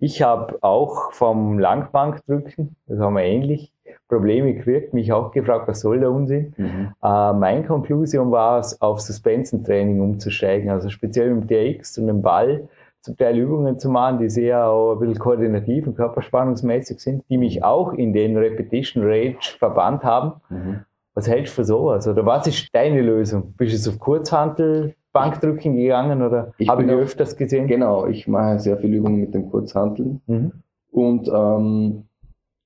Ich 0.00 0.22
habe 0.22 0.58
auch 0.62 1.12
vom 1.12 1.60
Langbankdrücken, 1.60 2.74
das 2.86 2.98
haben 2.98 3.14
wir 3.14 3.22
ähnlich, 3.22 3.72
Probleme 4.12 4.52
gekriegt, 4.52 4.92
mich 4.92 5.10
auch 5.10 5.30
gefragt, 5.30 5.66
was 5.68 5.80
soll 5.80 6.00
der 6.00 6.10
Unsinn? 6.10 6.52
Mhm. 6.58 6.92
Äh, 7.02 7.32
meine 7.32 7.64
Konklusion 7.64 8.30
war 8.30 8.60
es, 8.60 8.78
auf 8.82 9.00
Suspensentraining 9.00 10.02
umzusteigen, 10.02 10.68
also 10.68 10.90
speziell 10.90 11.32
mit 11.32 11.48
dem 11.48 11.78
DX 11.78 11.96
und 11.96 12.08
dem 12.08 12.20
Ball 12.20 12.68
zum 13.00 13.16
Teil 13.16 13.38
Übungen 13.38 13.78
zu 13.78 13.88
machen, 13.88 14.18
die 14.18 14.28
sehr 14.28 14.66
auch 14.66 14.92
ein 14.92 14.98
bisschen 14.98 15.18
koordinativ 15.18 15.86
und 15.86 15.96
körperspannungsmäßig 15.96 17.00
sind, 17.00 17.24
die 17.30 17.38
mich 17.38 17.64
auch 17.64 17.94
in 17.94 18.12
den 18.12 18.36
Repetition 18.36 19.02
Rage 19.02 19.56
verbannt 19.58 20.04
haben. 20.04 20.34
Mhm. 20.50 20.80
Was 21.14 21.26
hältst 21.26 21.54
du 21.54 21.62
für 21.62 21.64
sowas? 21.64 22.06
Oder 22.06 22.26
was 22.26 22.46
ist 22.46 22.68
deine 22.74 23.00
Lösung? 23.00 23.54
Bist 23.56 23.72
du 23.72 23.76
jetzt 23.76 23.88
auf 23.88 23.98
Kurzhantel 23.98 24.94
Bankdrücken 25.14 25.74
gegangen 25.74 26.22
oder 26.22 26.52
habe 26.68 26.84
ich 26.84 26.90
öfters 26.90 27.36
gesehen? 27.36 27.66
Genau, 27.66 28.06
ich 28.06 28.28
mache 28.28 28.58
sehr 28.58 28.76
viele 28.76 28.98
Übungen 28.98 29.20
mit 29.20 29.32
den 29.32 29.50
Kurzhanteln 29.50 30.20
mhm. 30.26 30.52
und 30.90 31.28
ähm, 31.28 32.04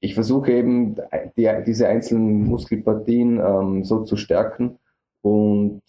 ich 0.01 0.15
versuche 0.15 0.53
eben 0.53 0.97
die, 1.37 1.51
diese 1.67 1.89
einzelnen 1.89 2.45
Muskelpartien 2.45 3.41
ähm, 3.41 3.85
so 3.85 4.05
zu 4.05 4.17
stärken 4.17 4.79
und 5.23 5.83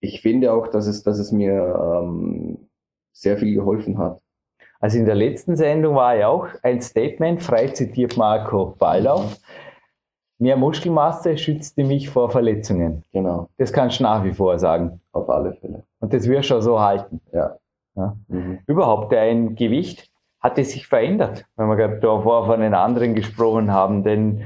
ich 0.00 0.20
finde 0.20 0.52
auch, 0.52 0.68
dass 0.68 0.86
es, 0.86 1.02
dass 1.02 1.18
es 1.18 1.32
mir 1.32 2.02
ähm, 2.02 2.68
sehr 3.12 3.38
viel 3.38 3.54
geholfen 3.54 3.98
hat. 3.98 4.20
Also 4.78 4.98
in 4.98 5.06
der 5.06 5.14
letzten 5.14 5.56
Sendung 5.56 5.94
war 5.94 6.16
ja 6.16 6.28
auch 6.28 6.48
ein 6.62 6.80
Statement, 6.80 7.42
frei 7.42 7.68
zitiert 7.68 8.16
Marco 8.16 8.74
Ballauf. 8.78 9.38
Mehr 10.38 10.56
Muskelmasse 10.56 11.38
schützte 11.38 11.82
mich 11.82 12.10
vor 12.10 12.30
Verletzungen. 12.30 13.02
Genau. 13.12 13.48
Das 13.56 13.72
kannst 13.72 14.00
du 14.00 14.02
nach 14.02 14.22
wie 14.22 14.34
vor 14.34 14.58
sagen. 14.58 15.00
Auf 15.12 15.30
alle 15.30 15.54
Fälle. 15.54 15.82
Und 16.00 16.12
das 16.12 16.28
wirst 16.28 16.50
du 16.50 16.56
auch 16.56 16.60
so 16.60 16.78
halten. 16.78 17.22
Ja. 17.32 17.56
ja. 17.94 18.16
Mhm. 18.28 18.58
Überhaupt 18.66 19.12
dein 19.12 19.54
Gewicht 19.54 20.10
hat 20.46 20.58
es 20.58 20.70
sich 20.70 20.86
verändert, 20.86 21.44
wenn 21.56 21.66
wir 21.66 21.76
gerade 21.76 21.98
davor 21.98 22.46
von 22.46 22.60
den 22.60 22.74
anderen 22.74 23.14
gesprochen 23.14 23.72
haben, 23.72 24.04
denn 24.04 24.44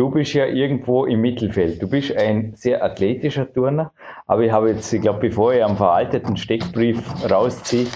Du 0.00 0.08
bist 0.10 0.32
ja 0.32 0.46
irgendwo 0.46 1.04
im 1.04 1.20
Mittelfeld. 1.20 1.82
Du 1.82 1.86
bist 1.86 2.16
ein 2.16 2.54
sehr 2.54 2.82
athletischer 2.82 3.52
Turner, 3.52 3.92
aber 4.26 4.44
ich 4.44 4.50
habe 4.50 4.70
jetzt, 4.70 4.90
ich 4.94 5.02
glaube, 5.02 5.20
bevor 5.20 5.52
ich 5.52 5.62
am 5.62 5.76
veralteten 5.76 6.38
Steckbrief 6.38 7.02
rausziehe, 7.30 7.86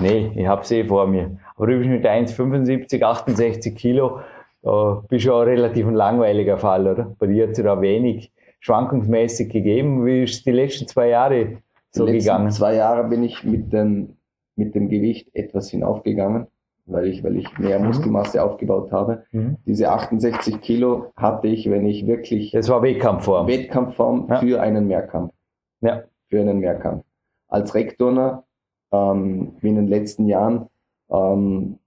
nee, 0.00 0.32
ich 0.34 0.48
habe 0.48 0.66
sie 0.66 0.80
eh 0.80 0.84
vor 0.84 1.06
mir. 1.06 1.38
Aber 1.54 1.68
du 1.68 1.78
bist 1.78 1.90
mit 1.90 2.04
1,75, 2.04 3.00
68 3.00 3.76
Kilo, 3.76 4.18
da 4.62 5.04
bist 5.08 5.26
du 5.26 5.32
auch 5.32 5.42
relativ 5.42 5.86
ein 5.86 5.94
langweiliger 5.94 6.58
Fall, 6.58 6.88
oder? 6.88 7.14
Bei 7.20 7.28
dir 7.28 7.44
hat 7.44 7.52
es 7.52 7.58
ja 7.58 7.64
da 7.64 7.80
wenig 7.80 8.32
schwankungsmäßig 8.58 9.52
gegeben. 9.52 10.04
Wie 10.04 10.24
ist 10.24 10.34
es 10.34 10.42
die 10.42 10.50
letzten 10.50 10.88
zwei 10.88 11.10
Jahre 11.10 11.58
so 11.92 12.04
die 12.04 12.14
letzten 12.14 12.26
gegangen? 12.26 12.50
Zwei 12.50 12.74
Jahre 12.74 13.04
bin 13.04 13.22
ich 13.22 13.44
mit 13.44 13.72
dem, 13.72 14.16
mit 14.56 14.74
dem 14.74 14.88
Gewicht 14.88 15.28
etwas 15.34 15.70
hinaufgegangen 15.70 16.48
weil 16.86 17.06
ich, 17.06 17.24
weil 17.24 17.36
ich 17.36 17.58
mehr 17.58 17.78
mhm. 17.78 17.86
Muskelmasse 17.86 18.42
aufgebaut 18.42 18.92
habe. 18.92 19.24
Mhm. 19.32 19.56
Diese 19.66 19.90
68 19.90 20.60
Kilo 20.60 21.12
hatte 21.16 21.48
ich, 21.48 21.70
wenn 21.70 21.86
ich 21.86 22.06
wirklich. 22.06 22.50
Das 22.52 22.68
war 22.68 22.82
Wettkampfform. 22.82 23.46
Wettkampfform 23.46 24.26
ja. 24.28 24.36
für 24.36 24.60
einen 24.60 24.86
Mehrkampf. 24.86 25.32
Ja. 25.80 26.04
Für 26.28 26.40
einen 26.40 26.58
Mehrkampf. 26.58 27.04
Als 27.48 27.74
Rekturner, 27.74 28.44
ähm, 28.92 29.56
wie 29.60 29.68
in 29.68 29.76
den 29.76 29.88
letzten 29.88 30.26
Jahren, 30.26 30.66
ähm, 31.10 31.78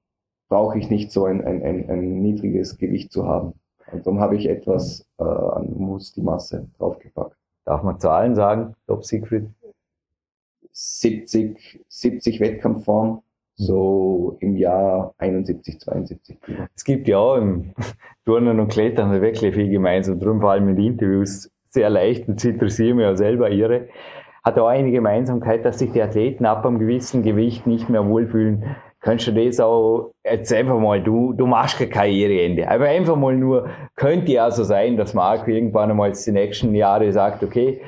brauche 0.50 0.78
ich 0.78 0.90
nicht 0.90 1.12
so 1.12 1.26
ein, 1.26 1.44
ein, 1.44 1.62
ein, 1.64 1.90
ein 1.90 2.22
niedriges 2.22 2.78
Gewicht 2.78 3.12
zu 3.12 3.28
haben. 3.28 3.54
Und 3.92 4.06
darum 4.06 4.20
habe 4.20 4.36
ich 4.36 4.50
etwas 4.50 5.06
äh, 5.18 5.24
an 5.24 5.74
Muskelmasse 5.78 6.68
draufgepackt. 6.78 7.36
Darf 7.66 7.84
man 7.84 8.00
Zahlen 8.00 8.36
sagen, 8.36 8.76
Top 8.88 9.06
Siegfried? 9.06 9.50
70, 10.72 11.84
70 11.88 12.40
Wettkampfform, 12.40 13.24
so 13.58 14.38
im 14.40 14.56
Jahr 14.56 15.14
71, 15.18 15.80
72 15.80 16.40
Kilo. 16.42 16.64
Es 16.76 16.84
gibt 16.84 17.08
ja 17.08 17.18
auch 17.18 17.38
im 17.38 17.74
Turnen 18.26 18.60
und 18.60 18.70
Klettern 18.70 19.20
wirklich 19.22 19.54
viel 19.54 19.70
gemeinsam. 19.70 20.20
Darum 20.20 20.40
vor 20.40 20.52
allem 20.52 20.66
mit 20.66 20.80
Interviews 20.80 21.52
sehr 21.70 21.90
leicht 21.90 22.28
und 22.28 22.40
sie 22.40 22.52
interessieren 22.52 22.98
mich 22.98 23.06
ja 23.06 23.16
selber 23.16 23.50
ihre. 23.50 23.88
Hat 24.44 24.58
auch 24.60 24.68
eine 24.68 24.92
Gemeinsamkeit, 24.92 25.66
dass 25.66 25.80
sich 25.80 25.92
die 25.92 26.02
Athleten 26.02 26.46
ab 26.46 26.66
einem 26.66 26.80
gewissen 26.80 27.24
Gewicht 27.24 27.68
nicht 27.68 27.90
mehr 27.90 28.08
wohlfühlen. 28.08 28.76
Könntest 29.02 29.28
du 29.30 29.46
das 29.46 29.60
auch 29.60 30.12
jetzt 30.24 30.54
einfach 30.54 30.80
mal, 30.80 31.02
du, 31.02 31.34
du 31.34 31.48
machst 31.48 31.78
kein 31.78 31.90
Karriereende. 31.90 32.70
Aber 32.70 32.86
einfach 32.86 33.16
mal 33.16 33.36
nur, 33.36 33.70
könnte 33.96 34.32
ja 34.32 34.50
so 34.52 34.64
sein, 34.64 34.98
dass 34.98 35.14
Marco 35.14 35.50
irgendwann 35.50 35.92
einmal 35.92 36.12
die 36.12 36.32
nächsten 36.32 36.74
Jahre 36.76 37.12
sagt, 37.12 37.44
okay, 37.44 37.82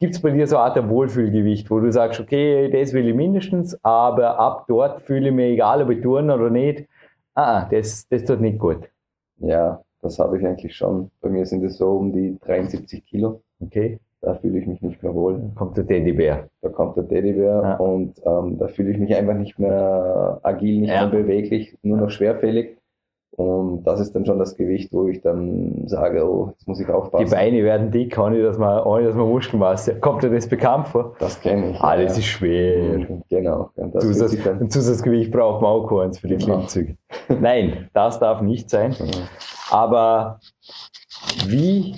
Gibt 0.00 0.14
es 0.14 0.22
bei 0.22 0.30
dir 0.30 0.46
so 0.46 0.56
eine 0.56 0.64
Art 0.64 0.88
Wohlfühlgewicht, 0.88 1.70
wo 1.70 1.78
du 1.78 1.92
sagst, 1.92 2.20
okay, 2.20 2.70
das 2.70 2.94
will 2.94 3.06
ich 3.06 3.14
mindestens, 3.14 3.78
aber 3.84 4.38
ab 4.38 4.64
dort 4.66 5.02
fühle 5.02 5.28
ich 5.28 5.34
mich, 5.34 5.52
egal 5.52 5.82
ob 5.82 5.90
ich 5.90 6.00
turne 6.00 6.34
oder 6.34 6.48
nicht, 6.48 6.88
ah, 7.34 7.68
das, 7.70 8.08
das 8.08 8.24
tut 8.24 8.40
nicht 8.40 8.58
gut. 8.58 8.88
Ja, 9.36 9.82
das 10.00 10.18
habe 10.18 10.38
ich 10.38 10.46
eigentlich 10.46 10.74
schon. 10.74 11.10
Bei 11.20 11.28
mir 11.28 11.44
sind 11.44 11.62
es 11.64 11.76
so 11.76 11.90
um 11.98 12.14
die 12.14 12.38
73 12.40 13.04
Kilo. 13.04 13.42
Okay. 13.60 13.98
Da 14.22 14.34
fühle 14.36 14.58
ich 14.58 14.66
mich 14.66 14.80
nicht 14.80 15.02
mehr 15.02 15.14
wohl. 15.14 15.38
Da 15.38 15.50
kommt 15.54 15.76
der 15.76 15.86
Teddybär. 15.86 16.48
Da 16.62 16.70
kommt 16.70 16.96
der 16.96 17.06
Teddybär 17.06 17.60
ja. 17.62 17.76
und 17.76 18.14
ähm, 18.24 18.58
da 18.58 18.68
fühle 18.68 18.92
ich 18.92 18.98
mich 18.98 19.14
einfach 19.14 19.34
nicht 19.34 19.58
mehr 19.58 20.40
agil, 20.42 20.80
nicht 20.80 20.90
ja. 20.90 21.06
mehr 21.06 21.22
beweglich, 21.22 21.76
nur 21.82 21.98
noch 21.98 22.10
schwerfällig. 22.10 22.78
Und 23.40 23.84
das 23.84 24.00
ist 24.00 24.14
dann 24.14 24.26
schon 24.26 24.38
das 24.38 24.54
Gewicht, 24.54 24.92
wo 24.92 25.08
ich 25.08 25.22
dann 25.22 25.84
sage, 25.86 26.28
oh, 26.28 26.50
jetzt 26.50 26.68
muss 26.68 26.78
ich 26.78 26.88
aufpassen. 26.90 27.24
Die 27.24 27.30
Beine 27.30 27.64
werden 27.64 27.90
dick, 27.90 28.18
ohne 28.18 28.42
dass 28.42 28.58
man, 28.58 28.82
ohne 28.82 29.06
dass 29.06 29.14
man 29.14 29.28
Muskelmasse. 29.28 29.98
Kommt 29.98 30.22
dir 30.22 30.28
das 30.28 30.46
bekannt 30.46 30.88
vor? 30.88 31.14
Das 31.18 31.40
kenne 31.40 31.70
ich. 31.70 31.80
Ah, 31.80 31.96
das 31.96 32.16
ja. 32.16 32.18
ist 32.18 32.26
schwer. 32.26 33.06
Genau. 33.30 33.70
Das 33.76 34.04
Zusatz, 34.04 34.36
ein 34.46 34.68
Zusatzgewicht 34.68 35.32
braucht 35.32 35.62
man 35.62 35.70
auch 35.70 35.86
keins 35.86 36.18
für 36.18 36.28
die 36.28 36.36
genau. 36.36 36.56
Klimmzüge. 36.56 36.96
Nein, 37.40 37.88
das 37.94 38.20
darf 38.20 38.42
nicht 38.42 38.68
sein. 38.68 38.94
Aber 39.70 40.40
wie 41.46 41.94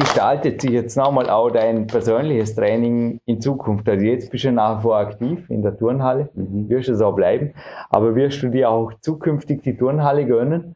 gestaltet 0.00 0.62
sich 0.62 0.70
jetzt 0.70 0.96
nochmal 0.96 1.28
auch 1.28 1.50
dein 1.50 1.86
persönliches 1.86 2.54
Training 2.54 3.20
in 3.26 3.40
Zukunft? 3.40 3.88
Also 3.88 4.04
jetzt 4.04 4.30
bist 4.30 4.44
du 4.44 4.52
nach 4.52 4.78
wie 4.78 4.82
vor 4.82 4.96
aktiv 4.96 5.48
in 5.50 5.62
der 5.62 5.76
Turnhalle, 5.76 6.30
mhm. 6.34 6.68
wirst 6.68 6.88
du 6.88 6.96
so 6.96 7.12
bleiben, 7.12 7.52
aber 7.90 8.14
wirst 8.14 8.42
du 8.42 8.48
dir 8.48 8.70
auch 8.70 8.92
zukünftig 9.00 9.62
die 9.62 9.76
Turnhalle 9.76 10.26
gönnen? 10.26 10.74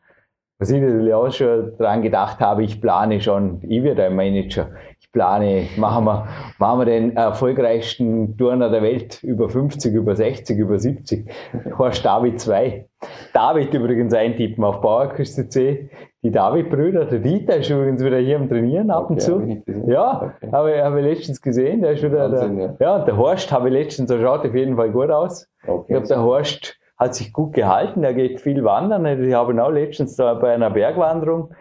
Was 0.58 0.70
ich 0.70 0.80
natürlich 0.80 1.12
auch 1.12 1.32
schon 1.32 1.76
dran 1.78 2.02
gedacht 2.02 2.38
habe, 2.38 2.62
ich 2.62 2.80
plane 2.80 3.20
schon, 3.20 3.60
ich 3.62 3.82
werde 3.82 4.04
ein 4.04 4.14
Manager, 4.14 4.70
ich 5.00 5.10
plane, 5.10 5.66
machen 5.76 6.04
wir, 6.04 6.28
machen 6.58 6.78
wir 6.78 6.84
den 6.84 7.16
erfolgreichsten 7.16 8.36
Turner 8.36 8.70
der 8.70 8.82
Welt 8.82 9.22
über 9.24 9.48
50, 9.48 9.92
über 9.92 10.14
60, 10.14 10.56
über 10.56 10.78
70. 10.78 11.28
Horst 11.76 12.04
David 12.04 12.40
2. 12.40 12.86
David 13.32 13.74
übrigens 13.74 14.14
eintippen 14.14 14.62
auf 14.62 14.80
Bauerküste 14.80 15.48
C. 15.48 15.90
Die 16.24 16.30
David-Brüder, 16.30 17.04
der 17.04 17.18
Dieter 17.20 17.58
ist 17.58 17.70
übrigens 17.70 18.02
wieder 18.02 18.18
hier 18.18 18.36
am 18.36 18.48
Trainieren 18.48 18.90
ab 18.90 19.10
und 19.10 19.22
okay, 19.22 19.62
zu. 19.64 19.86
Ja, 19.86 20.34
okay. 20.42 20.50
habe, 20.50 20.82
habe 20.82 21.00
ich 21.00 21.06
letztens 21.06 21.40
gesehen, 21.40 21.82
der 21.82 21.92
ist 21.92 22.02
wieder, 22.02 22.32
Wahnsinn, 22.32 22.56
der, 22.56 22.66
ja. 22.66 22.76
ja, 22.80 22.96
und 22.96 23.06
der 23.06 23.16
Horst 23.16 23.52
habe 23.52 23.68
ich 23.68 23.74
letztens, 23.74 24.08
der 24.08 24.20
schaut 24.20 24.44
auf 24.44 24.54
jeden 24.54 24.74
Fall 24.76 24.90
gut 24.90 25.10
aus. 25.10 25.46
Okay, 25.66 25.82
ich 25.82 25.88
glaube, 25.88 26.06
der 26.08 26.22
Horst, 26.22 26.78
hat 26.96 27.14
sich 27.14 27.32
gut 27.32 27.52
gehalten, 27.52 28.04
er 28.04 28.14
geht 28.14 28.40
viel 28.40 28.64
wandern. 28.64 29.04
Ich 29.06 29.34
habe 29.34 29.52
ihn 29.52 29.60
auch 29.60 29.70
letztens 29.70 30.16
da 30.16 30.34
bei 30.34 30.54
einer 30.54 30.70
Bergwanderung 30.70 31.52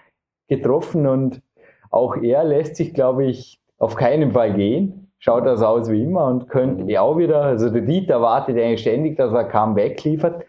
getroffen 0.47 1.07
und 1.07 1.41
auch 1.89 2.17
er 2.17 2.43
lässt 2.43 2.75
sich, 2.75 2.93
glaube 2.93 3.25
ich, 3.25 3.59
auf 3.77 3.95
keinen 3.95 4.31
Fall 4.31 4.53
gehen. 4.53 5.11
Schaut 5.19 5.45
das 5.45 5.61
aus 5.61 5.89
wie 5.89 6.03
immer 6.03 6.27
und 6.27 6.49
könnte 6.49 6.83
mhm. 6.83 6.97
auch 6.97 7.17
wieder, 7.17 7.41
also 7.41 7.69
der 7.69 7.81
Dieter 7.81 8.21
wartet 8.21 8.57
eigentlich 8.57 8.81
ständig, 8.81 9.17
dass 9.17 9.33
er 9.33 9.45
Comeback 9.45 10.03
liefert. 10.03 10.45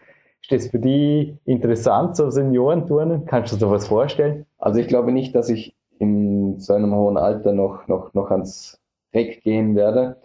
Ist 0.47 0.51
das 0.51 0.69
für 0.69 0.77
die 0.77 1.39
interessant, 1.45 2.15
so 2.15 2.29
Seniorenturnen? 2.29 3.25
Kannst 3.25 3.51
du 3.51 3.55
dir 3.55 3.61
sowas 3.61 3.87
vorstellen? 3.87 4.45
Also 4.59 4.79
ich 4.79 4.87
glaube 4.87 5.11
nicht, 5.11 5.33
dass 5.33 5.49
ich 5.49 5.73
in 5.97 6.59
so 6.59 6.73
einem 6.73 6.93
hohen 6.93 7.17
Alter 7.17 7.51
noch, 7.51 7.87
noch, 7.87 8.13
noch 8.13 8.29
ans 8.29 8.79
Reck 9.11 9.41
gehen 9.41 9.75
werde. 9.75 10.17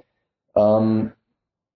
Ähm, 0.54 1.12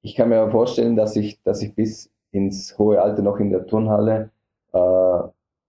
ich 0.03 0.15
kann 0.15 0.29
mir 0.29 0.51
vorstellen, 0.51 0.95
dass 0.95 1.17
ich, 1.17 1.43
dass 1.43 1.63
ich 1.63 1.75
bis 1.75 2.11
ins 2.33 2.77
hohe 2.77 3.01
Alter 3.01 3.23
noch 3.23 3.39
in 3.39 3.49
der 3.49 3.67
Turnhalle, 3.67 4.29
äh, 4.75 4.79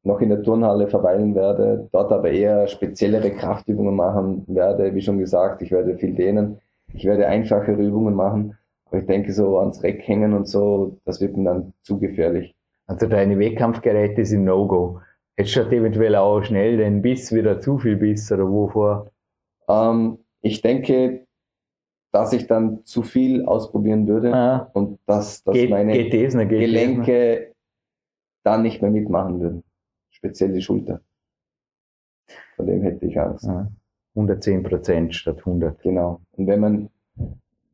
noch 0.03 0.19
in 0.19 0.28
der 0.28 0.43
Turnhalle 0.43 0.89
verweilen 0.89 1.34
werde, 1.34 1.88
dort 1.93 2.11
aber 2.11 2.30
eher 2.30 2.67
speziellere 2.67 3.32
Kraftübungen 3.32 3.95
machen 3.95 4.43
werde. 4.47 4.93
Wie 4.93 5.01
schon 5.01 5.17
gesagt, 5.17 5.61
ich 5.61 5.71
werde 5.71 5.97
viel 5.97 6.13
dehnen, 6.13 6.59
ich 6.93 7.05
werde 7.05 7.28
einfachere 7.28 7.82
Übungen 7.82 8.15
machen, 8.15 8.57
aber 8.88 8.99
ich 8.99 9.05
denke 9.05 9.32
so 9.32 9.59
ans 9.59 9.82
Reck 9.82 10.05
hängen 10.05 10.34
und 10.34 10.49
so, 10.49 10.97
das 11.05 11.21
wird 11.21 11.38
mir 11.38 11.45
dann 11.45 11.73
zu 11.82 11.99
gefährlich. 11.99 12.55
Also 12.88 13.07
deine 13.07 13.39
Wettkampfgeräte 13.39 14.25
sind 14.25 14.45
No-Go. 14.45 15.01
Hättest 15.38 15.55
du 15.57 15.61
eventuell 15.75 16.15
auch 16.15 16.41
schnell 16.43 16.77
den 16.77 17.01
Biss 17.01 17.33
wieder 17.33 17.59
zu 17.59 17.77
viel 17.77 17.97
Biss 17.97 18.31
oder 18.31 18.49
wovor? 18.49 19.11
Ähm, 19.67 20.19
ich 20.41 20.61
denke, 20.61 21.25
dass 22.11 22.31
ich 22.31 22.47
dann 22.47 22.86
zu 22.86 23.01
viel 23.01 23.45
ausprobieren 23.45 24.07
würde 24.07 24.33
ah. 24.33 24.69
und 24.73 24.99
dass, 25.05 25.43
dass 25.43 25.53
geht, 25.53 25.69
meine 25.69 25.91
geht 25.91 26.13
das, 26.13 26.33
geht 26.33 26.49
Gelenke 26.49 27.47
das, 27.47 27.55
dann 28.43 28.61
nicht 28.61 28.81
mehr 28.81 28.91
mitmachen 28.91 29.41
würden. 29.41 29.63
Speziell 30.11 30.53
die 30.53 30.61
Schulter. 30.61 31.01
Von 32.55 32.67
dem 32.67 32.81
hätte 32.83 33.05
ich 33.05 33.19
Angst. 33.19 33.47
Ah. 33.47 33.69
110 34.15 34.63
Prozent 34.63 35.13
statt 35.13 35.39
100. 35.39 35.81
Genau. 35.81 36.21
Und 36.31 36.47
wenn 36.47 36.59
man, 36.61 36.89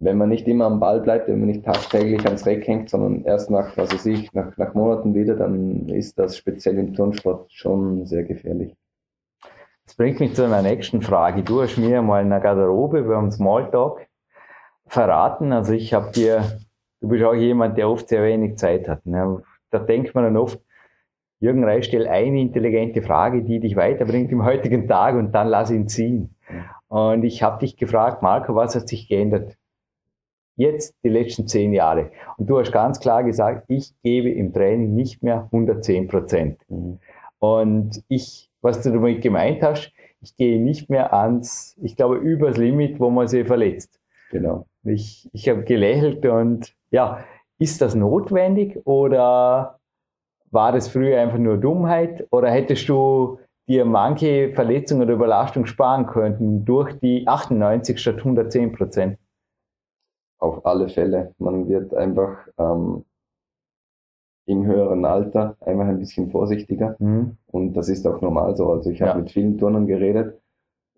wenn 0.02 0.18
man 0.18 0.30
nicht 0.30 0.48
immer 0.48 0.66
am 0.66 0.80
Ball 0.80 1.00
bleibt, 1.00 1.28
wenn 1.28 1.40
man 1.40 1.48
nicht 1.48 1.64
tagtäglich 1.64 2.26
ans 2.26 2.46
Reck 2.48 2.68
hängt, 2.68 2.90
sondern 2.90 3.24
erst 3.24 3.52
nach, 3.52 3.78
was 3.78 3.94
weiß 3.94 4.08
ich, 4.08 4.34
nach, 4.34 4.58
nach 4.58 4.74
Monaten 4.74 5.14
wieder, 5.14 5.36
dann 5.36 5.88
ist 5.90 6.18
das 6.18 6.36
speziell 6.36 6.80
im 6.80 6.96
Turnsport 6.96 7.54
schon 7.54 8.08
sehr 8.08 8.24
gefährlich. 8.24 8.76
Das 9.86 9.96
bringt 9.96 10.20
mich 10.20 10.34
zu 10.34 10.44
einer 10.44 10.64
nächsten 10.64 11.04
Frage. 11.04 11.44
Du 11.44 11.62
hast 11.62 11.78
mir 11.78 12.02
mal 12.02 12.24
in 12.24 12.32
der 12.32 12.40
Garderobe 12.40 13.04
beim 13.04 13.30
Smalltalk 13.30 14.08
verraten. 14.88 15.54
Also 15.54 15.74
ich 15.74 15.94
habe 15.94 16.12
dir, 16.12 16.46
du 17.00 17.10
bist 17.10 17.24
auch 17.24 17.36
jemand, 17.36 17.78
der 17.78 17.88
oft 17.88 18.10
sehr 18.10 18.24
wenig 18.24 18.58
Zeit 18.58 18.88
hat. 18.88 19.06
Ne? 19.06 19.44
Da 19.70 19.78
denkt 19.78 20.16
man 20.16 20.24
dann 20.24 20.38
oft, 20.38 20.60
Jürgen 21.40 21.64
Reis 21.64 21.86
stellt 21.86 22.08
eine 22.08 22.42
intelligente 22.42 23.04
Frage, 23.04 23.44
die 23.44 23.60
dich 23.60 23.76
weiterbringt 23.76 24.32
im 24.32 24.46
heutigen 24.46 24.88
Tag 24.88 25.16
und 25.16 25.32
dann 25.32 25.48
lass 25.48 25.70
ihn 25.70 25.88
ziehen. 25.88 26.36
Und 26.88 27.24
ich 27.24 27.44
habe 27.44 27.60
dich 27.60 27.78
gefragt, 27.78 28.24
Marco, 28.24 28.56
was 28.56 28.76
hat 28.76 28.88
sich 28.88 29.08
geändert? 29.08 29.58
Jetzt 30.62 30.94
die 31.04 31.10
letzten 31.10 31.48
zehn 31.48 31.74
Jahre. 31.74 32.12
Und 32.38 32.48
du 32.48 32.60
hast 32.60 32.72
ganz 32.72 33.00
klar 33.00 33.24
gesagt, 33.24 33.66
ich 33.68 33.96
gebe 34.04 34.30
im 34.30 34.54
Training 34.54 34.94
nicht 34.94 35.24
mehr 35.24 35.50
110 35.52 36.08
Prozent. 36.08 36.60
Mhm. 36.70 37.00
Und 37.40 38.04
ich, 38.10 38.52
was 38.62 38.84
du 38.84 38.92
damit 38.92 39.24
gemeint 39.24 39.64
hast, 39.64 39.92
ich 40.22 40.36
gehe 40.36 40.62
nicht 40.62 40.88
mehr 40.88 41.14
ans, 41.16 41.76
ich 41.82 41.96
glaube, 41.96 42.18
übers 42.18 42.58
Limit, 42.58 43.00
wo 43.00 43.10
man 43.10 43.28
sich 43.28 43.48
verletzt. 43.48 44.00
Genau. 44.30 44.68
Ich, 44.84 45.28
ich 45.34 45.50
habe 45.50 45.64
gelächelt 45.64 46.28
und 46.28 46.76
ja, 46.92 47.24
ist 47.58 47.82
das 47.82 47.96
notwendig 47.96 48.86
oder 48.86 49.80
war 50.52 50.72
das 50.74 50.90
früher 50.90 51.20
einfach 51.20 51.40
nur 51.40 51.58
Dummheit 51.58 52.28
oder 52.30 52.52
hättest 52.52 52.88
du 52.88 53.40
dir 53.68 53.84
manche 53.84 54.54
Verletzungen 54.54 55.02
oder 55.02 55.14
Überlastung 55.14 55.66
sparen 55.66 56.06
können 56.06 56.66
durch 56.66 56.94
die 57.00 57.28
98 57.28 57.98
statt 57.98 58.18
110 58.20 58.74
Prozent? 58.74 59.18
Auf 60.42 60.66
alle 60.66 60.90
Fälle. 60.90 61.34
Man 61.38 61.70
wird 61.70 61.94
einfach 61.94 62.36
ähm, 62.58 63.06
im 64.46 64.66
höheren 64.66 65.06
Alter 65.06 65.56
einfach 65.62 65.86
ein 65.86 66.00
bisschen 66.00 66.32
vorsichtiger 66.32 66.96
mhm. 67.00 67.38
und 67.48 67.74
das 67.74 67.90
ist 67.90 68.06
auch 68.08 68.22
normal 68.22 68.56
so. 68.58 68.70
Also 68.72 68.90
ich 68.90 69.02
habe 69.02 69.12
ja. 69.12 69.18
mit 69.18 69.32
vielen 69.32 69.58
Turnern 69.58 69.88
geredet 69.88 70.42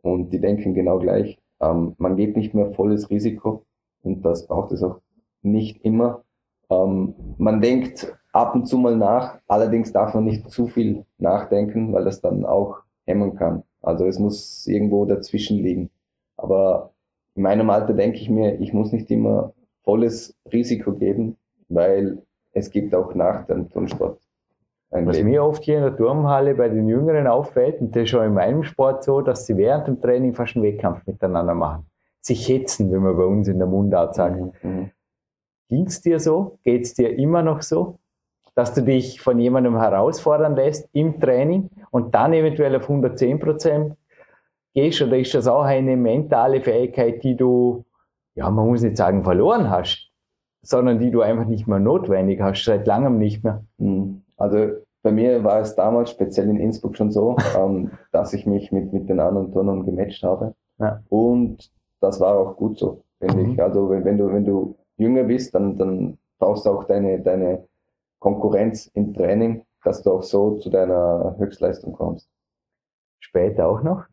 und 0.01 0.31
die 0.31 0.39
denken 0.39 0.73
genau 0.73 0.97
gleich. 0.97 1.37
Ähm, 1.59 1.93
man 1.97 2.15
geht 2.15 2.35
nicht 2.35 2.53
mehr 2.53 2.71
volles 2.71 3.09
Risiko 3.09 3.65
und 4.01 4.25
das 4.25 4.47
braucht 4.47 4.71
es 4.71 4.81
auch 4.81 5.01
nicht 5.41 5.83
immer. 5.83 6.23
Ähm, 6.69 7.13
man 7.37 7.61
denkt 7.61 8.17
ab 8.31 8.55
und 8.55 8.65
zu 8.65 8.77
mal 8.77 8.95
nach, 8.95 9.39
allerdings 9.47 9.91
darf 9.91 10.13
man 10.13 10.23
nicht 10.25 10.49
zu 10.49 10.67
viel 10.67 11.05
nachdenken, 11.17 11.93
weil 11.93 12.05
das 12.05 12.21
dann 12.21 12.45
auch 12.45 12.79
hemmen 13.05 13.35
kann. 13.35 13.63
Also 13.81 14.05
es 14.05 14.19
muss 14.19 14.65
irgendwo 14.67 15.05
dazwischen 15.05 15.57
liegen. 15.57 15.89
Aber 16.37 16.92
in 17.35 17.43
meinem 17.43 17.69
Alter 17.69 17.93
denke 17.93 18.17
ich 18.17 18.29
mir, 18.29 18.59
ich 18.59 18.73
muss 18.73 18.91
nicht 18.91 19.09
immer 19.11 19.53
volles 19.83 20.35
Risiko 20.51 20.93
geben, 20.93 21.37
weil 21.69 22.21
es 22.51 22.69
gibt 22.69 22.93
auch 22.93 23.15
nach 23.15 23.45
dem 23.45 23.69
Turnsport 23.69 24.19
was 24.93 25.17
Leben. 25.17 25.29
mir 25.29 25.43
oft 25.43 25.63
hier 25.63 25.77
in 25.77 25.83
der 25.83 25.95
Turmhalle 25.95 26.53
bei 26.55 26.69
den 26.69 26.87
Jüngeren 26.87 27.27
auffällt, 27.27 27.81
und 27.81 27.95
das 27.95 28.03
ist 28.03 28.09
schon 28.11 28.25
in 28.25 28.33
meinem 28.33 28.63
Sport 28.63 29.03
so, 29.03 29.21
dass 29.21 29.45
sie 29.45 29.57
während 29.57 29.87
dem 29.87 29.99
Training 29.99 30.33
fast 30.33 30.55
einen 30.55 30.63
Wettkampf 30.65 31.05
miteinander 31.05 31.55
machen. 31.55 31.85
Sich 32.21 32.47
hetzen, 32.47 32.91
wie 32.91 32.97
man 32.97 33.17
bei 33.17 33.25
uns 33.25 33.47
in 33.47 33.57
der 33.57 33.67
Mundart 33.67 34.15
sagt. 34.15 34.39
Mhm. 34.39 34.51
mhm. 34.61 34.91
Ging's 35.69 36.01
dir 36.01 36.19
so? 36.19 36.59
Geht's 36.63 36.93
dir 36.93 37.17
immer 37.17 37.41
noch 37.41 37.63
so? 37.63 37.97
Dass 38.53 38.75
du 38.75 38.83
dich 38.83 39.19
von 39.19 39.39
jemandem 39.39 39.79
herausfordern 39.79 40.55
lässt 40.55 40.87
im 40.93 41.19
Training 41.19 41.71
und 41.89 42.13
dann 42.13 42.33
eventuell 42.33 42.75
auf 42.75 42.83
110 42.83 43.39
Prozent 43.39 43.95
gehst? 44.73 45.01
Oder 45.01 45.17
ist 45.17 45.33
das 45.33 45.47
auch 45.47 45.63
eine 45.63 45.95
mentale 45.97 46.61
Fähigkeit, 46.61 47.23
die 47.23 47.35
du, 47.35 47.83
ja, 48.35 48.49
man 48.49 48.67
muss 48.67 48.81
nicht 48.81 48.97
sagen, 48.97 49.23
verloren 49.23 49.69
hast, 49.69 50.11
sondern 50.61 50.99
die 50.99 51.11
du 51.11 51.21
einfach 51.21 51.45
nicht 51.45 51.67
mehr 51.67 51.79
notwendig 51.79 52.41
hast, 52.41 52.63
seit 52.65 52.87
langem 52.87 53.17
nicht 53.17 53.43
mehr? 53.43 53.63
Mhm. 53.77 54.23
Also 54.37 54.69
bei 55.03 55.11
mir 55.11 55.43
war 55.43 55.59
es 55.59 55.75
damals 55.75 56.11
speziell 56.11 56.49
in 56.49 56.57
Innsbruck 56.57 56.97
schon 56.97 57.11
so, 57.11 57.35
ähm, 57.57 57.91
dass 58.11 58.33
ich 58.33 58.45
mich 58.45 58.71
mit, 58.71 58.93
mit 58.93 59.09
den 59.09 59.19
anderen 59.19 59.51
Turnern 59.51 59.85
gematcht 59.85 60.23
habe. 60.23 60.55
Ja. 60.79 61.01
Und 61.09 61.71
das 61.99 62.19
war 62.19 62.37
auch 62.37 62.57
gut 62.57 62.77
so, 62.77 63.03
finde 63.19 63.43
mhm. 63.43 63.51
ich. 63.51 63.61
Also 63.61 63.89
wenn, 63.89 64.03
wenn, 64.05 64.17
du, 64.17 64.31
wenn 64.31 64.45
du 64.45 64.75
jünger 64.97 65.23
bist, 65.23 65.53
dann, 65.53 65.77
dann 65.77 66.17
brauchst 66.39 66.65
du 66.65 66.71
auch 66.71 66.85
deine, 66.85 67.19
deine 67.21 67.67
Konkurrenz 68.19 68.87
im 68.93 69.13
Training, 69.13 69.63
dass 69.83 70.01
du 70.01 70.11
auch 70.11 70.23
so 70.23 70.55
zu 70.57 70.69
deiner 70.69 71.35
Höchstleistung 71.37 71.93
kommst. 71.93 72.29
Später 73.19 73.67
auch 73.67 73.83
noch? 73.83 74.05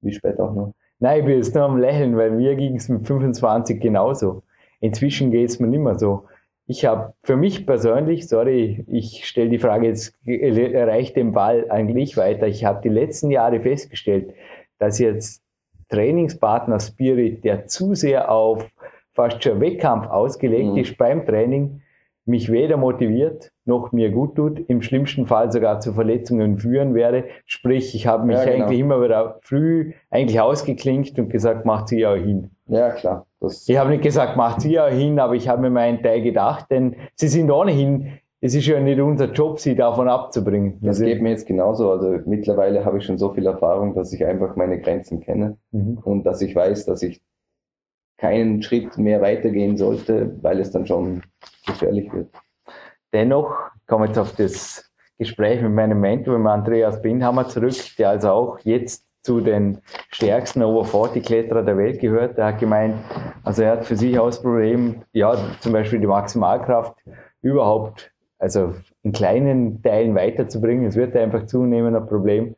Wie 0.00 0.12
später 0.12 0.44
auch 0.44 0.54
noch? 0.54 0.72
Nein, 1.00 1.20
ich 1.20 1.26
bin 1.26 1.36
jetzt 1.36 1.54
nur 1.54 1.64
am 1.64 1.78
Lächeln, 1.78 2.16
weil 2.16 2.30
mir 2.30 2.56
ging 2.56 2.76
es 2.76 2.88
mit 2.88 3.06
25 3.06 3.80
genauso. 3.80 4.42
Inzwischen 4.80 5.30
geht 5.30 5.50
es 5.50 5.60
mir 5.60 5.68
nicht 5.68 5.80
mehr 5.80 5.98
so. 5.98 6.24
Ich 6.66 6.84
habe 6.84 7.14
für 7.22 7.36
mich 7.36 7.66
persönlich, 7.66 8.28
sorry, 8.28 8.84
ich 8.88 9.26
stelle 9.26 9.48
die 9.48 9.58
Frage 9.58 9.86
jetzt, 9.86 10.14
erreicht 10.26 11.16
den 11.16 11.32
Ball 11.32 11.70
eigentlich 11.70 12.16
weiter. 12.16 12.46
Ich 12.46 12.64
habe 12.64 12.82
die 12.82 12.90
letzten 12.90 13.30
Jahre 13.30 13.60
festgestellt, 13.60 14.34
dass 14.78 14.98
jetzt 14.98 15.42
Trainingspartner 15.88 16.78
Spirit, 16.80 17.44
der 17.44 17.66
zu 17.66 17.94
sehr 17.94 18.30
auf 18.30 18.68
fast 19.14 19.42
schon 19.42 19.60
Wettkampf 19.60 20.06
ausgelegt 20.08 20.72
mhm. 20.72 20.78
ist 20.78 20.98
beim 20.98 21.24
Training, 21.24 21.80
mich 22.26 22.52
weder 22.52 22.76
motiviert 22.76 23.50
noch 23.68 23.92
mir 23.92 24.10
gut 24.10 24.34
tut, 24.34 24.58
im 24.68 24.82
schlimmsten 24.82 25.26
Fall 25.26 25.52
sogar 25.52 25.80
zu 25.80 25.92
Verletzungen 25.92 26.58
führen 26.58 26.94
werde. 26.94 27.24
Sprich, 27.46 27.94
ich 27.94 28.06
habe 28.06 28.26
mich 28.26 28.36
ja, 28.36 28.44
genau. 28.44 28.64
eigentlich 28.64 28.80
immer 28.80 29.02
wieder 29.02 29.38
früh 29.42 29.92
eigentlich 30.10 30.40
ausgeklinkt 30.40 31.18
und 31.18 31.28
gesagt, 31.28 31.64
macht 31.64 31.88
sie 31.88 32.00
ja 32.00 32.14
hin. 32.14 32.50
Ja, 32.66 32.90
klar. 32.90 33.26
Das 33.40 33.68
ich 33.68 33.78
habe 33.78 33.90
nicht 33.90 34.02
gesagt, 34.02 34.36
macht 34.36 34.62
sie 34.62 34.72
ja 34.72 34.88
hin, 34.88 35.20
aber 35.20 35.34
ich 35.34 35.48
habe 35.48 35.62
mir 35.62 35.70
meinen 35.70 36.02
Teil 36.02 36.22
gedacht, 36.22 36.66
denn 36.70 36.96
sie 37.14 37.28
sind 37.28 37.50
ohnehin 37.50 38.18
es 38.40 38.54
ist 38.54 38.66
ja 38.66 38.78
nicht 38.78 39.00
unser 39.00 39.32
Job, 39.32 39.58
sie 39.58 39.74
davon 39.74 40.08
abzubringen. 40.08 40.78
Das 40.80 41.00
geht 41.00 41.20
mir 41.20 41.30
jetzt 41.30 41.46
genauso. 41.46 41.90
Also 41.90 42.20
mittlerweile 42.26 42.84
habe 42.84 42.98
ich 42.98 43.04
schon 43.04 43.18
so 43.18 43.32
viel 43.32 43.46
Erfahrung, 43.46 43.94
dass 43.94 44.12
ich 44.12 44.24
einfach 44.24 44.54
meine 44.54 44.80
Grenzen 44.80 45.20
kenne 45.20 45.56
mhm. 45.72 45.98
und 46.04 46.24
dass 46.24 46.40
ich 46.40 46.54
weiß, 46.54 46.86
dass 46.86 47.02
ich 47.02 47.20
keinen 48.16 48.62
Schritt 48.62 48.96
mehr 48.98 49.20
weitergehen 49.20 49.76
sollte, 49.76 50.36
weil 50.42 50.60
es 50.60 50.70
dann 50.70 50.86
schon 50.86 51.22
gefährlich 51.66 52.12
wird. 52.12 52.28
Dennoch 53.12 53.56
komme 53.86 54.06
jetzt 54.06 54.18
auf 54.18 54.34
das 54.36 54.90
Gespräch 55.18 55.62
mit 55.62 55.72
meinem 55.72 56.00
Mentor, 56.00 56.38
mit 56.38 56.48
Andreas 56.48 57.00
Bindhammer 57.02 57.48
zurück, 57.48 57.74
der 57.98 58.10
also 58.10 58.30
auch 58.30 58.58
jetzt 58.60 59.04
zu 59.22 59.40
den 59.40 59.78
stärksten 60.10 60.62
Over 60.62 60.84
40 60.84 61.24
Kletterer 61.24 61.62
der 61.62 61.76
Welt 61.76 62.00
gehört. 62.00 62.38
Der 62.38 62.46
hat 62.46 62.60
gemeint, 62.60 62.94
also 63.44 63.62
er 63.62 63.72
hat 63.72 63.84
für 63.84 63.96
sich 63.96 64.18
aus 64.18 64.40
Problem, 64.40 65.02
ja, 65.12 65.36
zum 65.60 65.72
Beispiel 65.72 66.00
die 66.00 66.06
Maximalkraft 66.06 66.94
überhaupt 67.42 68.10
also 68.38 68.74
in 69.02 69.12
kleinen 69.12 69.82
Teilen 69.82 70.14
weiterzubringen. 70.14 70.86
Es 70.86 70.96
wird 70.96 71.16
einfach 71.16 71.46
zunehmend 71.46 71.96
ein 71.96 72.06
Problem. 72.06 72.54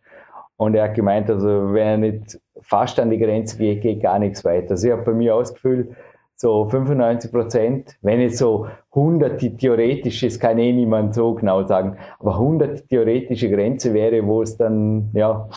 Und 0.56 0.74
er 0.74 0.84
hat 0.84 0.94
gemeint, 0.94 1.30
also 1.30 1.72
wenn 1.72 1.86
er 1.86 1.96
nicht 1.96 2.38
fast 2.60 3.00
an 3.00 3.10
die 3.10 3.18
Grenze 3.18 3.56
geht, 3.56 3.80
geht 3.80 4.02
gar 4.02 4.18
nichts 4.18 4.44
weiter. 4.44 4.72
Also 4.72 4.88
ich 4.88 4.92
habe 4.92 5.02
bei 5.02 5.12
mir 5.12 5.34
ausgefüllt, 5.34 5.96
so 6.40 6.66
95 6.70 7.30
Prozent, 7.30 7.98
wenn 8.00 8.18
jetzt 8.18 8.38
so 8.38 8.66
100 8.92 9.42
die 9.42 9.54
theoretische, 9.54 10.26
das 10.26 10.40
kann 10.40 10.58
eh 10.58 10.72
niemand 10.72 11.14
so 11.14 11.34
genau 11.34 11.66
sagen, 11.66 11.98
aber 12.18 12.32
100 12.32 12.78
die 12.80 12.86
theoretische 12.88 13.50
Grenze 13.50 13.92
wäre, 13.92 14.26
wo 14.26 14.40
es 14.40 14.56
dann, 14.56 15.10
ja, 15.12 15.50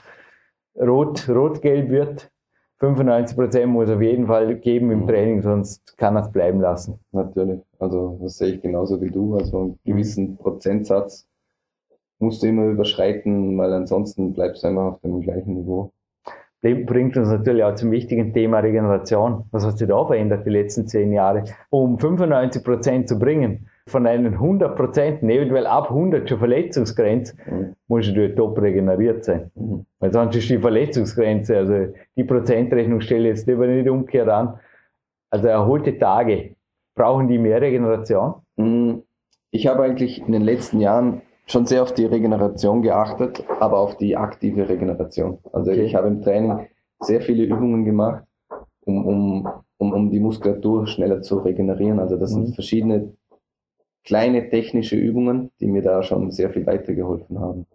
rot, 0.75 1.29
rot-gelb 1.29 1.89
wird, 1.89 2.29
95 2.79 3.37
Prozent 3.37 3.71
muss 3.71 3.89
auf 3.89 4.01
jeden 4.01 4.27
Fall 4.27 4.55
geben 4.57 4.91
im 4.91 5.03
mhm. 5.03 5.07
Training, 5.07 5.41
sonst 5.41 5.95
kann 5.97 6.17
er 6.17 6.23
es 6.23 6.31
bleiben 6.33 6.59
lassen. 6.59 6.99
Natürlich. 7.13 7.61
Also 7.79 8.19
das 8.21 8.37
sehe 8.37 8.55
ich 8.55 8.61
genauso 8.61 9.01
wie 9.01 9.09
du. 9.09 9.37
Also 9.37 9.57
einen 9.57 9.79
gewissen 9.85 10.35
Prozentsatz 10.35 11.25
musst 12.19 12.43
du 12.43 12.47
immer 12.47 12.65
überschreiten, 12.65 13.57
weil 13.57 13.71
ansonsten 13.71 14.33
bleibst 14.33 14.63
du 14.63 14.67
immer 14.67 14.81
auf 14.81 14.99
dem 14.99 15.21
gleichen 15.21 15.53
Niveau. 15.53 15.93
Bringt 16.63 17.17
uns 17.17 17.29
natürlich 17.29 17.61
auch 17.61 17.75
zum 17.75 17.91
wichtigen 17.91 18.33
Thema 18.33 18.59
Regeneration. 18.59 19.43
Was 19.51 19.65
hat 19.65 19.77
sich 19.77 19.87
da 19.87 20.05
verändert 20.05 20.45
die 20.45 20.49
letzten 20.49 20.87
zehn 20.87 21.11
Jahre? 21.11 21.43
Um 21.69 21.99
95 21.99 22.63
Prozent 22.63 23.09
zu 23.09 23.19
bringen, 23.19 23.67
von 23.87 24.07
einem 24.07 24.35
100 24.35 24.77
Prozent, 24.77 25.23
eventuell 25.23 25.67
ab 25.67 25.89
100 25.89 26.29
schon 26.29 26.39
Verletzungsgrenze, 26.39 27.35
mhm. 27.45 27.75
musst 27.89 28.15
du 28.15 28.33
top 28.33 28.61
regeneriert 28.61 29.25
sein. 29.25 29.51
Mhm. 29.55 29.85
Weil 29.99 30.13
sonst 30.13 30.37
ist 30.37 30.49
die 30.49 30.57
Verletzungsgrenze, 30.57 31.57
also 31.57 31.93
die 32.15 32.23
Prozentrechnung 32.23 33.01
stelle 33.01 33.31
ich 33.31 33.37
jetzt 33.37 33.47
lieber 33.47 33.67
nicht 33.67 33.89
umgekehrt 33.89 34.29
an. 34.29 34.57
Also 35.29 35.47
erholte 35.47 35.97
Tage, 35.97 36.55
brauchen 36.95 37.27
die 37.27 37.37
mehr 37.37 37.59
Regeneration? 37.61 38.35
Mhm. 38.55 39.03
Ich 39.51 39.67
habe 39.67 39.83
eigentlich 39.83 40.21
in 40.25 40.31
den 40.31 40.43
letzten 40.43 40.79
Jahren 40.79 41.23
schon 41.45 41.65
sehr 41.65 41.83
auf 41.83 41.93
die 41.93 42.05
Regeneration 42.05 42.81
geachtet, 42.81 43.43
aber 43.59 43.79
auf 43.79 43.97
die 43.97 44.15
aktive 44.15 44.67
Regeneration. 44.67 45.39
Also 45.51 45.71
okay. 45.71 45.83
ich 45.83 45.95
habe 45.95 46.07
im 46.07 46.21
Training 46.21 46.67
sehr 46.99 47.21
viele 47.21 47.43
Übungen 47.43 47.85
gemacht, 47.85 48.23
um, 48.85 49.05
um, 49.05 49.49
um, 49.77 49.93
um 49.93 50.09
die 50.09 50.19
Muskulatur 50.19 50.87
schneller 50.87 51.21
zu 51.21 51.39
regenerieren. 51.39 51.99
Also 51.99 52.17
das 52.17 52.33
mhm. 52.33 52.45
sind 52.45 52.55
verschiedene 52.55 53.13
kleine 54.03 54.49
technische 54.49 54.95
Übungen, 54.95 55.51
die 55.59 55.67
mir 55.67 55.81
da 55.81 56.03
schon 56.03 56.31
sehr 56.31 56.49
viel 56.49 56.65
weitergeholfen 56.65 57.39
haben. 57.39 57.65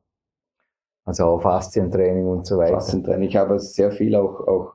Also 1.05 1.25
auch 1.25 1.41
Faszientraining 1.41 2.27
und 2.27 2.47
so 2.47 2.59
weiter. 2.59 2.75
Faszientraining. 2.75 3.29
Ich 3.29 3.37
habe 3.37 3.59
sehr 3.59 3.91
viel 3.93 4.14
auch, 4.14 4.47
auch 4.47 4.75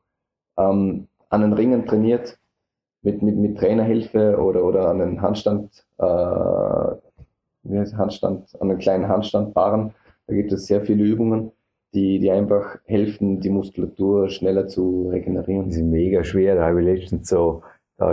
ähm, 0.57 1.07
an 1.29 1.41
den 1.41 1.53
Ringen 1.53 1.85
trainiert, 1.85 2.39
mit, 3.03 3.21
mit, 3.21 3.35
mit 3.35 3.57
Trainerhilfe 3.57 4.37
oder, 4.37 4.63
oder 4.63 4.89
an 4.89 4.99
den 4.99 5.21
Handstand, 5.21 5.85
äh, 5.97 6.95
Handstand, 7.97 8.49
an 8.59 8.69
den 8.69 8.77
kleinen 8.77 9.07
Handstandbaren. 9.07 9.93
Da 10.27 10.33
gibt 10.33 10.51
es 10.51 10.67
sehr 10.67 10.81
viele 10.81 11.03
Übungen, 11.03 11.51
die, 11.93 12.19
die 12.19 12.31
einfach 12.31 12.77
helfen, 12.85 13.39
die 13.39 13.49
Muskulatur 13.49 14.29
schneller 14.29 14.67
zu 14.67 15.09
regenerieren. 15.09 15.69
Die 15.69 15.73
sind 15.75 15.89
mega 15.89 16.23
schwer. 16.23 16.55
Da 16.55 16.65
habe 16.65 16.81
ich 16.81 16.85
letztens 16.85 17.29
so 17.29 17.61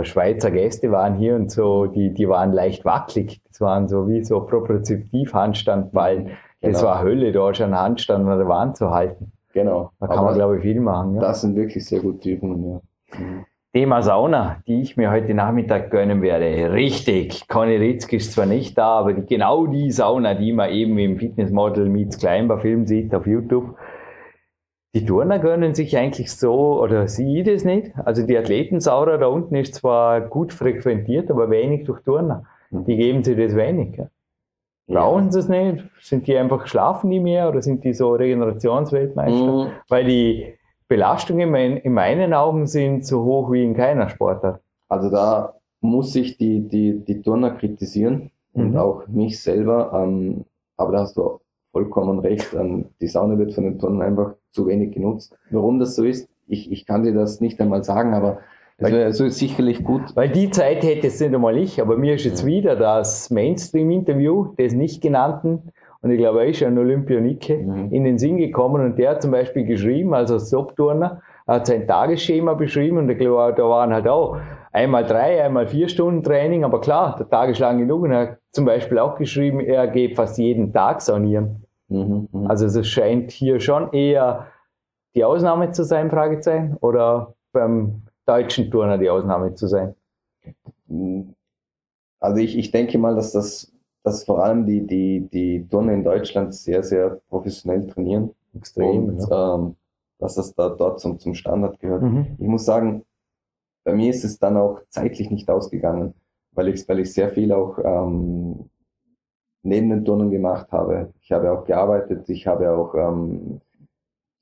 Schweizer 0.03 0.51
Gäste 0.51 0.91
waren 0.91 1.15
hier 1.15 1.35
und 1.35 1.51
so, 1.51 1.85
die, 1.85 2.13
die 2.13 2.29
waren 2.29 2.53
leicht 2.53 2.85
wackelig. 2.85 3.41
Das 3.47 3.59
waren 3.61 3.87
so 3.87 4.07
wie 4.07 4.23
so 4.23 4.39
propriozeptiv 4.41 5.33
Handstandballen. 5.33 6.25
Genau. 6.25 6.37
Das 6.61 6.83
war 6.83 7.01
Hölle, 7.01 7.31
da 7.31 7.53
schon 7.53 7.65
einen 7.65 7.79
Handstand 7.79 8.27
an 8.27 8.37
der 8.37 8.47
Wand 8.47 8.77
zu 8.77 8.91
halten. 8.91 9.31
Genau. 9.53 9.91
Da 9.99 10.07
kann 10.07 10.19
Aber 10.19 10.27
man, 10.27 10.35
glaube 10.35 10.57
ich, 10.57 10.61
viel 10.61 10.79
machen. 10.79 11.15
Ja. 11.15 11.21
Das 11.21 11.41
sind 11.41 11.55
wirklich 11.55 11.85
sehr 11.85 11.99
gute 11.99 12.29
Übungen, 12.29 12.63
ja. 12.63 13.19
Mhm. 13.19 13.45
Thema 13.73 14.01
Sauna, 14.01 14.57
die 14.67 14.81
ich 14.81 14.97
mir 14.97 15.11
heute 15.11 15.33
Nachmittag 15.33 15.91
gönnen 15.91 16.21
werde. 16.21 16.73
Richtig, 16.73 17.47
Conny 17.47 17.77
Ritzk 17.77 18.11
ist 18.11 18.33
zwar 18.33 18.45
nicht 18.45 18.77
da, 18.77 18.99
aber 18.99 19.13
die, 19.13 19.25
genau 19.25 19.65
die 19.65 19.91
Sauna, 19.91 20.33
die 20.33 20.51
man 20.51 20.71
eben 20.71 20.97
im 20.97 21.17
Fitnessmodel 21.17 21.87
Meets 21.87 22.17
Climber 22.17 22.59
Film 22.59 22.85
sieht 22.85 23.15
auf 23.15 23.25
YouTube, 23.25 23.77
die 24.93 25.05
Turner 25.05 25.39
gönnen 25.39 25.73
sich 25.73 25.95
eigentlich 25.97 26.33
so, 26.33 26.81
oder 26.81 27.07
sie 27.07 27.43
das 27.43 27.63
nicht. 27.63 27.93
Also 28.03 28.25
die 28.25 28.37
Athletensaura 28.37 29.15
da 29.15 29.27
unten 29.27 29.55
ist 29.55 29.75
zwar 29.75 30.19
gut 30.19 30.51
frequentiert, 30.51 31.31
aber 31.31 31.49
wenig 31.49 31.85
durch 31.85 32.01
Turner. 32.01 32.43
Mhm. 32.71 32.83
Die 32.83 32.97
geben 32.97 33.23
sich 33.23 33.37
das 33.37 33.55
wenig. 33.55 33.95
Ja. 33.95 34.09
Brauchen 34.87 35.31
sie 35.31 35.39
es 35.39 35.47
nicht? 35.47 35.85
Sind 36.01 36.27
die 36.27 36.35
einfach, 36.35 36.67
schlafen 36.67 37.09
die 37.09 37.21
mehr 37.21 37.47
oder 37.47 37.61
sind 37.61 37.85
die 37.85 37.93
so 37.93 38.11
Regenerationsweltmeister? 38.15 39.65
Mhm. 39.65 39.71
Weil 39.87 40.03
die 40.03 40.55
Belastungen 40.91 41.55
in, 41.55 41.77
in 41.77 41.93
meinen 41.93 42.33
Augen 42.33 42.67
sind 42.67 43.05
so 43.05 43.23
hoch 43.23 43.49
wie 43.49 43.63
in 43.63 43.73
keiner 43.73 44.09
Sportart. 44.09 44.59
Also 44.89 45.09
da 45.09 45.53
muss 45.79 46.13
ich 46.17 46.37
die, 46.37 46.67
die, 46.67 46.99
die 46.99 47.21
Turner 47.21 47.51
kritisieren 47.51 48.31
und 48.51 48.71
mhm. 48.71 48.77
auch 48.77 49.07
mich 49.07 49.41
selber. 49.41 49.93
Ähm, 49.93 50.43
aber 50.75 50.91
da 50.91 50.99
hast 50.99 51.15
du 51.15 51.39
vollkommen 51.71 52.19
recht. 52.19 52.53
Ähm, 52.53 52.87
die 52.99 53.07
Sauna 53.07 53.37
wird 53.37 53.53
von 53.53 53.63
den 53.63 53.79
Turnen 53.79 54.01
einfach 54.01 54.33
zu 54.51 54.67
wenig 54.67 54.91
genutzt. 54.93 55.33
Warum 55.49 55.79
das 55.79 55.95
so 55.95 56.03
ist, 56.03 56.27
ich, 56.47 56.69
ich 56.69 56.85
kann 56.85 57.03
dir 57.03 57.13
das 57.13 57.39
nicht 57.39 57.61
einmal 57.61 57.85
sagen, 57.85 58.13
aber 58.13 58.39
es 58.75 58.91
wäre 58.91 59.05
also 59.05 59.29
sicherlich 59.29 59.85
gut. 59.85 60.13
Weil 60.15 60.27
die 60.27 60.49
Zeit 60.49 60.83
hätte 60.83 61.07
es 61.07 61.21
nicht 61.21 61.33
einmal 61.33 61.57
ich, 61.57 61.81
aber 61.81 61.95
mir 61.95 62.15
ist 62.15 62.25
jetzt 62.25 62.45
wieder 62.45 62.75
das 62.75 63.29
Mainstream-Interview 63.29 64.55
des 64.57 64.73
nicht 64.73 65.01
genannten, 65.01 65.71
und 66.01 66.11
ich 66.11 66.17
glaube, 66.17 66.41
er 66.41 66.47
ist 66.47 66.63
ein 66.63 66.77
Olympionike, 66.77 67.57
mhm. 67.57 67.91
in 67.91 68.03
den 68.03 68.17
Sinn 68.17 68.37
gekommen 68.37 68.83
und 68.83 68.97
der 68.97 69.11
hat 69.11 69.21
zum 69.21 69.31
Beispiel 69.31 69.65
geschrieben, 69.65 70.13
also 70.13 70.35
als 70.35 70.49
Top-Turner, 70.49 71.21
hat 71.47 71.67
sein 71.67 71.87
Tagesschema 71.87 72.53
beschrieben 72.53 72.97
und 72.97 73.09
ich 73.09 73.17
glaube, 73.17 73.53
da 73.55 73.63
waren 73.63 73.93
halt 73.93 74.07
auch 74.07 74.37
einmal 74.71 75.05
drei, 75.05 75.43
einmal 75.43 75.67
vier 75.67 75.89
Stunden 75.89 76.23
Training, 76.23 76.63
aber 76.63 76.81
klar, 76.81 77.15
der 77.17 77.29
Tag 77.29 77.49
ist 77.49 77.59
lang 77.59 77.77
genug 77.77 78.03
und 78.03 78.11
er 78.11 78.19
hat 78.19 78.37
zum 78.51 78.65
Beispiel 78.65 78.99
auch 78.99 79.17
geschrieben, 79.17 79.59
er 79.59 79.87
geht 79.87 80.15
fast 80.15 80.37
jeden 80.37 80.71
Tag 80.73 81.01
saunieren. 81.01 81.65
Mhm, 81.89 82.29
mh. 82.31 82.49
Also 82.49 82.65
es 82.65 82.87
scheint 82.87 83.31
hier 83.31 83.59
schon 83.59 83.91
eher 83.91 84.47
die 85.13 85.25
Ausnahme 85.25 85.71
zu 85.71 85.83
sein, 85.83 86.09
Fragezeichen, 86.09 86.77
oder 86.79 87.33
beim 87.51 88.03
deutschen 88.25 88.71
Turner 88.71 88.97
die 88.97 89.09
Ausnahme 89.09 89.55
zu 89.55 89.67
sein? 89.67 89.95
Also 92.19 92.37
ich, 92.37 92.57
ich 92.57 92.71
denke 92.71 92.97
mal, 92.97 93.15
dass 93.15 93.33
das 93.33 93.73
dass 94.03 94.23
vor 94.23 94.43
allem 94.43 94.65
die, 94.65 94.85
die, 94.85 95.27
die 95.31 95.67
Turner 95.67 95.93
in 95.93 96.03
Deutschland 96.03 96.53
sehr, 96.53 96.83
sehr 96.83 97.21
professionell 97.29 97.87
trainieren. 97.87 98.31
Extrem. 98.55 99.05
Und 99.05 99.29
ja. 99.29 99.55
ähm, 99.55 99.75
dass 100.19 100.35
das 100.35 100.53
da 100.53 100.69
dort 100.69 100.99
zum, 100.99 101.19
zum 101.19 101.33
Standard 101.33 101.79
gehört. 101.79 102.03
Mhm. 102.03 102.37
Ich 102.37 102.47
muss 102.47 102.65
sagen, 102.65 103.03
bei 103.83 103.93
mir 103.93 104.09
ist 104.09 104.23
es 104.23 104.37
dann 104.37 104.57
auch 104.57 104.81
zeitlich 104.89 105.31
nicht 105.31 105.49
ausgegangen, 105.49 106.13
weil 106.51 106.67
ich, 106.67 106.87
weil 106.87 106.99
ich 106.99 107.13
sehr 107.13 107.29
viel 107.29 107.51
auch 107.51 107.79
ähm, 107.83 108.69
neben 109.63 109.89
den 109.89 110.05
Turnen 110.05 110.29
gemacht 110.29 110.71
habe. 110.71 111.13
Ich 111.21 111.31
habe 111.31 111.51
auch 111.51 111.65
gearbeitet, 111.65 112.29
ich 112.29 112.45
habe 112.47 112.71
auch, 112.71 112.93
ähm, 112.95 113.61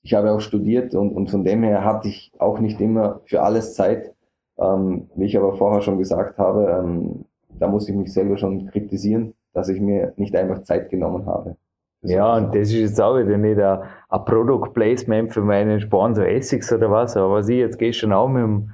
ich 0.02 0.14
habe 0.14 0.32
auch 0.32 0.42
studiert 0.42 0.96
und, 0.96 1.12
und 1.12 1.30
von 1.30 1.44
dem 1.44 1.64
her 1.64 1.84
hatte 1.84 2.10
ich 2.10 2.32
auch 2.40 2.60
nicht 2.60 2.80
immer 2.82 3.22
für 3.26 3.42
alles 3.42 3.74
Zeit. 3.74 4.14
Ähm, 4.58 5.10
wie 5.16 5.26
ich 5.26 5.38
aber 5.38 5.56
vorher 5.56 5.82
schon 5.82 5.98
gesagt 5.98 6.38
habe, 6.38 6.70
ähm, 6.70 7.26
da 7.58 7.68
muss 7.68 7.88
ich 7.88 7.96
mich 7.96 8.12
selber 8.12 8.38
schon 8.38 8.68
kritisieren, 8.68 9.34
dass 9.54 9.70
ich 9.70 9.82
mir 9.82 10.14
nicht 10.18 10.36
einfach 10.36 10.64
Zeit 10.64 10.90
genommen 10.90 11.26
habe. 11.26 11.56
Ja, 12.02 12.38
und 12.38 12.56
das 12.56 12.70
ist 12.70 12.80
jetzt 12.80 13.02
auch 13.02 13.18
wieder 13.18 13.38
nicht 13.38 13.60
ein, 13.60 13.80
ein 14.10 14.26
Product 14.26 14.72
Placement 14.74 15.34
für 15.34 15.42
meinen 15.42 15.82
Sponsor 15.82 16.26
Essex 16.26 16.72
oder 16.72 16.90
was, 16.90 17.18
aber 17.18 17.34
was 17.34 17.50
ich 17.50 17.58
jetzt 17.58 17.78
gestern 17.78 18.14
auch 18.14 18.30
mit 18.30 18.42
dem 18.42 18.72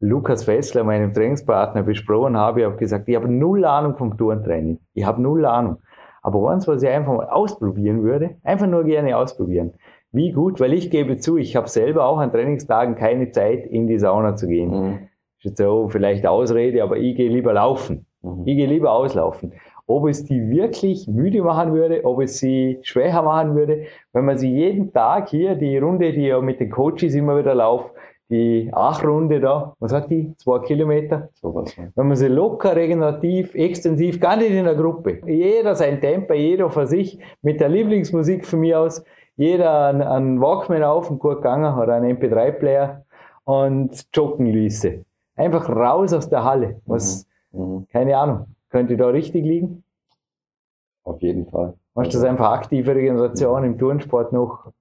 Lukas 0.00 0.44
Fessler, 0.44 0.84
meinem 0.84 1.14
Trainingspartner, 1.14 1.82
besprochen 1.82 2.36
habe, 2.36 2.60
ich 2.60 2.66
habe 2.66 2.76
gesagt, 2.76 3.08
ich 3.08 3.16
habe 3.16 3.28
null 3.28 3.64
Ahnung 3.64 3.96
vom 3.96 4.16
Turntraining. 4.18 4.78
Ich 4.92 5.06
habe 5.06 5.22
null 5.22 5.46
Ahnung. 5.46 5.78
Aber 6.22 6.50
eins, 6.50 6.68
was 6.68 6.82
ich 6.82 6.88
einfach 6.88 7.14
mal 7.14 7.28
ausprobieren 7.28 8.02
würde, 8.02 8.36
einfach 8.42 8.66
nur 8.66 8.84
gerne 8.84 9.16
ausprobieren. 9.16 9.72
Wie 10.12 10.32
gut, 10.32 10.60
weil 10.60 10.74
ich 10.74 10.90
gebe 10.90 11.16
zu, 11.16 11.36
ich 11.38 11.56
habe 11.56 11.68
selber 11.68 12.04
auch 12.04 12.18
an 12.18 12.30
Trainingstagen 12.30 12.94
keine 12.94 13.30
Zeit, 13.30 13.64
in 13.66 13.86
die 13.86 13.98
Sauna 13.98 14.36
zu 14.36 14.48
gehen. 14.48 14.70
Mhm. 14.70 14.98
Ist 15.38 15.44
jetzt 15.44 15.58
so 15.58 15.88
vielleicht 15.88 16.26
Ausrede, 16.26 16.82
aber 16.82 16.98
ich 16.98 17.16
gehe 17.16 17.30
lieber 17.30 17.54
laufen. 17.54 18.06
Mhm. 18.22 18.42
Ich 18.46 18.56
gehe 18.56 18.66
lieber 18.66 18.92
auslaufen. 18.92 19.52
Ob 19.86 20.08
es 20.08 20.24
die 20.24 20.48
wirklich 20.50 21.06
müde 21.06 21.42
machen 21.42 21.72
würde, 21.72 22.04
ob 22.04 22.20
es 22.20 22.38
sie 22.38 22.78
schwächer 22.82 23.22
machen 23.22 23.54
würde, 23.54 23.84
wenn 24.12 24.24
man 24.24 24.36
sie 24.36 24.50
jeden 24.50 24.92
Tag 24.92 25.28
hier, 25.28 25.54
die 25.54 25.78
Runde, 25.78 26.12
die 26.12 26.28
ich 26.28 26.40
mit 26.40 26.58
den 26.58 26.70
Coaches 26.70 27.14
immer 27.14 27.38
wieder 27.38 27.54
laufe, 27.54 27.90
die 28.28 28.68
Achrunde 28.72 29.40
da, 29.40 29.74
was 29.78 29.92
hat 29.92 30.10
die? 30.10 30.34
Zwei 30.38 30.58
Kilometer? 30.60 31.28
So 31.34 31.54
was, 31.54 31.76
ja. 31.76 31.84
Wenn 31.94 32.08
man 32.08 32.16
sie 32.16 32.26
locker, 32.26 32.74
regenerativ, 32.74 33.54
extensiv, 33.54 34.20
gar 34.20 34.36
nicht 34.36 34.50
in 34.50 34.64
der 34.64 34.74
Gruppe. 34.74 35.20
Jeder 35.26 35.74
sein 35.76 36.00
Tempo, 36.00 36.34
jeder 36.34 36.68
für 36.70 36.86
sich, 36.86 37.20
mit 37.42 37.60
der 37.60 37.68
Lieblingsmusik 37.68 38.44
von 38.44 38.60
mir 38.60 38.80
aus, 38.80 39.04
jeder 39.36 40.10
einen, 40.10 40.40
Walkman 40.40 40.82
auf 40.82 41.10
und 41.10 41.18
gut 41.18 41.36
gegangen, 41.36 41.76
hat 41.76 41.88
einen 41.88 42.16
MP3-Player 42.16 43.04
und 43.44 44.06
joggen 44.12 44.46
ließe. 44.46 45.04
Einfach 45.36 45.68
raus 45.68 46.12
aus 46.12 46.28
der 46.28 46.42
Halle. 46.42 46.80
Was, 46.86 47.28
mhm. 47.52 47.60
Mhm. 47.60 47.86
keine 47.92 48.16
Ahnung, 48.16 48.46
könnte 48.70 48.96
da 48.96 49.08
richtig 49.08 49.44
liegen? 49.44 49.84
Auf 51.04 51.22
jeden 51.22 51.46
Fall. 51.46 51.74
Hast 51.94 52.12
du 52.12 52.18
das 52.18 52.28
einfach 52.28 52.50
aktive 52.50 52.94
Regeneration 52.94 53.64
im 53.64 53.78
Turnsport 53.78 54.32
noch? 54.32 54.72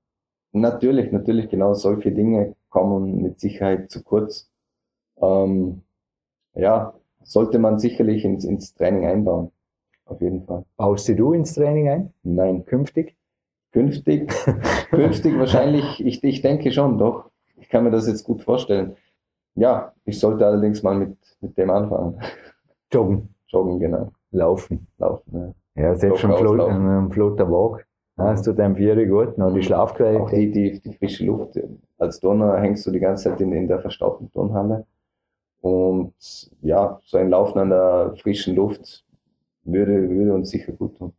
Natürlich, 0.52 1.12
natürlich, 1.12 1.50
genau 1.50 1.74
solche 1.74 2.12
Dinge 2.12 2.56
kommen 2.70 3.22
mit 3.22 3.40
Sicherheit 3.40 3.92
zu 3.92 4.04
kurz. 4.04 4.50
Ähm, 5.22 5.84
ja, 6.56 6.94
sollte 7.24 7.60
man 7.60 7.80
sicherlich 7.80 8.26
ins, 8.26 8.46
ins 8.46 8.74
Training 8.74 9.06
einbauen. 9.06 9.52
Auf 10.06 10.22
jeden 10.22 10.44
Fall. 10.46 10.66
Baust 10.78 11.10
du 11.10 11.34
ins 11.34 11.54
Training 11.54 11.90
ein? 11.90 12.14
Nein. 12.24 12.66
Künftig? 12.66 13.16
Künftig? 13.72 14.32
künftig 14.90 15.38
wahrscheinlich, 15.38 16.06
ich, 16.06 16.24
ich 16.24 16.42
denke 16.42 16.72
schon, 16.72 16.98
doch. 16.98 17.30
Ich 17.58 17.70
kann 17.70 17.84
mir 17.84 17.92
das 17.92 18.08
jetzt 18.08 18.24
gut 18.24 18.42
vorstellen. 18.42 18.96
Ja, 19.56 19.94
ich 20.06 20.20
sollte 20.20 20.46
allerdings 20.46 20.84
mal 20.84 20.96
mit, 20.96 21.18
mit 21.42 21.58
dem 21.58 21.70
anfangen. 21.70 22.22
Joggen. 22.92 23.35
Joggen, 23.48 23.80
genau. 23.80 24.12
Laufen. 24.32 24.88
Laufen, 24.98 25.34
ja. 25.34 25.54
Ja, 25.84 25.96
selbst 25.96 26.20
schon 26.22 26.34
Flot, 26.34 26.60
ein 26.60 27.12
flotter 27.12 27.50
Walk. 27.52 27.86
Ja, 28.18 28.32
es 28.32 28.44
tut 28.44 28.60
einem 28.62 28.78
Viere 28.78 29.06
gut, 29.08 29.38
noch 29.38 29.54
die 29.54 29.62
Schlafqualität. 29.62 30.22
Auch 30.22 30.30
die, 30.30 30.52
die, 30.52 30.80
die 30.80 30.94
frische 30.94 31.26
Luft. 31.26 31.60
Als 31.98 32.20
Turner 32.22 32.58
hängst 32.62 32.86
du 32.88 32.92
die 32.92 33.00
ganze 33.00 33.30
Zeit 33.30 33.42
in, 33.42 33.52
in 33.52 33.68
der 33.68 33.80
verstaubten 33.80 34.32
Turnhalle. 34.32 34.86
Und 35.60 36.14
ja, 36.62 37.00
so 37.04 37.18
ein 37.18 37.30
Laufen 37.30 37.60
an 37.60 37.70
der 37.72 38.14
frischen 38.22 38.56
Luft 38.56 39.04
würde, 39.64 40.10
würde 40.10 40.34
uns 40.34 40.50
sicher 40.50 40.72
gut 40.72 40.98
tun. 40.98 41.14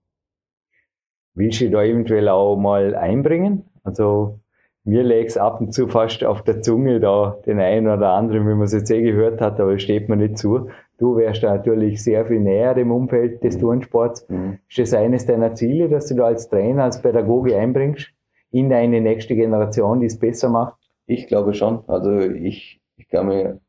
Willst 1.35 1.61
du 1.61 1.68
da 1.68 1.83
eventuell 1.83 2.29
auch 2.31 2.57
mal 2.57 2.95
einbringen? 2.95 3.64
Also 3.85 4.39
mir 4.85 5.03
legt's 5.03 5.37
ab 5.37 5.61
und 5.61 5.74
zu 5.74 5.89
fast 5.89 6.24
auf 6.24 6.43
der 6.43 6.62
Zunge 6.62 7.01
da 7.01 7.37
den 7.45 7.61
einen 7.61 7.89
oder 7.89 8.11
anderen, 8.11 8.47
wenn 8.47 8.57
man 8.57 8.66
es 8.66 8.72
jetzt 8.72 8.91
eh 8.91 9.03
gehört 9.03 9.41
hat, 9.41 9.61
aber 9.61 9.74
es 9.74 9.83
steht 9.83 10.09
mir 10.09 10.16
nicht 10.16 10.39
zu. 10.39 10.70
Du 10.99 11.17
wärst 11.17 11.43
da 11.43 11.55
natürlich 11.55 12.03
sehr 12.03 12.25
viel 12.25 12.41
näher 12.41 12.75
dem 12.75 12.91
Umfeld 12.91 13.43
des 13.45 13.57
mhm. 13.57 13.61
Turnsports. 13.61 14.27
Mhm. 14.29 14.59
Ist 14.69 14.79
das 14.79 14.95
eines 14.95 15.27
deiner 15.27 15.55
Ziele, 15.55 15.89
dass 15.89 16.07
du 16.07 16.15
da 16.15 16.27
als 16.27 16.49
Trainer, 16.49 16.85
als 16.85 17.03
Pädagoge 17.03 17.57
einbringst 17.57 18.11
in 18.51 18.71
deine 18.71 19.01
nächste 19.01 19.35
Generation, 19.35 20.01
die 20.01 20.07
es 20.07 20.19
besser 20.19 20.49
macht? 20.49 20.77
Ich 21.07 21.27
glaube 21.27 21.55
schon. 21.55 21.85
Also 21.87 22.19
ich, 22.19 22.81
ich 22.97 23.09
kann, 23.09 23.29
mir, 23.29 23.61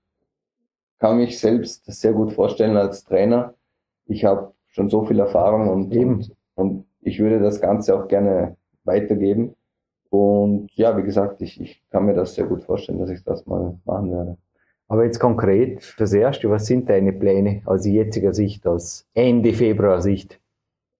kann 0.99 1.17
mich 1.17 1.39
selbst 1.39 1.85
sehr 1.85 2.13
gut 2.13 2.31
vorstellen 2.33 2.77
als 2.77 3.03
Trainer. 3.03 3.53
Ich 4.05 4.23
habe 4.23 4.53
schon 4.67 4.89
so 4.89 5.03
viel 5.03 5.19
Erfahrung 5.19 5.67
und, 5.69 5.95
und, 5.95 6.31
und 6.55 6.85
ich 7.01 7.19
würde 7.19 7.39
das 7.39 7.59
Ganze 7.59 7.95
auch 7.95 8.07
gerne 8.07 8.55
weitergeben. 8.85 9.55
Und 10.09 10.69
ja, 10.75 10.95
wie 10.97 11.03
gesagt, 11.03 11.41
ich, 11.41 11.59
ich 11.59 11.83
kann 11.89 12.05
mir 12.05 12.13
das 12.13 12.35
sehr 12.35 12.45
gut 12.45 12.63
vorstellen, 12.63 12.99
dass 12.99 13.09
ich 13.09 13.23
das 13.23 13.45
mal 13.45 13.77
machen 13.85 14.11
werde. 14.11 14.37
Aber 14.87 15.03
jetzt 15.03 15.19
konkret 15.19 15.83
fürs 15.83 16.13
Erste, 16.13 16.49
was 16.49 16.65
sind 16.65 16.89
deine 16.89 17.11
Pläne 17.11 17.61
aus 17.65 17.85
jetziger 17.85 18.33
Sicht, 18.33 18.65
aus 18.65 19.05
Ende 19.13 19.53
Februar 19.53 20.01
Sicht? 20.01 20.39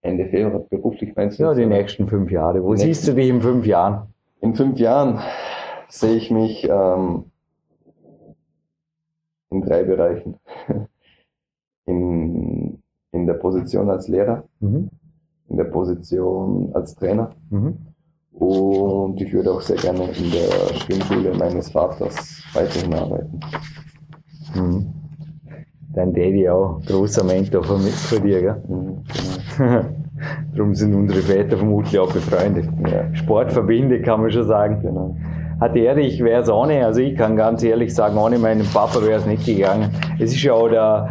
Ende 0.01 0.25
Februar, 0.27 0.59
beruflich 0.59 1.15
meinst 1.15 1.39
du? 1.39 1.43
Ja, 1.43 1.53
die 1.53 1.65
nächsten 1.65 2.07
fünf 2.07 2.29
Jahre. 2.29 2.63
Wo 2.63 2.75
siehst 2.75 3.07
du 3.07 3.13
dich 3.13 3.29
in 3.29 3.41
fünf 3.41 3.65
Jahren? 3.65 4.07
In 4.41 4.55
fünf 4.55 4.77
Jahren 4.77 5.19
sehe 5.89 6.17
ich 6.17 6.29
mich 6.29 6.67
ähm, 6.69 7.25
in 9.49 9.61
drei 9.61 9.83
Bereichen. 9.83 10.35
In, 11.85 12.83
in 13.13 13.25
der 13.27 13.35
Position 13.35 13.89
als 13.89 14.09
Lehrer, 14.09 14.43
mhm. 14.59 14.89
in 15.47 15.55
der 15.55 15.63
Position 15.63 16.69
als 16.73 16.95
Trainer 16.95 17.31
mhm. 17.49 17.77
Und 18.39 19.19
ich 19.19 19.33
würde 19.33 19.51
auch 19.51 19.61
sehr 19.61 19.77
gerne 19.77 20.03
in 20.11 20.31
der 20.31 20.75
Schwimmschule 20.75 21.33
meines 21.37 21.69
Vaters 21.71 22.43
weiterhin 22.53 22.93
arbeiten. 22.93 23.39
Mhm. 24.55 24.93
Dein 25.93 26.13
Daddy 26.13 26.47
auch 26.47 26.79
großer 26.85 27.23
Mentor 27.23 27.63
von, 27.63 27.79
von 27.81 28.23
dir, 28.23 28.41
gell? 28.41 28.63
Mhm, 28.67 29.03
genau. 29.57 29.81
Darum 30.55 30.73
sind 30.75 30.93
unsere 30.93 31.21
Väter 31.21 31.57
vermutlich 31.57 31.97
auch 31.99 32.11
befreundet. 32.11 32.67
Ja. 32.91 33.13
Sportverbinde 33.15 34.01
kann 34.01 34.21
man 34.21 34.31
schon 34.31 34.47
sagen. 34.47 34.81
Genau. 34.81 35.15
Hat 35.59 35.75
er, 35.75 35.97
ich 35.97 36.23
wäre 36.23 36.41
es 36.41 36.49
ohne, 36.49 36.85
also 36.85 37.01
ich 37.01 37.15
kann 37.15 37.35
ganz 37.35 37.63
ehrlich 37.63 37.93
sagen, 37.93 38.17
ohne 38.17 38.37
meinen 38.37 38.65
Papa 38.65 39.01
wäre 39.01 39.19
es 39.19 39.25
nicht 39.25 39.45
gegangen. 39.45 39.89
Es 40.19 40.31
ist 40.31 40.43
ja 40.43 40.53
auch 40.53 40.69
der 40.69 41.09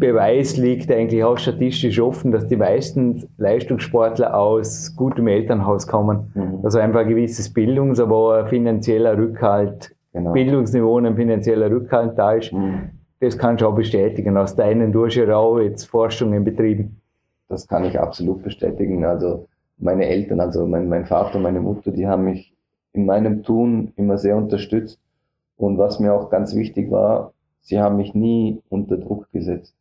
Beweis 0.00 0.56
liegt 0.56 0.90
eigentlich 0.90 1.22
auch 1.22 1.38
statistisch 1.38 2.00
offen, 2.00 2.32
dass 2.32 2.48
die 2.48 2.56
meisten 2.56 3.28
Leistungssportler 3.36 4.36
aus 4.36 4.96
gutem 4.96 5.28
Elternhaus 5.28 5.86
kommen. 5.86 6.32
Mhm. 6.34 6.60
Also 6.64 6.78
einfach 6.78 7.00
ein 7.00 7.08
gewisses 7.08 7.52
Bildungs-, 7.52 8.00
aber 8.00 8.44
ein 8.44 8.48
finanzieller 8.48 9.16
Rückhalt 9.16 9.94
genau. 10.12 10.32
Bildungsniveau 10.32 10.96
und 10.96 11.06
ein 11.06 11.16
finanzieller 11.16 11.70
Rückhalt 11.70 12.18
da 12.18 12.32
ist. 12.32 12.52
Mhm. 12.52 12.90
Das 13.20 13.36
kannst 13.36 13.62
du 13.62 13.68
auch 13.68 13.74
bestätigen. 13.74 14.36
Aus 14.36 14.56
deinen 14.56 14.90
du 14.92 15.04
hast 15.04 15.14
ja 15.14 15.36
auch 15.36 15.58
jetzt 15.60 15.84
Forschungen 15.84 16.42
betrieben. 16.42 16.96
Das 17.48 17.68
kann 17.68 17.84
ich 17.84 18.00
absolut 18.00 18.42
bestätigen. 18.42 19.04
Also 19.04 19.46
meine 19.76 20.06
Eltern, 20.06 20.40
also 20.40 20.66
mein, 20.66 20.88
mein 20.88 21.04
Vater 21.04 21.38
meine 21.38 21.60
Mutter, 21.60 21.90
die 21.90 22.06
haben 22.06 22.24
mich 22.24 22.54
in 22.92 23.06
meinem 23.06 23.42
Tun 23.42 23.92
immer 23.96 24.18
sehr 24.18 24.36
unterstützt. 24.36 24.98
Und 25.56 25.76
was 25.76 26.00
mir 26.00 26.14
auch 26.14 26.30
ganz 26.30 26.56
wichtig 26.56 26.90
war, 26.90 27.32
sie 27.60 27.78
haben 27.78 27.96
mich 27.96 28.14
nie 28.14 28.62
unter 28.70 28.96
Druck 28.96 29.30
gesetzt. 29.32 29.74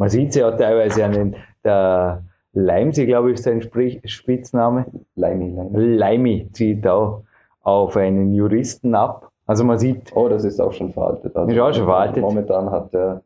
Man 0.00 0.08
sieht 0.08 0.32
sie 0.32 0.40
ja 0.40 0.50
teilweise 0.52 1.04
an 1.04 1.12
den, 1.12 1.36
der 1.62 2.22
Leimsi, 2.54 3.04
glaube 3.04 3.28
ich, 3.28 3.34
ist 3.34 3.44
sein 3.44 3.60
Spitzname. 3.60 4.86
Leimi, 5.14 5.54
Leimi. 5.54 5.78
Leimi 5.78 6.48
zieht 6.54 6.86
auch 6.86 7.24
auf 7.60 7.98
einen 7.98 8.32
Juristen 8.32 8.94
ab, 8.94 9.30
also 9.46 9.62
man 9.62 9.78
sieht. 9.78 10.16
Oh, 10.16 10.26
das 10.30 10.44
ist 10.44 10.58
auch 10.58 10.72
schon 10.72 10.94
veraltet. 10.94 11.36
Also 11.36 11.52
ist 11.52 11.60
auch 11.60 11.74
schon 11.74 11.84
veraltet. 11.84 12.22
Momentan 12.22 12.70
hat 12.70 12.94
er 12.94 13.20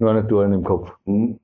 nur 0.00 0.10
eine 0.10 0.26
Turnen 0.26 0.54
im 0.54 0.64
Kopf. 0.64 0.90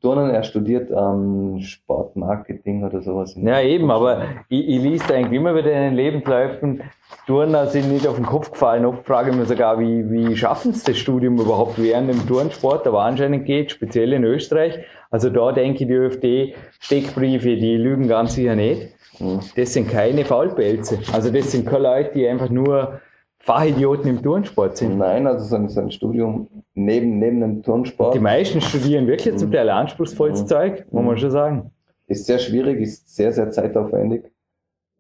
Turnen, 0.00 0.30
er 0.30 0.42
studiert 0.42 0.90
ähm, 0.90 1.61
Sportmarketing 1.61 2.84
oder 2.84 3.02
sowas. 3.02 3.36
Ja, 3.36 3.61
eben, 3.61 3.90
aber 3.90 4.22
ich, 4.48 4.68
ich 4.68 4.82
liest 4.82 5.11
eigentlich 5.12 5.38
immer 5.38 5.54
wieder 5.54 5.72
in 5.72 5.82
den 5.82 5.94
Lebensläufen, 5.94 6.82
Turner 7.26 7.66
sind 7.66 7.92
nicht 7.92 8.07
auf 8.07 8.16
den 8.16 8.26
Kopf 8.26 8.52
gefallen. 8.52 8.84
Oft 8.84 9.04
frage 9.07 9.30
ich 9.30 9.36
mich 9.36 9.48
sogar, 9.48 9.78
wie, 9.78 10.11
wie 10.11 10.36
schaffen 10.36 10.72
sie 10.72 10.84
das 10.92 10.98
Studium 10.98 11.38
überhaupt 11.38 11.80
während 11.80 12.09
dem 12.09 12.26
Turnsport, 12.26 12.86
aber 12.86 13.02
anscheinend 13.02 13.46
geht, 13.46 13.72
speziell 13.72 14.12
in 14.12 14.24
Österreich. 14.24 14.78
Also 15.11 15.30
da 15.30 15.52
denke 15.52 15.84
ich, 15.84 15.88
die 15.88 15.94
ÖFD-Steckbriefe, 15.94 17.57
die 17.57 17.76
lügen 17.76 18.09
ganz 18.09 18.34
sicher 18.34 18.54
nicht. 18.54 18.88
Mhm. 19.18 19.40
Das 19.57 19.72
sind 19.72 19.90
keine 19.90 20.24
Faulpelze. 20.24 20.98
Also 21.12 21.30
das 21.30 21.50
sind 21.50 21.66
keine 21.66 21.82
Leute, 21.84 22.11
die 22.14 22.28
einfach 22.28 22.50
nur 22.50 23.00
Fachidioten 23.38 24.11
im 24.11 24.22
Turnsport 24.22 24.76
sind. 24.76 24.98
Nein, 24.98 25.26
also 25.26 25.44
so 25.44 25.57
ein, 25.57 25.68
so 25.68 25.80
ein 25.80 25.90
Studium 25.90 26.48
neben, 26.77 27.18
neben 27.18 27.41
dem 27.41 27.62
Turnsport. 27.62 28.14
Die 28.14 28.20
meisten 28.20 28.61
studieren 28.61 29.09
wirklich 29.09 29.37
zum 29.37 29.51
Teil 29.51 29.68
anspruchsvolles 29.68 30.43
mhm. 30.43 30.47
Zeug, 30.47 30.87
muss 30.93 31.05
man 31.05 31.14
mhm. 31.14 31.18
schon 31.18 31.31
sagen. 31.31 31.70
Ist 32.07 32.27
sehr 32.27 32.39
schwierig, 32.39 32.81
ist 32.81 33.14
sehr, 33.14 33.33
sehr 33.33 33.51
zeitaufwendig, 33.51 34.31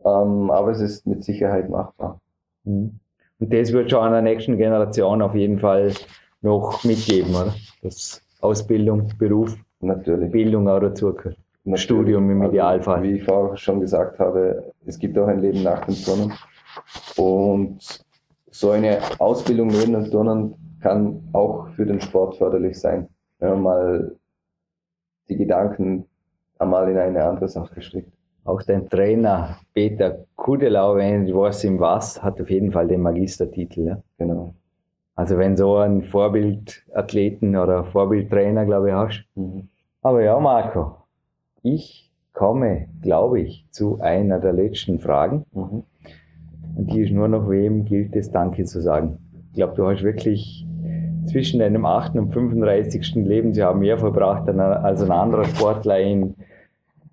ähm, 0.04 0.50
aber 0.50 0.72
es 0.72 0.80
ist 0.80 1.06
mit 1.06 1.22
Sicherheit 1.22 1.70
machbar. 1.70 2.20
Mhm. 2.64 2.98
Und 3.38 3.52
das 3.52 3.72
wird 3.72 3.90
schon 3.90 4.02
einer 4.02 4.22
nächsten 4.22 4.56
Generation 4.56 5.22
auf 5.22 5.34
jeden 5.34 5.60
Fall 5.60 5.92
noch 6.40 6.82
mitgeben, 6.84 7.30
oder? 7.30 7.54
Das 7.82 8.22
Ausbildung, 8.40 9.12
Beruf, 9.18 9.56
Natürlich. 9.80 10.32
Bildung 10.32 10.68
auch 10.68 10.80
dazu 10.80 11.12
gehört. 11.12 11.36
Studium 11.74 12.30
im 12.30 12.42
also, 12.42 12.52
Idealfall. 12.52 13.02
Wie 13.02 13.12
ich 13.16 13.24
vorher 13.24 13.56
schon 13.56 13.80
gesagt 13.80 14.18
habe, 14.18 14.72
es 14.86 14.98
gibt 14.98 15.18
auch 15.18 15.26
ein 15.26 15.40
Leben 15.40 15.62
nach 15.62 15.84
dem 15.84 15.94
Turnen. 15.96 16.32
Und 17.16 18.04
so 18.50 18.70
eine 18.70 18.98
Ausbildung 19.18 19.68
neben 19.68 19.92
dem 19.92 20.10
Turnen 20.10 20.54
kann 20.86 21.20
auch 21.32 21.68
für 21.70 21.84
den 21.84 22.00
Sport 22.00 22.36
förderlich 22.36 22.78
sein, 22.78 23.08
wenn 23.40 23.50
man 23.50 23.62
mal 23.62 24.16
die 25.28 25.36
Gedanken 25.36 26.06
einmal 26.58 26.88
in 26.88 26.96
eine 26.96 27.24
andere 27.24 27.48
Sache 27.48 27.82
steckt. 27.82 28.12
Auch 28.44 28.62
dein 28.62 28.88
Trainer 28.88 29.56
Peter 29.74 30.24
Kudelau, 30.36 30.94
wenn 30.94 31.26
ich 31.26 31.34
weiß 31.34 31.64
im 31.64 31.80
was, 31.80 32.22
hat 32.22 32.40
auf 32.40 32.48
jeden 32.48 32.70
Fall 32.70 32.86
den 32.86 33.02
Magistertitel. 33.02 33.80
Ja? 33.80 34.02
Genau. 34.18 34.54
Also 35.16 35.36
wenn 35.38 35.56
so 35.56 35.76
einen 35.76 36.04
Vorbildathleten 36.04 37.56
oder 37.56 37.84
Vorbildtrainer, 37.86 38.64
glaube 38.64 38.90
ich, 38.90 38.94
hast. 38.94 39.24
Mhm. 39.34 39.68
Aber 40.02 40.22
ja, 40.22 40.38
Marco, 40.38 40.98
ich 41.62 42.12
komme, 42.32 42.86
glaube 43.02 43.40
ich, 43.40 43.66
zu 43.70 43.98
einer 44.00 44.38
der 44.38 44.52
letzten 44.52 45.00
Fragen. 45.00 45.46
Mhm. 45.52 45.82
Und 46.76 46.92
die 46.92 47.00
ist 47.02 47.12
nur 47.12 47.26
noch, 47.26 47.50
wem 47.50 47.84
gilt 47.86 48.14
es 48.14 48.30
Danke 48.30 48.64
zu 48.66 48.80
sagen. 48.80 49.18
Ich 49.48 49.54
glaube, 49.54 49.74
du 49.74 49.88
hast 49.88 50.02
wirklich 50.02 50.65
zwischen 51.26 51.60
deinem 51.60 51.84
8. 51.84 52.16
und 52.16 52.32
35. 52.32 53.14
Lebensjahr 53.16 53.74
mehr 53.74 53.98
verbracht 53.98 54.48
als 54.48 55.02
ein 55.02 55.10
anderer 55.10 55.44
Sportler 55.44 55.98
in 56.00 56.34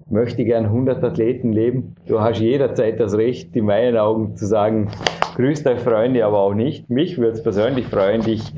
möchte 0.10 0.46
gern 0.46 0.66
100 0.66 1.04
Athleten 1.04 1.54
leben. 1.54 1.96
Du 2.08 2.22
hast 2.22 2.40
jederzeit 2.40 3.00
das 3.00 3.18
Recht, 3.18 3.56
in 3.56 3.66
meinen 3.66 3.98
Augen 3.98 4.36
zu 4.36 4.46
sagen, 4.46 4.90
grüßt 5.36 5.66
euch 5.68 5.80
Freunde, 5.80 6.26
aber 6.26 6.40
auch 6.40 6.54
nicht. 6.54 6.90
Mich 6.90 7.18
würde 7.18 7.34
es 7.34 7.44
persönlich 7.44 7.88
freuen, 7.88 8.22
dich 8.22 8.54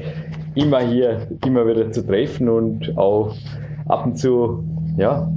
immer 0.56 0.82
hier, 0.82 1.28
immer 1.46 1.66
wieder 1.68 1.92
zu 1.92 2.06
treffen 2.06 2.50
und 2.50 2.98
auch 2.98 3.36
ab 3.88 4.06
und 4.06 4.18
zu, 4.18 4.64
ja, 4.98 5.32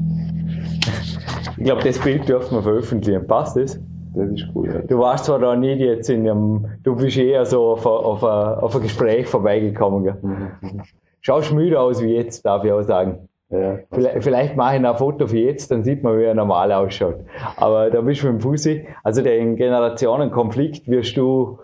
ich 1.57 1.64
glaube, 1.64 1.83
das 1.83 1.99
Bild 1.99 2.29
dürfen 2.29 2.57
wir 2.57 2.62
veröffentlichen. 2.62 3.27
Passt 3.27 3.57
das? 3.57 3.81
Das 4.19 4.31
ist 4.31 4.49
cool. 4.55 4.66
Ja. 4.66 4.81
Du 4.81 4.99
warst 4.99 5.27
zwar 5.27 5.39
da 5.39 5.55
nicht 5.55 5.79
jetzt 5.79 6.11
in 6.11 6.29
einem, 6.29 6.66
du 6.83 6.97
bist 6.97 7.16
eher 7.16 7.45
so 7.45 7.69
auf, 7.69 7.87
auf, 7.87 8.25
ein, 8.25 8.59
auf 8.59 8.75
ein 8.75 8.83
Gespräch 8.83 9.29
vorbeigekommen. 9.29 10.05
Gell? 10.05 10.16
Mhm. 10.21 10.83
Schaust 11.21 11.53
müde 11.53 11.79
aus 11.79 12.03
wie 12.03 12.14
jetzt, 12.14 12.45
darf 12.45 12.64
ich 12.64 12.73
auch 12.73 12.83
sagen. 12.83 13.29
Ja, 13.51 13.79
vielleicht, 13.93 14.23
vielleicht 14.25 14.57
mache 14.57 14.77
ich 14.77 14.85
ein 14.85 14.97
Foto 14.97 15.27
für 15.27 15.39
jetzt, 15.39 15.71
dann 15.71 15.83
sieht 15.83 16.03
man, 16.03 16.19
wie 16.19 16.25
er 16.25 16.35
normal 16.35 16.71
ausschaut. 16.73 17.21
Aber 17.57 17.91
da 17.91 18.01
bist 18.03 18.23
du 18.23 18.27
mit 18.27 18.35
dem 18.35 18.41
Fußi. 18.41 18.87
Also 19.03 19.23
den 19.23 19.57
Generationenkonflikt 19.57 20.87
wirst 20.89 21.16
du 21.16 21.59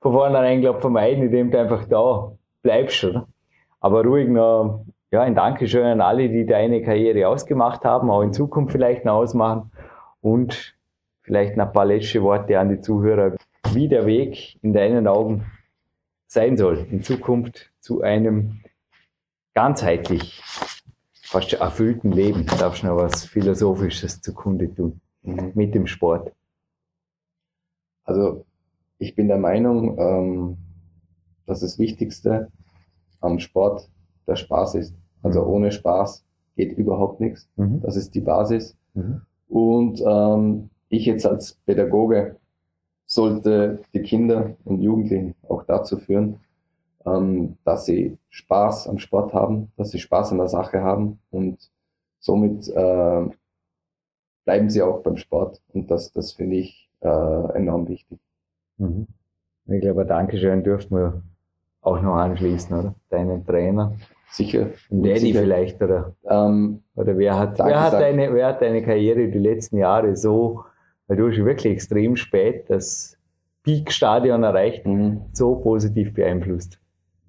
von 0.00 0.12
vornherein, 0.12 0.60
glaube 0.60 0.80
vermeiden, 0.80 1.24
indem 1.24 1.50
du 1.50 1.58
einfach 1.58 1.86
da 1.86 2.32
bleibst, 2.62 3.02
oder? 3.04 3.26
Aber 3.80 4.04
ruhig 4.04 4.28
noch, 4.28 4.84
ja, 5.10 5.22
ein 5.22 5.34
Dankeschön 5.34 5.84
an 5.84 6.00
alle, 6.00 6.28
die 6.28 6.46
deine 6.46 6.82
Karriere 6.82 7.28
ausgemacht 7.28 7.84
haben, 7.84 8.10
auch 8.10 8.22
in 8.22 8.32
Zukunft 8.32 8.72
vielleicht 8.72 9.04
noch 9.04 9.14
ausmachen. 9.14 9.72
Und 10.20 10.74
vielleicht 11.24 11.56
noch 11.56 11.66
ein 11.66 11.72
paar 11.72 11.86
letzte 11.86 12.22
Worte 12.22 12.58
an 12.58 12.68
die 12.68 12.80
Zuhörer, 12.80 13.34
wie 13.72 13.88
der 13.88 14.06
Weg 14.06 14.62
in 14.62 14.72
deinen 14.72 15.08
Augen 15.08 15.46
sein 16.26 16.56
soll 16.56 16.86
in 16.90 17.02
Zukunft 17.02 17.72
zu 17.80 18.02
einem 18.02 18.60
ganzheitlich 19.54 20.42
fast 21.22 21.52
erfüllten 21.52 22.12
Leben. 22.12 22.46
Da 22.46 22.56
darfst 22.56 22.82
du 22.82 22.86
noch 22.86 22.96
was 22.96 23.24
Philosophisches 23.24 24.20
zugrunde 24.20 24.72
tun 24.72 25.00
mhm. 25.22 25.52
mit 25.54 25.74
dem 25.74 25.86
Sport. 25.86 26.32
Also 28.04 28.44
ich 28.98 29.14
bin 29.14 29.28
der 29.28 29.38
Meinung, 29.38 29.98
ähm, 29.98 30.56
dass 31.46 31.60
das 31.60 31.78
Wichtigste 31.78 32.50
am 33.20 33.38
Sport 33.38 33.88
der 34.26 34.36
Spaß 34.36 34.74
ist. 34.74 34.94
Also 35.22 35.42
mhm. 35.42 35.48
ohne 35.48 35.72
Spaß 35.72 36.24
geht 36.56 36.76
überhaupt 36.76 37.20
nichts. 37.20 37.48
Mhm. 37.56 37.80
Das 37.80 37.96
ist 37.96 38.14
die 38.14 38.20
Basis. 38.20 38.76
Mhm. 38.94 39.22
Und 39.48 40.02
ähm, 40.06 40.70
ich 40.96 41.06
jetzt 41.06 41.26
als 41.26 41.54
Pädagoge 41.66 42.36
sollte 43.06 43.80
die 43.92 44.02
Kinder 44.02 44.56
und 44.64 44.80
Jugendlichen 44.80 45.34
auch 45.48 45.64
dazu 45.64 45.98
führen, 45.98 46.40
ähm, 47.06 47.56
dass 47.64 47.84
sie 47.84 48.18
Spaß 48.30 48.88
am 48.88 48.98
Sport 48.98 49.34
haben, 49.34 49.70
dass 49.76 49.90
sie 49.90 49.98
Spaß 49.98 50.32
an 50.32 50.38
der 50.38 50.48
Sache 50.48 50.82
haben 50.82 51.18
und 51.30 51.70
somit 52.18 52.68
äh, 52.68 53.22
bleiben 54.44 54.70
sie 54.70 54.82
auch 54.82 55.02
beim 55.02 55.16
Sport 55.16 55.60
und 55.72 55.90
das, 55.90 56.12
das 56.12 56.32
finde 56.32 56.56
ich 56.56 56.88
äh, 57.00 57.56
enorm 57.56 57.88
wichtig. 57.88 58.18
Mhm. 58.78 59.06
Ich 59.66 59.80
glaube, 59.80 60.04
Dankeschön 60.04 60.62
dürften 60.62 60.96
wir 60.96 61.22
auch 61.80 62.00
noch 62.00 62.16
anschließen, 62.16 62.78
oder? 62.78 62.94
Deinen 63.10 63.44
Trainer. 63.46 63.92
Sicher. 64.30 64.70
Daddy 64.90 65.32
vielleicht, 65.32 65.80
oder? 65.82 66.14
Ähm, 66.28 66.82
oder 66.96 67.16
wer 67.16 67.38
hat, 67.38 67.58
wer 67.58 67.80
hat, 67.80 67.92
deine, 67.92 68.34
wer 68.34 68.48
hat 68.48 68.62
deine 68.62 68.82
Karriere 68.82 69.28
die 69.28 69.38
letzten 69.38 69.78
Jahre 69.78 70.16
so, 70.16 70.64
weil 71.06 71.16
du 71.16 71.28
hast 71.28 71.36
wirklich 71.36 71.72
extrem 71.72 72.16
spät 72.16 72.68
das 72.68 73.18
Peak-Stadion 73.62 74.42
erreicht, 74.42 74.86
mhm. 74.86 75.22
so 75.32 75.56
positiv 75.56 76.14
beeinflusst? 76.14 76.78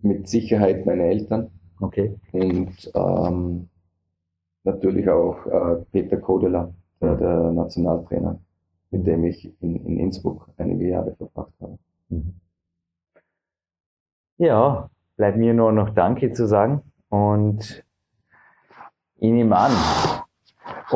mit 0.05 0.29
Sicherheit 0.29 0.85
meine 0.85 1.03
Eltern. 1.03 1.49
Okay. 1.81 2.15
Und 2.31 2.91
ähm, 2.93 3.67
natürlich 4.63 5.09
auch 5.09 5.45
äh, 5.45 5.83
Peter 5.91 6.17
Kodela, 6.17 6.73
der, 7.01 7.15
der, 7.15 7.51
Nationaltrainer, 7.51 8.39
mit 8.91 9.05
dem 9.05 9.25
ich 9.25 9.51
in, 9.61 9.75
in 9.85 9.99
Innsbruck 9.99 10.49
einige 10.57 10.87
Jahre 10.87 11.15
verbracht 11.15 11.53
habe. 11.59 11.77
Mhm. 12.09 12.35
Ja, 14.37 14.89
bleibt 15.17 15.37
mir 15.37 15.53
nur 15.53 15.71
noch 15.71 15.89
Danke 15.89 16.31
zu 16.31 16.47
sagen 16.47 16.81
und 17.09 17.83
ich 19.17 19.31
nehme 19.31 19.57
an, 19.57 19.71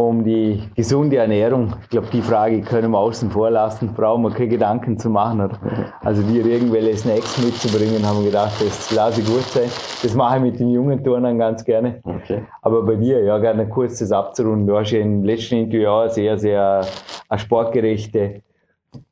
um 0.07 0.23
die 0.23 0.61
gesunde 0.75 1.17
Ernährung. 1.17 1.73
Ich 1.83 1.89
glaube, 1.89 2.07
die 2.11 2.21
Frage 2.21 2.61
können 2.61 2.91
wir 2.91 2.97
außen 2.97 3.29
vor 3.29 3.49
lassen. 3.49 3.93
Brauchen 3.93 4.23
wir 4.23 4.31
keine 4.31 4.49
Gedanken 4.49 4.97
zu 4.97 5.09
machen. 5.09 5.41
Oder? 5.41 5.59
Also 6.01 6.21
dir 6.23 6.45
irgendwelche 6.45 6.97
Snacks 6.97 7.37
mitzubringen, 7.37 8.05
haben 8.05 8.19
wir 8.19 8.27
gedacht, 8.27 8.53
das 8.59 8.91
lasse 8.91 9.21
gut 9.21 9.43
sein. 9.43 9.69
Das 10.01 10.13
mache 10.15 10.37
ich 10.37 10.43
mit 10.43 10.59
den 10.59 10.69
jungen 10.69 11.03
Turnern 11.03 11.37
ganz 11.37 11.63
gerne. 11.63 11.99
Okay. 12.03 12.43
Aber 12.61 12.83
bei 12.83 12.95
dir, 12.95 13.23
ja, 13.23 13.37
gerne 13.37 13.67
kurz 13.67 13.99
das 13.99 14.11
abzurunden. 14.11 14.67
Du 14.67 14.77
hast 14.77 14.91
ja 14.91 14.99
im 14.99 15.23
letzten 15.23 15.55
Interview 15.55 15.87
auch 15.87 16.09
sehr, 16.09 16.37
sehr 16.37 16.85
eine 17.27 17.39
sportgerechte, 17.39 18.41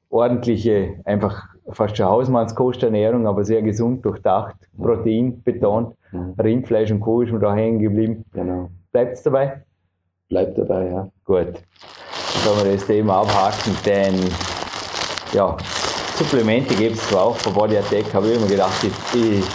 ordentliche, 0.09 0.95
einfach 1.05 1.43
fast 1.69 1.97
schon 1.97 2.05
Hausmannskosternährung, 2.07 3.27
aber 3.27 3.43
sehr 3.43 3.61
gesund, 3.61 4.05
durchdacht, 4.05 4.55
Protein 4.77 5.41
betont. 5.43 5.95
Mhm. 6.11 6.33
Rindfleisch 6.39 6.91
und 6.91 7.01
Co. 7.01 7.21
ist 7.21 7.31
mir 7.31 7.39
da 7.39 7.53
hängen 7.53 7.79
geblieben. 7.79 8.25
Genau. 8.33 8.69
Bleibt 8.91 9.13
es 9.13 9.23
dabei? 9.23 9.63
Bleibt 10.30 10.57
dabei, 10.57 10.89
ja. 10.89 11.09
Gut. 11.25 11.47
Dann 11.47 12.53
können 12.55 12.65
wir 12.65 12.73
das 12.73 12.86
Thema 12.86 13.21
abhaken, 13.21 13.75
denn 13.86 14.15
ja, 15.34 15.57
Supplemente 16.15 16.75
gibt 16.75 16.95
es 16.95 17.09
zwar 17.09 17.25
auch 17.25 17.36
von 17.38 17.53
Body 17.53 17.78
Attack, 17.78 18.13
habe 18.13 18.28
ich 18.28 18.38
immer 18.38 18.47
gedacht, 18.47 18.84
ich, 18.84 19.21
ich 19.21 19.45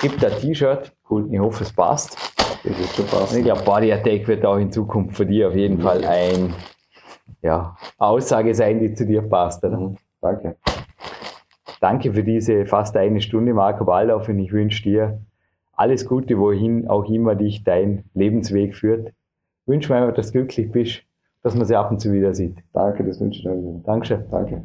gebe 0.00 0.18
da 0.18 0.28
ein 0.28 0.38
T-Shirt, 0.38 0.92
cool, 1.10 1.28
ich 1.30 1.38
hoffe 1.38 1.64
es 1.64 1.72
passt. 1.72 2.16
Das 2.64 2.78
ist 2.78 2.94
schon 2.94 3.06
passt. 3.06 3.36
Ich 3.36 3.44
glaube, 3.44 3.62
Body 3.62 3.92
Attack 3.92 4.26
wird 4.28 4.44
auch 4.44 4.56
in 4.56 4.70
Zukunft 4.70 5.16
für 5.16 5.26
dich 5.26 5.44
auf 5.44 5.54
jeden 5.54 5.78
ja. 5.78 5.84
Fall 5.84 6.04
ein, 6.04 6.54
ja, 7.42 7.76
Aussage 7.98 8.54
sein, 8.54 8.80
die 8.80 8.94
zu 8.94 9.06
dir 9.06 9.22
passt. 9.22 9.62
Mhm. 9.64 9.96
Danke. 10.20 10.56
Danke 11.80 12.12
für 12.12 12.22
diese 12.22 12.66
fast 12.66 12.96
eine 12.96 13.20
Stunde, 13.20 13.54
Marco 13.54 13.86
Waldorf, 13.86 14.28
und 14.28 14.38
ich 14.38 14.52
wünsche 14.52 14.84
dir 14.84 15.20
alles 15.72 16.06
Gute, 16.06 16.38
wohin 16.38 16.86
auch 16.86 17.04
immer 17.06 17.34
dich 17.34 17.64
dein 17.64 18.04
Lebensweg 18.14 18.76
führt 18.76 19.12
wünsche 19.66 19.92
mir 19.92 20.00
einfach, 20.00 20.14
dass 20.14 20.26
du 20.26 20.32
glücklich 20.32 20.70
bist, 20.70 21.02
dass 21.42 21.54
man 21.54 21.66
sie 21.66 21.76
ab 21.76 21.90
und 21.90 22.00
zu 22.00 22.12
wieder 22.12 22.34
sieht. 22.34 22.56
Danke, 22.72 23.04
das 23.04 23.20
wünsche 23.20 23.38
ich 23.38 23.44
dir. 23.44 23.82
Dankeschön. 23.84 24.24
Danke. 24.30 24.64